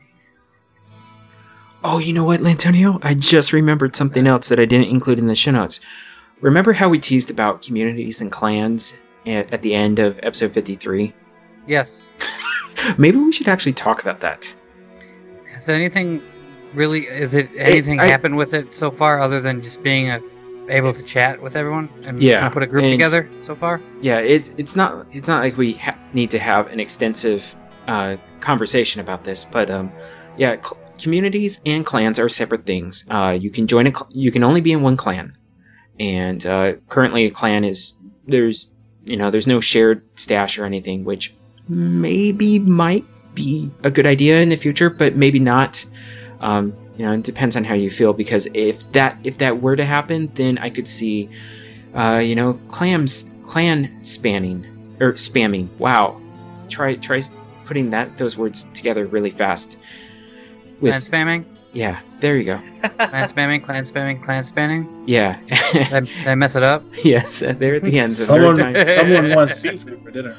[1.84, 3.00] Oh, you know what, Lantonio?
[3.02, 5.80] I just remembered something else that I didn't include in the show notes.
[6.42, 8.94] Remember how we teased about communities and clans
[9.26, 11.14] at, at the end of episode 53?
[11.66, 12.12] Yes.
[12.98, 14.56] Maybe we should actually talk about that.
[15.52, 16.22] Has anything
[16.74, 17.02] really?
[17.02, 20.22] Is it anything I- happened with it so far other than just being a,
[20.70, 23.82] able to chat with everyone and Yeah, kind of put a group together so far?
[24.02, 27.56] Yeah, it's it's not it's not like we ha- need to have an extensive
[27.88, 29.92] uh, conversation about this, but um,
[30.38, 33.06] yeah, cl- communities and clans are separate things.
[33.10, 35.38] Uh, you can join a cl- you can only be in one clan,
[36.00, 37.94] and uh, currently a clan is
[38.28, 38.74] there's
[39.04, 41.36] you know there's no shared stash or anything, which
[41.70, 45.84] maybe might be a good idea in the future, but maybe not.
[46.42, 49.76] Um, you know, it depends on how you feel because if that if that were
[49.76, 51.30] to happen, then I could see,
[51.96, 54.66] uh, you know, clams clan spanning
[55.00, 55.70] or spamming.
[55.80, 56.22] Wow,
[56.70, 57.22] try try
[57.66, 59.78] putting that those words together really fast.
[60.82, 61.46] Clan spamming?
[61.72, 62.58] yeah, there you go.
[62.98, 65.04] Clan spamming, clan spamming, clan spamming?
[65.08, 65.40] Yeah,
[65.72, 66.84] Did I, did I mess it up?
[67.04, 68.96] yes, they're at the ends of Someone, third time.
[68.96, 70.36] someone wants seafood for dinner.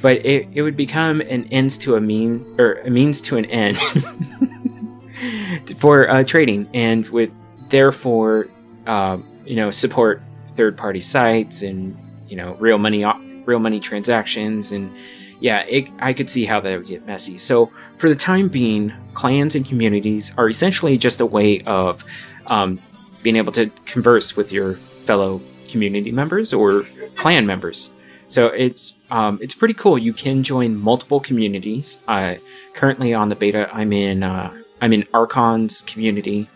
[0.00, 3.44] But it, it would become an ends to a mean or a means to an
[3.46, 3.76] end
[5.78, 7.32] for uh, trading and would
[7.68, 8.48] therefore
[8.86, 11.96] um, you know support third party sites and
[12.28, 13.04] you know real money
[13.44, 14.72] real money transactions.
[14.72, 14.94] And
[15.40, 17.38] yeah it, i could see how that would get messy.
[17.38, 22.04] So for the time being clans and communities are essentially just a way of
[22.46, 22.80] um,
[23.22, 27.90] being able to converse with your fellow community members or clan members
[28.28, 29.98] so it's um, it's pretty cool.
[29.98, 32.02] You can join multiple communities.
[32.06, 32.34] Uh,
[32.74, 36.48] currently on the beta, I'm in uh, I'm in Archon's community.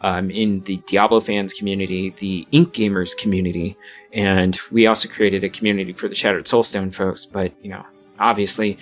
[0.00, 3.76] I'm in the Diablo fans community, the IncGamers community,
[4.12, 7.26] and we also created a community for the Shattered Soulstone folks.
[7.26, 7.84] But you know,
[8.18, 8.78] obviously,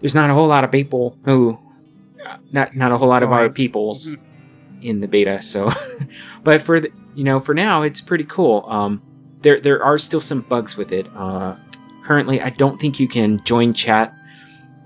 [0.00, 1.56] there's not a whole lot of people who,
[2.26, 4.10] uh, not not a whole lot of our peoples
[4.82, 5.40] in the beta.
[5.42, 5.70] So,
[6.42, 8.64] but for the, you know, for now, it's pretty cool.
[8.68, 9.02] Um,
[9.42, 11.06] there there are still some bugs with it.
[11.16, 11.56] Uh,
[12.02, 14.14] currently, I don't think you can join chat,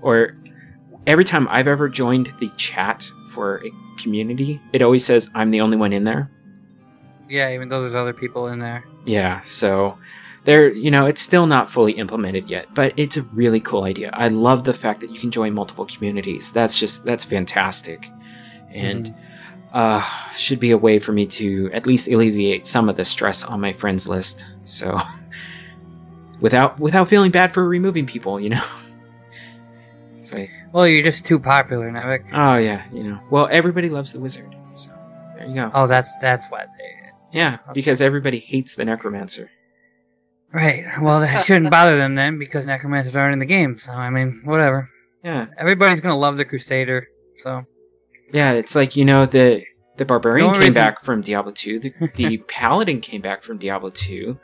[0.01, 0.35] or
[1.07, 5.61] every time I've ever joined the chat for a community, it always says I'm the
[5.61, 6.29] only one in there.
[7.29, 8.83] Yeah, even though there's other people in there.
[9.05, 9.97] Yeah, so
[10.43, 14.11] there, you know, it's still not fully implemented yet, but it's a really cool idea.
[14.13, 16.51] I love the fact that you can join multiple communities.
[16.51, 18.09] That's just that's fantastic,
[18.69, 19.13] and
[19.73, 20.01] uh,
[20.37, 23.59] should be a way for me to at least alleviate some of the stress on
[23.59, 24.45] my friends list.
[24.63, 24.99] So,
[26.41, 28.63] without without feeling bad for removing people, you know.
[30.17, 32.23] It's like, Well, you're just too popular, Nevik.
[32.33, 33.19] oh yeah, you know.
[33.29, 34.89] Well, everybody loves the wizard, so
[35.35, 35.69] there you go.
[35.73, 37.09] Oh, that's that's why they.
[37.33, 39.51] Yeah, because everybody hates the necromancer.
[40.53, 40.85] Right.
[41.01, 43.77] Well, that shouldn't bother them then, because necromancers aren't in the game.
[43.77, 44.87] So I mean, whatever.
[45.25, 45.47] Yeah.
[45.57, 47.07] Everybody's gonna love the Crusader.
[47.35, 47.65] So
[48.33, 49.63] Yeah, it's like you know the
[49.97, 53.57] the barbarian No came reason- back from Diablo 2, the, the paladin came back from
[53.59, 54.37] Diablo 2,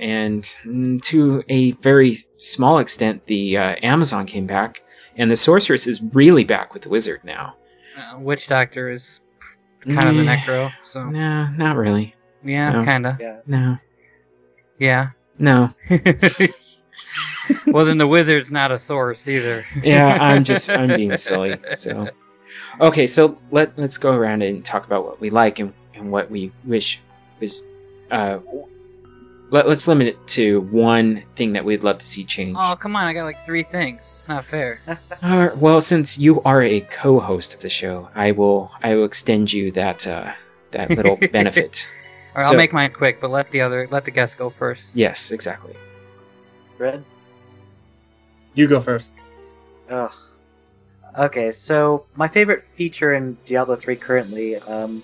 [0.00, 4.82] and mm, to a very small extent, the uh, Amazon came back,
[5.16, 7.54] and the sorceress is really back with the wizard now.
[7.96, 9.20] uh, Witch Doctor is
[9.88, 10.72] kind of a necro.
[10.82, 12.14] So No, not really.
[12.44, 12.84] yeah, No.
[12.84, 13.20] kind of.
[13.20, 13.36] Yeah.
[13.46, 13.78] No,
[14.80, 15.10] Yeah.
[15.38, 15.70] no.
[17.68, 19.64] well, then the wizard's not a source either.
[19.82, 21.56] yeah, I'm just I'm being silly.
[21.72, 22.08] So,
[22.80, 26.30] okay, so let let's go around and talk about what we like and, and what
[26.30, 27.00] we wish
[27.40, 27.62] was.
[28.10, 28.38] Uh,
[29.50, 32.56] let, let's limit it to one thing that we'd love to see change.
[32.58, 33.04] Oh, come on!
[33.04, 34.00] I got like three things.
[34.00, 34.80] It's not fair.
[35.20, 39.52] Uh, well, since you are a co-host of the show, I will I will extend
[39.52, 40.32] you that uh,
[40.70, 41.88] that little benefit.
[42.36, 44.94] All right, I'll make mine quick, but let the other let the guest go first.
[44.94, 45.74] Yes, exactly.
[46.78, 47.04] Red?
[48.54, 49.10] You go first.
[49.90, 50.12] Ugh.
[51.16, 55.02] Okay, so my favorite feature in Diablo 3 currently, um,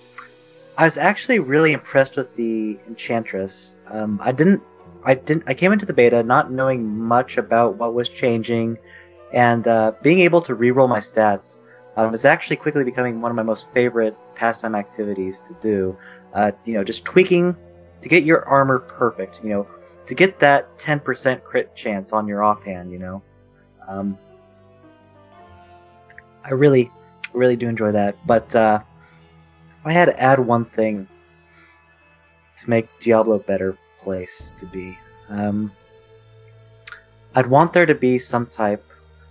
[0.77, 3.75] I was actually really impressed with the Enchantress.
[3.87, 4.61] Um, I didn't,
[5.03, 8.77] I didn't, I came into the beta not knowing much about what was changing,
[9.33, 11.59] and uh, being able to reroll my stats
[11.97, 15.97] um, is actually quickly becoming one of my most favorite pastime activities to do.
[16.33, 17.55] Uh, you know, just tweaking
[18.01, 19.43] to get your armor perfect.
[19.43, 19.67] You know,
[20.05, 22.91] to get that 10% crit chance on your offhand.
[22.91, 23.23] You know,
[23.87, 24.17] um,
[26.45, 26.91] I really,
[27.33, 28.15] really do enjoy that.
[28.25, 28.79] But uh,
[29.79, 31.07] if I had to add one thing
[32.57, 34.97] to make Diablo a better place to be,
[35.29, 35.71] um,
[37.33, 38.83] I'd want there to be some type.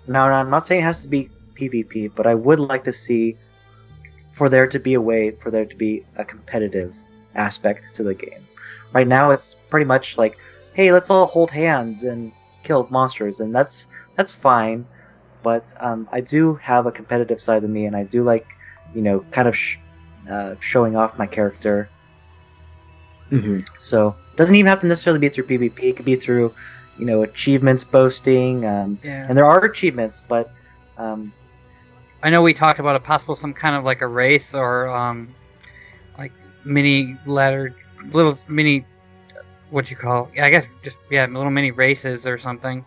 [0.06, 3.36] Now, I'm not saying it has to be PvP, but I would like to see
[4.34, 6.92] for there to be a way for there to be a competitive
[7.34, 8.46] aspect to the game.
[8.92, 10.36] Right now, it's pretty much like,
[10.74, 12.32] hey, let's all hold hands and
[12.64, 13.86] kill monsters, and that's
[14.16, 14.86] that's fine.
[15.44, 18.46] But um, I do have a competitive side of me, and I do like,
[18.94, 19.76] you know, kind of sh-
[20.28, 21.88] uh, showing off my character.
[23.30, 23.60] Mm-hmm.
[23.78, 25.82] So it doesn't even have to necessarily be through PvP.
[25.82, 26.54] It could be through,
[26.98, 28.64] you know, achievements boasting.
[28.64, 29.26] Um, Yeah.
[29.28, 30.50] And there are achievements, but
[30.96, 31.30] um,
[32.22, 35.34] I know we talked about a possible some kind of like a race or um,
[36.18, 36.32] like
[36.64, 37.76] mini ladder,
[38.12, 38.86] little mini,
[39.68, 40.30] what you call?
[40.34, 42.82] Yeah, I guess just yeah, little mini races or something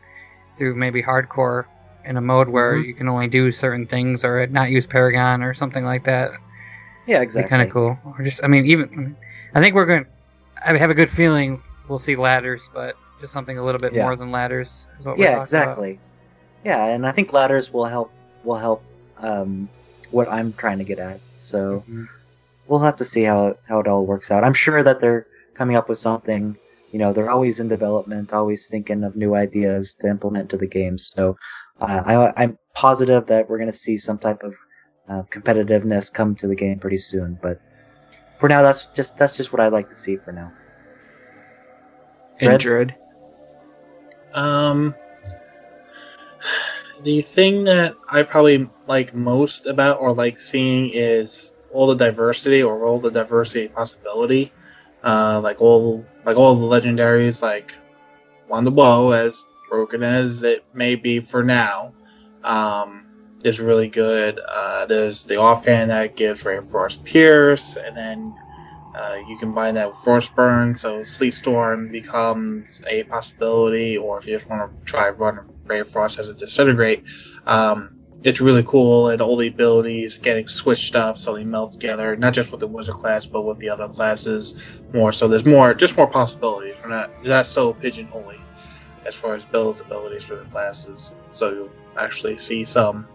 [0.56, 1.66] through maybe hardcore
[2.08, 2.86] in a mode where Mhm.
[2.88, 6.32] you can only do certain things or not use Paragon or something like that.
[7.06, 7.50] yeah, exactly.
[7.50, 7.98] kind of cool.
[8.06, 9.16] Or just, I mean, even
[9.54, 10.04] I think we're going.
[10.06, 10.10] to
[10.66, 14.04] I have a good feeling we'll see ladders, but just something a little bit Yeah.
[14.04, 14.90] more than ladders.
[15.00, 15.70] Is what we're Yeah, talking about.
[15.70, 16.00] exactly.
[16.66, 18.12] Yeah, and I think ladders will help.
[18.44, 18.84] Will help
[19.20, 19.70] um,
[20.12, 21.20] what I'm trying to get at.
[21.38, 22.06] So Mhm.
[22.68, 24.44] we'll have to see how it, how it all works out.
[24.44, 25.26] I'm sure that they're
[25.56, 26.58] coming up with something.
[26.92, 30.68] You know, they're always in development, always thinking of new ideas to implement to the
[30.68, 30.98] game.
[30.98, 31.36] So
[31.80, 34.56] I, I'm positive that we're going to see some type of
[35.10, 37.38] uh, competitiveness come to the game pretty soon.
[37.41, 37.62] But
[38.38, 40.52] for now, that's just that's just what I'd like to see for now.
[42.40, 42.62] And Dread?
[42.62, 42.95] Dread.
[44.34, 44.94] Um,
[47.04, 52.64] the thing that I probably like most about or like seeing is all the diversity
[52.64, 54.52] or all the diversity possibility.
[55.04, 57.76] Uh, like all like all the legendaries, like
[58.49, 61.94] Wand of Woh, as broken as it may be for now,
[62.44, 63.06] um,
[63.44, 64.39] is really good.
[64.39, 68.35] Uh, there's the offhand that gives Ray Frost Pierce, and then
[68.95, 74.26] uh, you combine that with Frost Burn, so Sleet Storm becomes a possibility, or if
[74.26, 77.03] you just want to try run Ray Frost as a Disintegrate,
[77.45, 82.15] um, it's really cool, and all the abilities getting switched up so they meld together,
[82.15, 84.56] not just with the Wizard class, but with the other classes
[84.94, 85.11] more.
[85.11, 86.76] So there's more, just more possibilities.
[86.84, 88.39] We're not, not so pigeonholy
[89.08, 91.16] as far as builds abilities for the classes.
[91.32, 93.08] So you'll actually see some,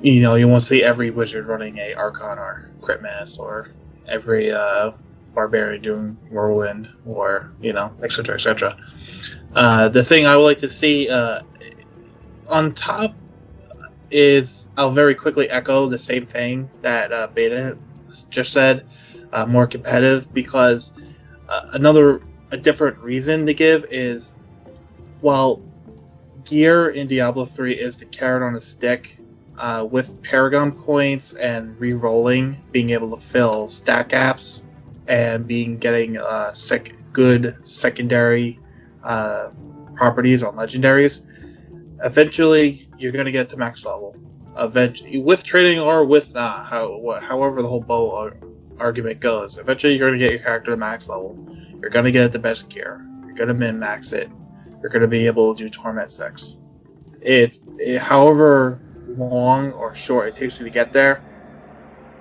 [0.00, 3.68] you know, you won't see every wizard running a Archon or Crit Mass, or
[4.08, 4.92] every uh,
[5.34, 8.76] barbarian doing whirlwind or you know etc etc
[9.54, 11.42] uh, the thing i would like to see uh,
[12.48, 13.14] on top
[14.10, 17.78] is i'll very quickly echo the same thing that uh, beta
[18.30, 18.84] just said
[19.32, 20.92] uh, more competitive because
[21.48, 22.20] uh, another
[22.50, 24.34] a different reason to give is
[25.20, 25.62] while
[26.44, 29.18] gear in diablo 3 is the carrot on a stick
[29.58, 34.62] uh, with Paragon points and re-rolling, being able to fill stack gaps
[35.08, 38.58] and being getting uh, sec- good secondary
[39.04, 39.48] uh,
[39.96, 41.26] properties on legendaries,
[42.04, 44.14] eventually you're going to get to max level.
[44.56, 48.36] Eventually, with trading or with not, how, however the whole bow ar-
[48.78, 51.36] argument goes, eventually you're going to get your character to max level.
[51.80, 53.04] You're going to get the best gear.
[53.24, 54.30] You're going to min max it.
[54.80, 56.58] You're going to be able to do torment six.
[57.20, 61.22] It's it, however long or short it takes you to get there,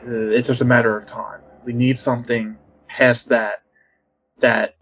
[0.05, 1.41] it's just a matter of time.
[1.63, 2.57] We need something
[2.87, 3.63] past that.
[4.39, 4.75] That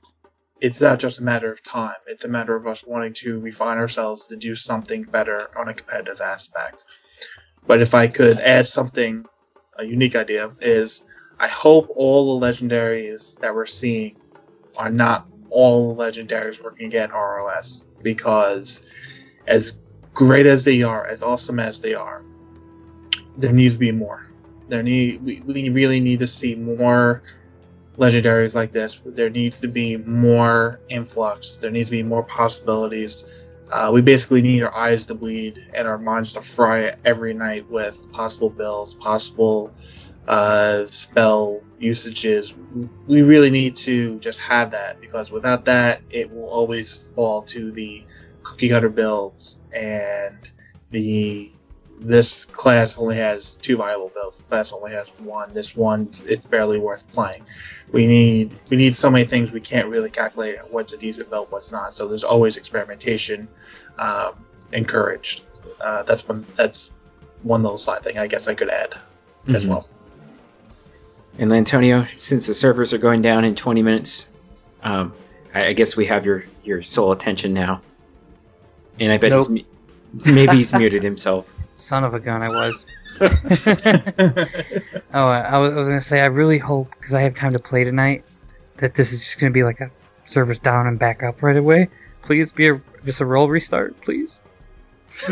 [0.61, 1.95] it's not just a matter of time.
[2.07, 5.73] It's a matter of us wanting to refine ourselves to do something better on a
[5.73, 6.85] competitive aspect.
[7.67, 9.25] But if I could add something,
[9.77, 11.03] a unique idea is,
[11.39, 14.15] I hope all the legendaries that we're seeing
[14.77, 18.85] are not all legendaries we're going ROS because
[19.47, 19.77] as
[20.13, 22.21] great as they are, as awesome as they are,
[23.37, 24.27] there needs to be more.
[24.67, 27.23] There need we, we really need to see more
[27.97, 28.99] legendaries like this.
[29.05, 31.57] There needs to be more influx.
[31.57, 33.23] There needs to be more possibilities.
[33.71, 37.67] Uh, we basically need our eyes to bleed and our minds to fry every night
[37.69, 39.73] with possible bills, possible
[40.27, 42.53] uh, spell usages.
[43.07, 47.71] We really need to just have that because without that, it will always fall to
[47.71, 48.03] the
[48.43, 50.51] cookie cutter builds and
[50.91, 51.51] the
[52.01, 54.37] this class only has two viable builds.
[54.37, 55.53] The class only has one.
[55.53, 57.45] This one it's barely worth playing.
[57.91, 61.51] We need we need so many things we can't really calculate what's a decent build,
[61.51, 61.93] what's not.
[61.93, 63.47] So there's always experimentation
[63.97, 64.33] um,
[64.73, 65.43] encouraged.
[65.79, 66.91] Uh, that's one that's
[67.43, 68.95] one little side thing I guess I could add
[69.47, 69.69] as Mhm.
[69.69, 69.89] well.
[71.37, 74.29] And Lantonio, since the servers are going down in 20 minutes,
[74.83, 75.13] um,
[75.53, 77.81] I, I guess we have your, your sole attention now.
[78.99, 79.65] And I bet he's, Nope.
[80.25, 81.55] mu- maybe he's muted himself.
[81.75, 82.87] Son of a gun, I was.
[83.21, 83.27] oh,
[85.13, 87.59] I I was, I was gonna say I really hope because I have time to
[87.59, 88.23] play tonight
[88.77, 89.89] that this is just gonna be like a
[90.23, 91.87] servers down and back up right away.
[92.21, 94.39] Please be a, just a roll restart, please.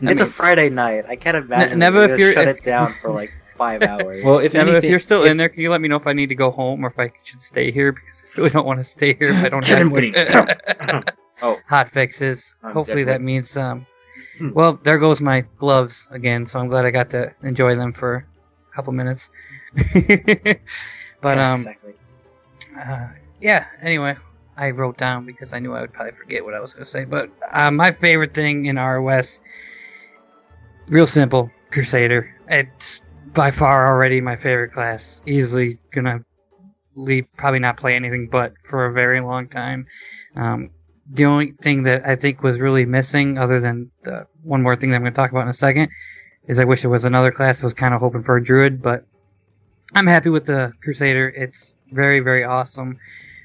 [0.00, 1.04] It's a Friday night.
[1.08, 1.78] I can't imagine.
[1.78, 4.24] never if you you're- shut if- it down for like five hours.
[4.24, 6.06] Well, if Never, if you're still if- in there, can you let me know if
[6.06, 8.66] I need to go home or if I should stay here because I really don't
[8.66, 11.04] want to stay here if I don't Get have him, to.
[11.42, 11.56] Oh.
[11.68, 12.56] hot fixes.
[12.64, 13.86] I'm Hopefully that definitely- means um.
[14.38, 14.50] Hmm.
[14.52, 16.46] Well, there goes my gloves again.
[16.46, 18.26] So I'm glad I got to enjoy them for
[18.70, 19.30] a couple minutes.
[19.74, 21.94] but Yeah, um, exactly.
[22.78, 23.08] uh,
[23.40, 23.66] yeah.
[23.82, 24.16] Anyway,
[24.56, 26.90] I wrote down because I knew I would probably forget what I was going to
[26.90, 27.04] say.
[27.04, 29.40] But uh, my favorite thing in ROS,
[30.88, 32.34] real simple, Crusader.
[32.48, 33.02] It's
[33.38, 35.22] by far already my favorite class.
[35.24, 36.24] Easily gonna
[36.96, 39.86] leave, probably not play anything but for a very long time.
[40.34, 40.70] Um,
[41.06, 44.90] the only thing that I think was really missing, other than the one more thing
[44.90, 45.88] that I'm going to talk about in a second,
[46.48, 47.62] is I wish there was another class.
[47.62, 49.06] I was kind of hoping for a druid, but
[49.94, 51.28] I'm happy with the Crusader.
[51.28, 52.98] It's very, very awesome.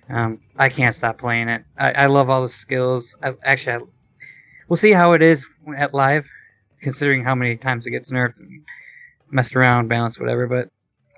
[0.10, 1.64] Um, I can't stop playing it.
[1.78, 3.16] I, I love all the skills.
[3.24, 3.80] I, actually, I,
[4.68, 5.46] we'll see how it is
[5.78, 6.28] at live,
[6.82, 8.42] considering how many times it gets nerfed
[9.34, 10.48] messed around, balanced, whatever.
[10.48, 10.70] But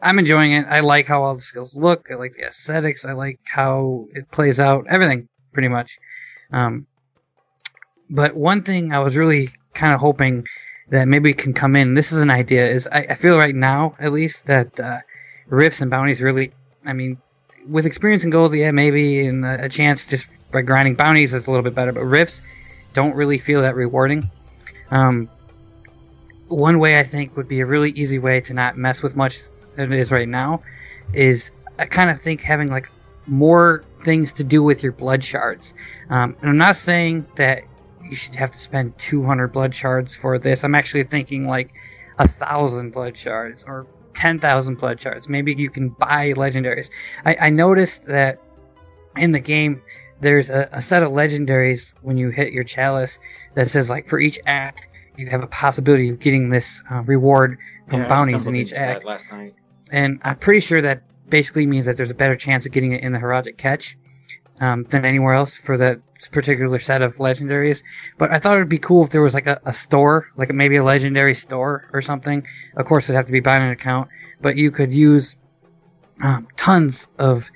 [0.02, 0.66] I'm enjoying it.
[0.68, 2.08] I like how all the skills look.
[2.12, 3.06] I like the aesthetics.
[3.06, 4.86] I like how it plays out.
[4.90, 5.98] Everything, pretty much.
[6.52, 6.88] Um,
[8.10, 10.46] but one thing I was really kind of hoping
[10.90, 11.96] that maybe can come in.
[11.96, 12.68] This is an idea.
[12.68, 15.00] Is I, I feel right now, at least, that uh,
[15.48, 16.52] rifts and bounties really.
[16.86, 17.18] I mean,
[17.68, 21.48] with experience and gold, yeah, maybe, and a, a chance just by grinding bounties is
[21.48, 21.92] a little bit better.
[21.92, 22.42] But rifts
[22.94, 24.30] don't really feel that rewarding.
[24.92, 25.30] Um,
[26.48, 29.38] one way I think would be a really easy way to not mess with much
[29.76, 30.62] than it is right now
[31.14, 32.90] is I kind of think having like
[33.28, 35.74] more things to do with your blood shards.
[36.10, 37.64] Um, and I'm not saying that
[38.04, 40.64] you should have to spend 200 blood shards for this.
[40.64, 41.74] I'm actually thinking like
[42.20, 45.28] a thousand blood shards or 10,000 blood shards.
[45.28, 46.92] Maybe you can buy legendaries.
[47.26, 48.40] I, I noticed that
[49.18, 49.82] in the game,
[50.22, 53.20] there's a, a set of legendaries when you hit your chalice
[53.56, 57.58] that says like for each act, you have a possibility of getting this uh, reward
[57.88, 59.06] from Yeah, bounties in each act.
[59.06, 59.56] last night.
[59.92, 63.04] And I'm pretty sure that basically means that there's a better chance of getting it
[63.04, 63.96] in the Horadric Cache
[64.62, 66.00] um, than anywhere else for that
[66.32, 67.84] particular set of legendaries.
[68.18, 70.52] But I thought it would be cool if there was like a, a store, like
[70.54, 72.46] maybe a legendary store or something.
[72.78, 74.10] Of course, it'd have to be bind on account,
[74.42, 75.36] but you could use
[76.24, 77.52] um, tons of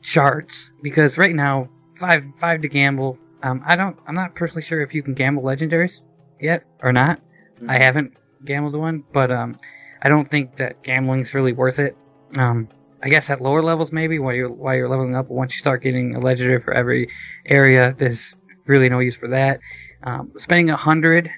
[0.00, 3.18] shards because right now five five to gamble.
[3.42, 3.98] Um, I don't.
[4.06, 6.02] I'm not personally sure if you can gamble legendaries
[6.40, 7.20] yet or not.
[7.68, 9.56] I haven't gambled one, but um,
[10.02, 11.96] I don't think that gambling's really worth it.
[12.36, 12.68] Um,
[13.02, 15.30] I guess at lower levels maybe while you're while you're leveling up.
[15.30, 17.08] Once you start getting a legendary for every
[17.46, 18.34] area, there's
[18.66, 19.60] really no use for that.
[20.02, 21.30] Um, spending a hundred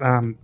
[0.00, 0.38] um,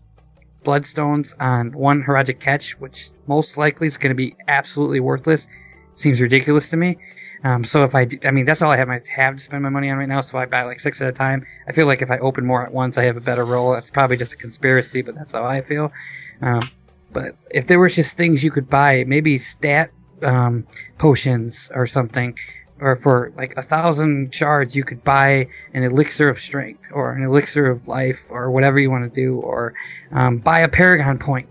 [0.64, 5.46] bloodstones on one Horadric Cache, which most likely is going to be absolutely worthless,
[5.94, 6.96] seems ridiculous to me.
[7.44, 9.62] Um, so if I, do, I mean, that's all I have, I have to spend
[9.62, 10.22] my money on right now.
[10.22, 11.44] So I buy like six at a time.
[11.68, 13.72] I feel like if I open more at once, I have a better roll.
[13.72, 15.92] That's probably just a conspiracy, but that's how I feel.
[16.40, 16.70] Um,
[17.12, 19.90] but if there was just things you could buy, maybe stat
[20.22, 20.66] um,
[20.98, 22.36] potions or something,
[22.80, 27.22] or for like a thousand shards, you could buy an elixir of strength or an
[27.22, 29.74] elixir of life or whatever you want to do, or
[30.12, 31.48] um, buy a paragon point,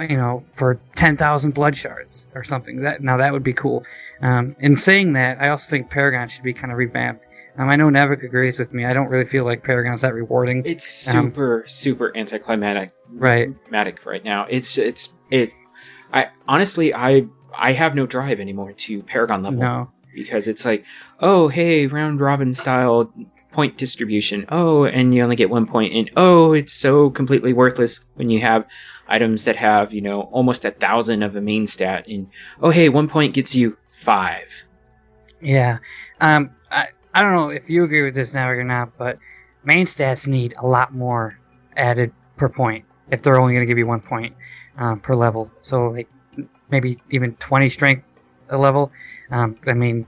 [0.00, 2.76] you know, for ten thousand blood shards or something.
[2.82, 3.84] That now that would be cool.
[4.20, 7.28] Um, in saying that, I also think paragon should be kind of revamped.
[7.58, 8.84] Um, I know Nevik agrees with me.
[8.84, 10.62] I don't really feel like paragon's that rewarding.
[10.64, 12.90] It's Um, super, super anticlimactic.
[13.10, 13.48] Right.
[14.04, 14.46] Right now.
[14.50, 15.52] It's it's it.
[16.12, 19.60] I honestly, I I have no drive anymore to Paragon level.
[19.60, 19.90] No.
[20.14, 20.84] because it's like,
[21.20, 23.10] oh hey, round robin style
[23.52, 24.44] point distribution.
[24.50, 28.40] Oh, and you only get one point, and oh, it's so completely worthless when you
[28.40, 28.66] have
[29.08, 32.28] items that have you know almost a thousand of a main stat, and
[32.60, 34.64] oh hey, one point gets you five.
[35.40, 35.78] Yeah.
[36.20, 39.18] Um, I, I don't know if you agree with this now or not, but
[39.64, 41.38] main stats need a lot more
[41.76, 44.34] added per point if they're only going to give you one point
[44.78, 45.50] um, per level.
[45.62, 46.08] So, like,
[46.70, 48.12] maybe even 20 strength
[48.50, 48.92] a level.
[49.30, 50.06] Um, I mean,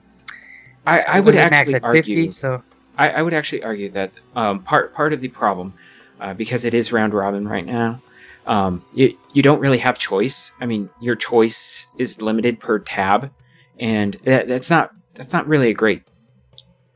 [0.86, 2.62] I, I would actually max at argue, 50, so
[2.96, 5.74] I, I would actually argue that um, part part of the problem,
[6.20, 8.00] uh, because it is round robin right now,
[8.48, 10.50] um, you you don't really have choice.
[10.60, 13.30] I mean, your choice is limited per tab,
[13.78, 16.02] and that, that's not that's not really a great,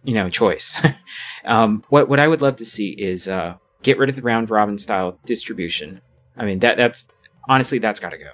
[0.03, 0.81] you know, choice.
[1.45, 4.51] um, what what I would love to see is uh, get rid of the round
[4.51, 6.01] robin style distribution,
[6.37, 7.07] I mean that that's
[7.49, 8.31] honestly that's got to go.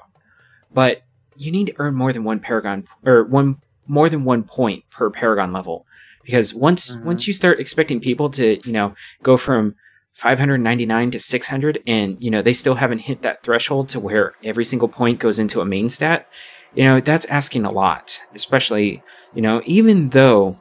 [0.72, 1.02] But
[1.36, 3.56] you need to earn more than one paragon or one
[3.88, 5.84] more than one point per paragon level
[6.24, 7.04] because once Mhm.
[7.04, 9.74] once you start expecting people to you know go from
[10.18, 14.64] 599 to 600 and you know they still haven't hit that threshold to where every
[14.64, 16.26] single point goes into a main stat
[16.74, 19.00] you know that's asking a lot especially
[19.32, 20.60] you know even though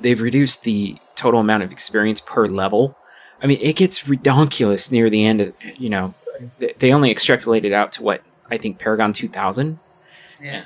[0.00, 2.96] they've reduced the total amount of experience per level
[3.42, 6.14] i mean it gets redonkulous near the end of you know
[6.78, 8.22] they only extrapolated out to what
[8.52, 9.80] i think paragon 2000
[10.40, 10.64] Yeah.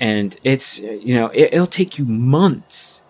[0.00, 3.02] and it's you know it, it'll take you months.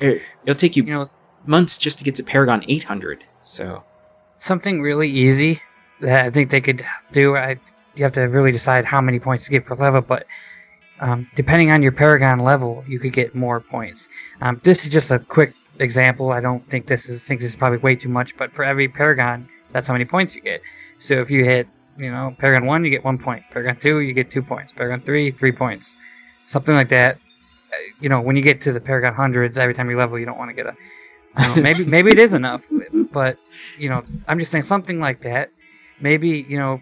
[0.00, 1.06] It, will take you, You know,
[1.46, 3.84] months just to get to paragon 800 so
[4.40, 5.60] something really easy
[6.00, 6.82] that I think they could
[7.12, 7.36] do.
[7.36, 7.58] I
[7.94, 10.26] you have to really decide how many points to give per level, but
[11.00, 14.08] um, depending on your Paragon level, you could get more points.
[14.40, 16.32] Um, this is just a quick example.
[16.32, 18.88] I don't think this is think this is probably way too much, but for every
[18.88, 20.60] Paragon, that's how many points you get.
[20.98, 21.68] So if you hit,
[21.98, 23.44] you know, Paragon one, you get one point.
[23.52, 24.72] Paragon two, you get two points.
[24.72, 25.96] Paragon three, three points.
[26.46, 27.16] Something like that.
[27.16, 30.26] Uh, You know, when you get to the Paragon hundreds, every time you level, you
[30.26, 30.74] don't want to get a
[31.38, 32.68] know, maybe maybe it is enough,
[33.12, 33.38] but
[33.78, 35.50] you know, I'm just saying something like that.
[36.00, 36.80] Maybe you know,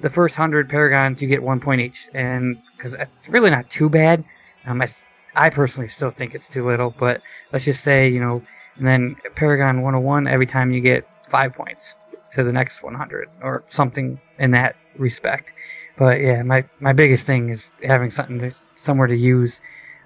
[0.00, 3.88] the first hundred paragons you get one point each, and because it's really not too
[3.88, 4.24] bad.
[4.66, 4.86] Um, I,
[5.34, 8.42] I personally still think it's too little, but let's just say you know,
[8.76, 11.96] and then Paragon 101 every time you get five points
[12.32, 15.52] to the next 100 or something in that respect.
[15.96, 19.60] But yeah, my my biggest thing is having something to, somewhere to use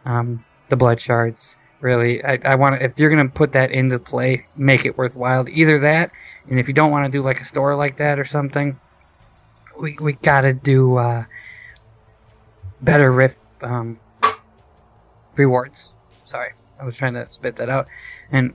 [0.05, 3.71] um, the blood shards really i, I want to if you're going to put that
[3.71, 5.49] into play make it worthwhile.
[5.49, 6.11] Either that
[6.49, 8.79] and if you don't want to do like a store like that or something
[9.79, 11.25] we, we gotta do uh,
[12.81, 14.01] better rift um,
[15.37, 15.95] rewards.
[16.25, 17.87] Sorry i was trying to spit that out.
[18.31, 18.55] And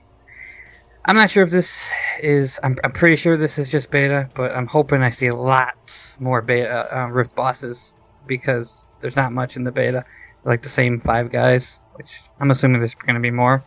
[1.06, 1.90] i'm not sure if this
[2.22, 6.20] is i'm, I'm pretty sure this is just beta but i'm hoping i see lots
[6.20, 7.94] more beta uh, rift bosses
[8.26, 10.04] because there's not much in the beta.
[10.44, 13.64] Like the same five guys, which I'm assuming there's going to be more.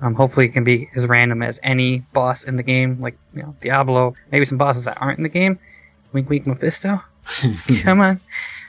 [0.00, 3.42] Um, hopefully, it can be as random as any boss in the game, like you
[3.42, 4.14] know Diablo.
[4.30, 5.58] Maybe some bosses that aren't in the game.
[6.12, 7.00] Wink, wink, Mephisto.
[7.82, 8.20] Come on.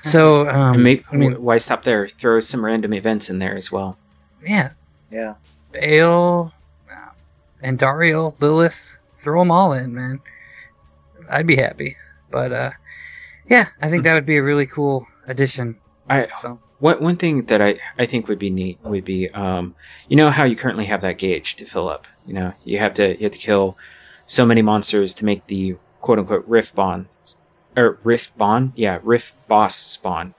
[0.03, 3.55] So, um, and may, I mean, why stop there throw some random events in there
[3.55, 3.97] as well
[4.45, 4.71] yeah,
[5.11, 5.35] Yeah.
[5.71, 6.53] Baal,
[6.91, 7.11] uh,
[7.63, 10.21] Andariel, Lilith, throw them all in, man.
[11.29, 11.95] I'd be happy.
[12.29, 12.71] But uh,
[13.49, 15.77] yeah, I think that would be a really cool addition.
[16.09, 19.73] I So One one thing that I, I think would be neat would be um,
[20.09, 22.05] you know how you currently have that gauge to fill up.
[22.27, 23.77] You know you have to you have to kill
[24.25, 27.07] so many monsters to make the quote unquote rift bond
[27.77, 30.35] or rift bond yeah rift boss spawn.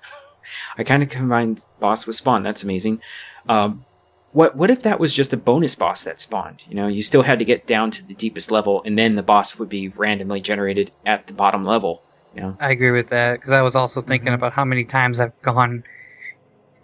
[0.76, 2.42] I kind of combined boss with spawn.
[2.42, 3.00] That's amazing.
[3.48, 3.86] Um,
[4.32, 6.60] what what if that was just a bonus boss that spawned?
[6.68, 9.22] You know you still had to get down to the deepest level and then the
[9.22, 12.02] boss would be randomly generated at the bottom level.
[12.34, 15.20] You know I agree with that because I was also thinking about how many times
[15.20, 15.84] I've gone.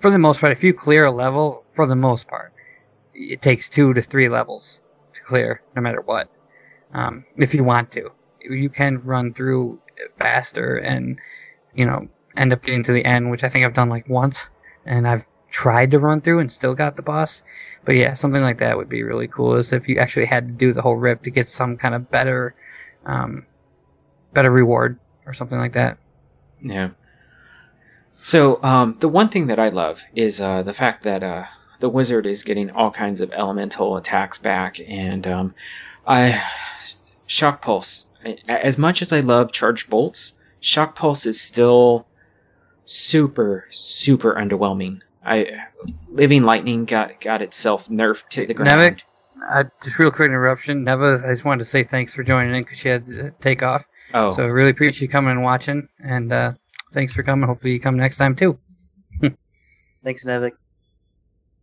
[0.01, 2.55] For the most part, if you clear a level, for the most part,
[3.15, 4.81] it takes two to three levels
[5.13, 6.31] to clear, no matter what.
[6.95, 8.11] Um, if you want to,
[8.41, 9.79] you can run through
[10.17, 11.21] faster and
[11.75, 14.49] you know end up getting to the end, which I think I've done like once,
[14.87, 17.43] and I've tried to run through and still got the boss.
[17.85, 19.55] But yeah, something like that would be really cool.
[19.57, 22.11] Is if you actually had to do the whole rift to get some kind of
[22.11, 22.55] better,
[23.05, 23.45] um,
[24.33, 25.99] better reward or something like that.
[26.63, 26.91] Yeah.
[28.23, 31.45] So um, the one thing that I love is uh, the fact that uh,
[31.79, 35.55] the wizard is getting all kinds of elemental attacks back, and um,
[36.07, 36.43] I
[37.27, 38.11] shock pulse.
[38.49, 42.07] As much as I love charged bolts, shock pulse is still
[42.85, 45.01] super super underwhelming.
[45.25, 45.65] I
[46.11, 48.71] living lightning got got itself nerfed to the ground.
[48.71, 49.01] Nevik,
[49.51, 50.85] uh, just real quick interruption.
[50.85, 53.63] Neva, I just wanted to say thanks for joining in because she had to take
[53.63, 53.87] off.
[54.13, 54.29] Oh.
[54.29, 56.53] So really appreciate you coming and watching, and uh,
[56.91, 57.49] thanks for coming.
[57.49, 58.59] Hopefully you come next time too.
[60.03, 60.53] Thanks, Nevik.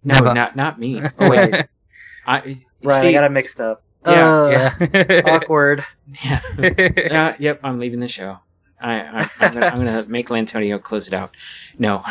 [0.03, 0.33] No, Neva.
[0.33, 1.01] not not me.
[1.19, 1.65] Oh wait,
[2.27, 3.83] I Right, see- I got it mixed up.
[4.05, 5.21] Yeah, Uh, yeah.
[5.25, 5.83] awkward.
[6.23, 6.39] Yeah.
[6.57, 7.35] yeah.
[7.39, 7.59] Yep.
[7.63, 8.37] I'm leaving the show.
[8.79, 11.35] I, I I'm, gonna, I'm gonna make Lantonio close it out.
[11.79, 12.03] No,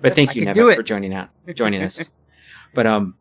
[0.00, 0.76] but thank you, can Neville, do it.
[0.76, 2.10] for joining out, joining us.
[2.74, 3.16] But um,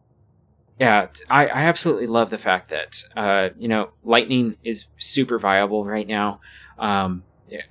[0.80, 5.40] yeah, t- I, I absolutely love the fact that uh, you know, lightning is super
[5.40, 6.42] viable right now.
[6.78, 7.64] Um, yeah,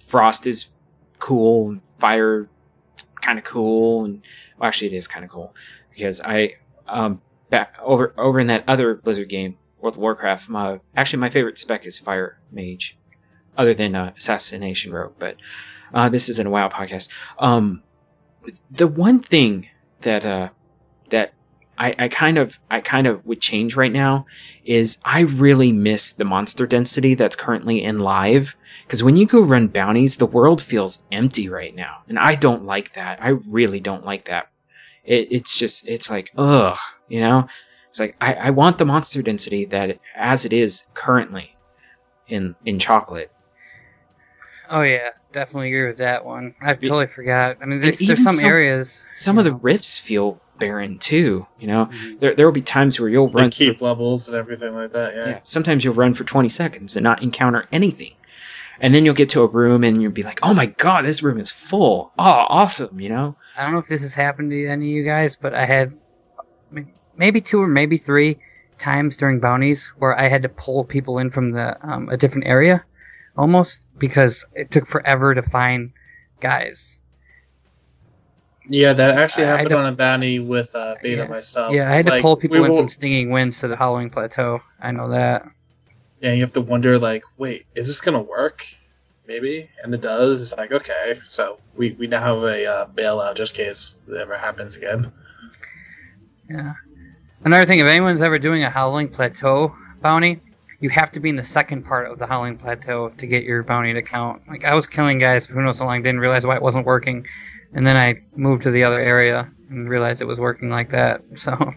[0.00, 0.66] frost is
[1.24, 2.46] cool, and fire
[3.22, 4.22] kind of cool, and
[4.58, 5.54] well, actually, it is kind of cool
[5.90, 6.56] because I
[6.86, 10.50] um back over over in that other Blizzard game, World of Warcraft.
[10.50, 12.98] My actually my favorite spec is Fire Mage,
[13.56, 15.14] other than uh, Assassination Rogue.
[15.18, 15.36] But
[15.94, 17.08] uh, this isn't a WoW podcast.
[17.38, 17.82] Um,
[18.70, 19.68] the one thing
[20.02, 20.50] that uh,
[21.08, 21.32] that
[21.78, 24.26] I, I kind of I kind of would change right now
[24.66, 28.54] is I really miss the monster density that's currently in live
[28.86, 32.64] because when you go run bounties, the world feels empty right now, and I don't
[32.64, 33.22] like that.
[33.22, 34.48] I really don't like that.
[35.04, 36.76] It, it's just it's like ugh,
[37.08, 37.46] you know.
[37.88, 41.54] It's like I, I want the monster density that as it is currently
[42.28, 43.30] in in chocolate.
[44.70, 46.54] Oh yeah, definitely agree with that one.
[46.62, 47.58] I Be- totally forgot.
[47.60, 49.04] I mean, there's, there's some, some- areas.
[49.14, 51.46] Some of the rifts feel barren too.
[51.60, 52.18] You know, Mm-hmm.
[52.18, 55.14] there there will be times where you'll Like run keep levels and everything like that.
[55.14, 55.28] Yeah.
[55.28, 58.14] Yeah, sometimes you'll run for 20 seconds and not encounter anything.
[58.80, 61.22] And then you'll get to a room and you'll be like, oh my god, this
[61.22, 62.12] room is full.
[62.18, 63.36] Oh, awesome, you know?
[63.56, 65.92] I don't know if this has happened to any of you guys, but I had
[67.16, 68.38] maybe two or maybe three
[68.78, 72.46] times during bounties where I had to pull people in from the um, a different
[72.48, 72.84] area,
[73.36, 75.92] almost because it took forever to find
[76.40, 77.00] guys.
[78.68, 81.74] Yeah, that actually happened to- on a bounty with uh, Beta myself.
[81.74, 84.10] yeah, I had to pull people we in will- from Stinging Winds to the Howling
[84.10, 84.60] Plateau.
[84.80, 85.46] I know that.
[86.20, 88.66] Yeah, you have to wonder, like, wait, is this gonna work?
[89.26, 90.42] Maybe, and it does.
[90.42, 94.16] It's like, okay, so we, we now have a uh, bailout just in case it
[94.16, 95.10] ever happens again.
[96.48, 96.74] Yeah.
[97.44, 100.40] Another thing, if anyone's ever doing a Howling Plateau bounty,
[100.80, 103.62] you have to be in the second part of the Howling Plateau to get your
[103.62, 104.42] bounty to count.
[104.48, 106.84] Like I was killing guys for who knows how long, didn't realize why it wasn't
[106.84, 107.26] working,
[107.72, 111.22] and then I moved to the other area and realized it was working like that.
[111.36, 111.72] So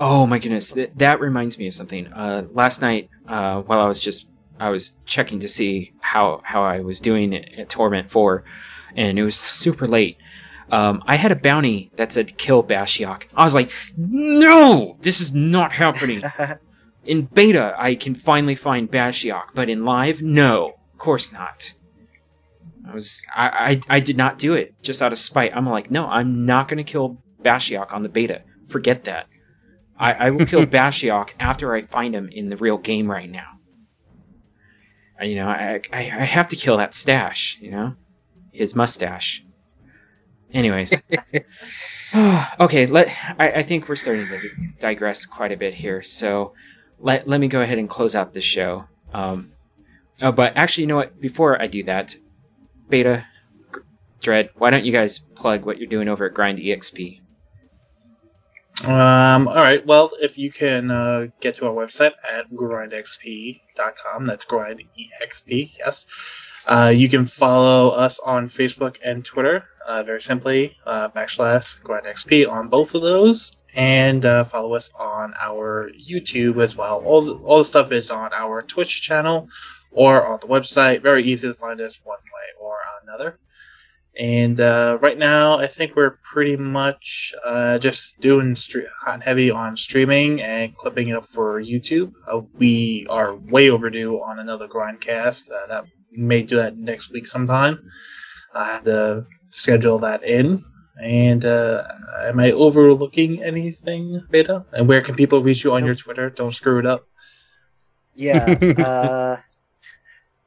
[0.00, 2.08] Oh my goodness, Th- that reminds me of something.
[2.08, 4.26] Uh, last night, uh, while I was just
[4.60, 8.44] I was checking to see how how I was doing at, at Torment Four,
[8.94, 10.18] and it was super late.
[10.70, 13.24] Um, I had a bounty that said kill Bashiok.
[13.34, 16.22] I was like, no, this is not happening.
[17.04, 21.72] in beta, I can finally find Bashiok, but in live, no, of course not.
[22.86, 25.56] I was I, I I did not do it just out of spite.
[25.56, 28.42] I'm like, no, I'm not gonna kill Bashiok on the beta.
[28.68, 29.26] Forget that.
[29.98, 33.58] I, I will kill Bashiok after I find him in the real game right now.
[35.20, 37.58] You know, I, I I have to kill that stash.
[37.60, 37.94] You know,
[38.50, 39.44] his mustache.
[40.52, 41.02] Anyways,
[42.60, 42.86] okay.
[42.86, 43.08] Let
[43.38, 44.40] I, I think we're starting to
[44.80, 46.02] digress quite a bit here.
[46.02, 46.54] So
[46.98, 48.84] let let me go ahead and close out this show.
[49.14, 49.52] Um,
[50.20, 51.20] oh, but actually, you know what?
[51.20, 52.16] Before I do that,
[52.88, 53.24] Beta,
[54.20, 57.21] Dread, why don't you guys plug what you're doing over at Grind EXP?
[58.84, 59.84] Um, all right.
[59.86, 66.06] Well, if you can uh, get to our website at grindxp.com, that's grindexp, yes.
[66.66, 72.48] Uh, you can follow us on Facebook and Twitter, uh, very simply, uh, backslash grindxp
[72.48, 77.02] on both of those, and uh, follow us on our YouTube as well.
[77.04, 79.48] All the, all the stuff is on our Twitch channel
[79.90, 81.02] or on the website.
[81.02, 83.38] Very easy to find us one way or another.
[84.18, 89.22] And uh, right now, I think we're pretty much uh, just doing stre- hot and
[89.22, 92.12] heavy on streaming and clipping it up for YouTube.
[92.28, 95.50] Uh, we are way overdue on another grindcast.
[95.50, 97.90] Uh, that may do that next week sometime.
[98.54, 100.62] I have to schedule that in.
[101.02, 101.84] And uh,
[102.22, 104.66] am I overlooking anything, Beta?
[104.72, 106.28] And where can people reach you on your Twitter?
[106.28, 107.08] Don't screw it up.
[108.14, 108.44] Yeah.
[108.78, 109.36] uh,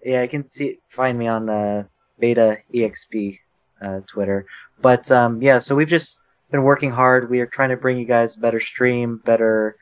[0.04, 1.86] yeah, I can see find me on uh,
[2.20, 3.40] Beta EXP
[3.82, 4.46] uh, Twitter.
[4.82, 6.20] But um, yeah, so we've just
[6.52, 7.30] been working hard.
[7.30, 9.78] We are trying to bring you guys better stream, better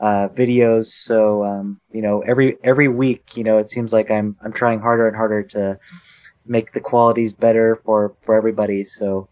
[0.00, 0.86] uh, videos.
[0.86, 4.80] So um, you know, every every week, you know, it seems like I'm I'm trying
[4.80, 5.78] harder and harder to
[6.46, 8.84] make the qualities better for for everybody.
[8.84, 9.28] So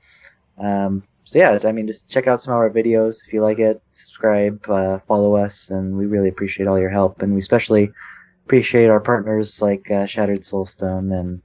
[0.58, 3.58] um, so yeah, I mean, just check out some of our videos if you like
[3.58, 3.82] it.
[3.92, 7.20] Subscribe, uh, follow us, and we really appreciate all your help.
[7.20, 7.90] And we especially
[8.46, 11.42] appreciate our partners like uh, Shattered Soulstone and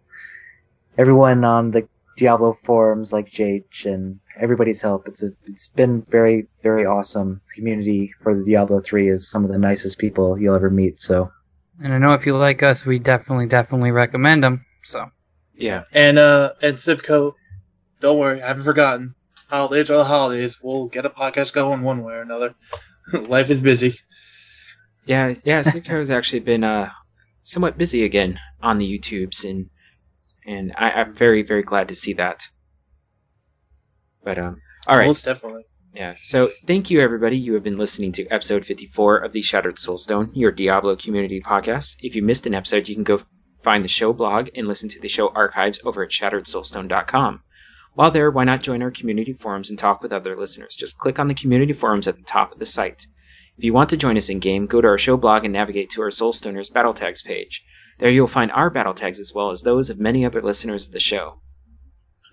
[0.97, 1.85] everyone on the
[2.18, 5.07] Diablo forums like Jake and everybody's help.
[5.07, 7.41] It's a, it's been very very awesome.
[7.49, 10.99] The community for the Diablo three is some of the nicest people you'll ever meet.
[10.99, 11.31] So
[11.81, 14.65] And I know if you like us, we definitely definitely recommend them.
[14.84, 15.10] So
[15.56, 15.84] Yeah.
[15.91, 17.34] And uh, and Zipco,
[17.99, 19.15] don't worry, I haven't forgotten.
[19.48, 20.60] Holidays are the holidays.
[20.64, 22.56] We'll get a podcast going one way or another.
[23.14, 23.99] Life is busy.
[25.06, 25.61] Yeah, yeah.
[25.61, 26.90] Sitco has actually been uh,
[27.44, 29.69] somewhat busy again on the YouTubes, and
[30.45, 32.48] and I, I'm very very glad to see that.
[34.24, 35.07] But um, all right.
[35.07, 35.64] Most definitely.
[35.94, 36.15] Yeah.
[36.20, 37.38] So thank you, everybody.
[37.38, 41.98] You have been listening to episode 54 of the Shattered Soulstone, your Diablo community podcast.
[41.99, 43.22] If you missed an episode, you can go
[43.61, 47.41] find the show blog and listen to the show archives over at shatteredsoulstone.com.
[47.94, 50.76] While there, why not join our community forums and talk with other listeners?
[50.76, 53.06] Just click on the community forums at the top of the site.
[53.56, 55.91] If you want to join us in game, go to our show blog and navigate
[55.91, 57.64] to our Soulstoners battle tags page.
[57.99, 60.88] There you will find our battle tags as well as those of many other listeners
[60.88, 61.41] of the show.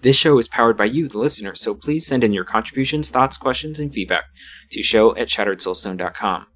[0.03, 3.37] This show is powered by you, the listener, so please send in your contributions, thoughts,
[3.37, 4.25] questions, and feedback
[4.71, 6.47] to show at shatteredsoulstone.com.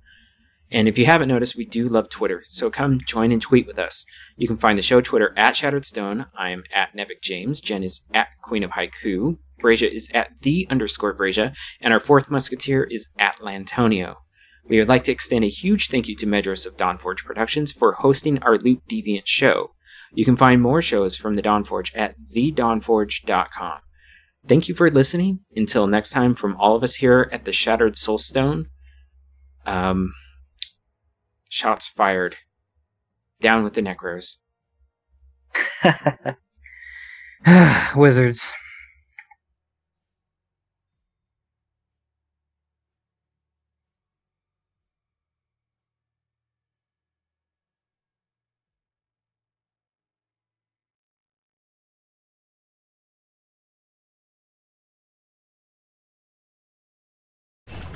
[0.70, 3.78] And if you haven't noticed, we do love Twitter, so come join and tweet with
[3.78, 4.06] us.
[4.36, 6.26] You can find the show Twitter at Shattered Stone.
[6.36, 7.60] I am at Nevik James.
[7.60, 9.36] Jen is at Queen of Haiku.
[9.58, 11.52] Brazia is at the underscore Brazia.
[11.82, 14.16] And our fourth musketeer is at Lantonio.
[14.66, 17.92] We would like to extend a huge thank you to Medros of Dawnforge Productions for
[17.92, 19.74] hosting our Loop Deviant show.
[20.14, 23.78] You can find more shows from the Dawnforge at thedawnforge.com.
[24.46, 25.40] Thank you for listening.
[25.54, 28.66] Until next time, from all of us here at the Shattered Soulstone,
[29.66, 30.12] um,
[31.48, 32.36] shots fired.
[33.40, 34.36] Down with the Necros.
[37.96, 38.54] Wizards.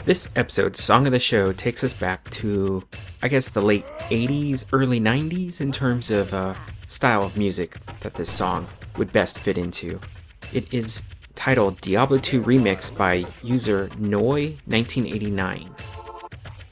[0.09, 2.83] This episode, Song of the Show takes us back to,
[3.23, 6.55] I guess, the late 80s, early 90s in terms of uh,
[6.87, 8.67] style of music that this song
[8.97, 10.01] would best fit into.
[10.55, 11.03] It is
[11.35, 15.69] titled Diablo 2 Remix by user Noi1989.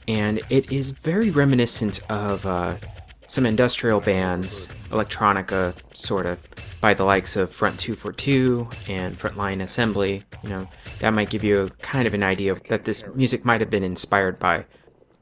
[0.07, 2.77] And it is very reminiscent of uh,
[3.27, 6.39] some industrial bands, electronica sort of,
[6.81, 10.23] by the likes of Front 242 and Frontline Assembly.
[10.43, 10.69] You know,
[10.99, 13.69] that might give you a kind of an idea of that this music might have
[13.69, 14.65] been inspired by.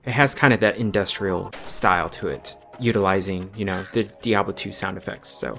[0.05, 4.71] It has kind of that industrial style to it, utilizing, you know, the Diablo 2
[4.71, 5.29] sound effects.
[5.29, 5.53] So,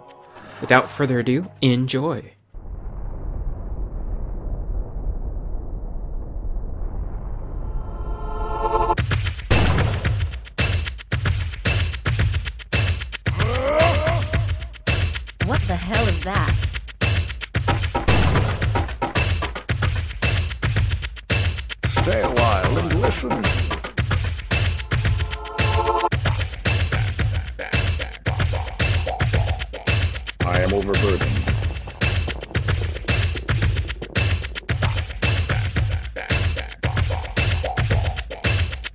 [0.61, 2.35] without further ado, enjoy.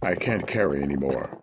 [0.03, 1.39] I can't carry anymore.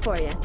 [0.00, 0.39] For you?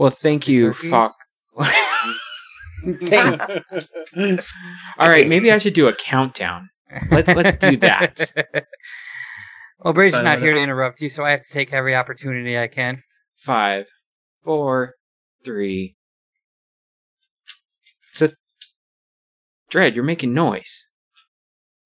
[0.00, 0.90] Well, thank you, Turkeys?
[0.90, 1.18] Fox.
[3.02, 3.50] Thanks.
[4.96, 6.70] All right, maybe I should do a countdown.
[7.10, 8.32] Let's let's do that.
[9.84, 12.58] well, Brady's Fine, not here to interrupt you, so I have to take every opportunity
[12.58, 13.02] I can.
[13.36, 13.88] Five,
[14.42, 14.94] four,
[15.44, 15.96] three.
[18.12, 18.28] So,
[19.68, 20.86] Dread, you're making noise.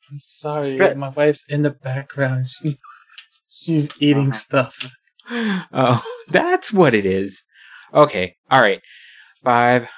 [0.09, 0.97] I'm sorry, Brett.
[0.97, 2.49] my wife's in the background.
[2.49, 2.79] She,
[3.49, 4.39] she's eating Uh-huh.
[4.39, 4.93] stuff.
[5.73, 7.43] Oh, that's what it is.
[7.95, 8.81] Okay, all right.
[9.45, 9.89] Five,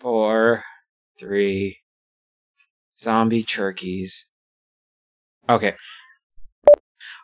[0.00, 0.64] four,
[1.18, 1.78] three.
[2.98, 4.26] Zombie turkeys.
[5.48, 5.74] Okay.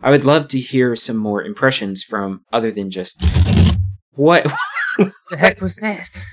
[0.03, 3.23] I would love to hear some more impressions from other than just
[4.13, 4.45] what
[4.99, 6.25] the heck was that?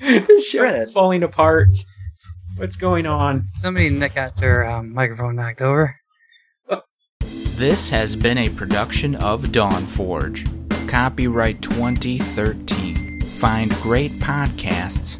[0.00, 0.78] the show Fred.
[0.78, 1.76] is falling apart.
[2.56, 3.46] What's going on?
[3.48, 5.94] Somebody n- got their um, microphone knocked over.
[7.60, 10.46] This has been a production of Dawn Forge.
[10.90, 13.22] Copyright 2013.
[13.38, 15.16] Find great podcasts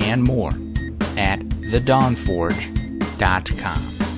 [0.00, 0.52] and more
[1.18, 4.09] at thedawnforge.com.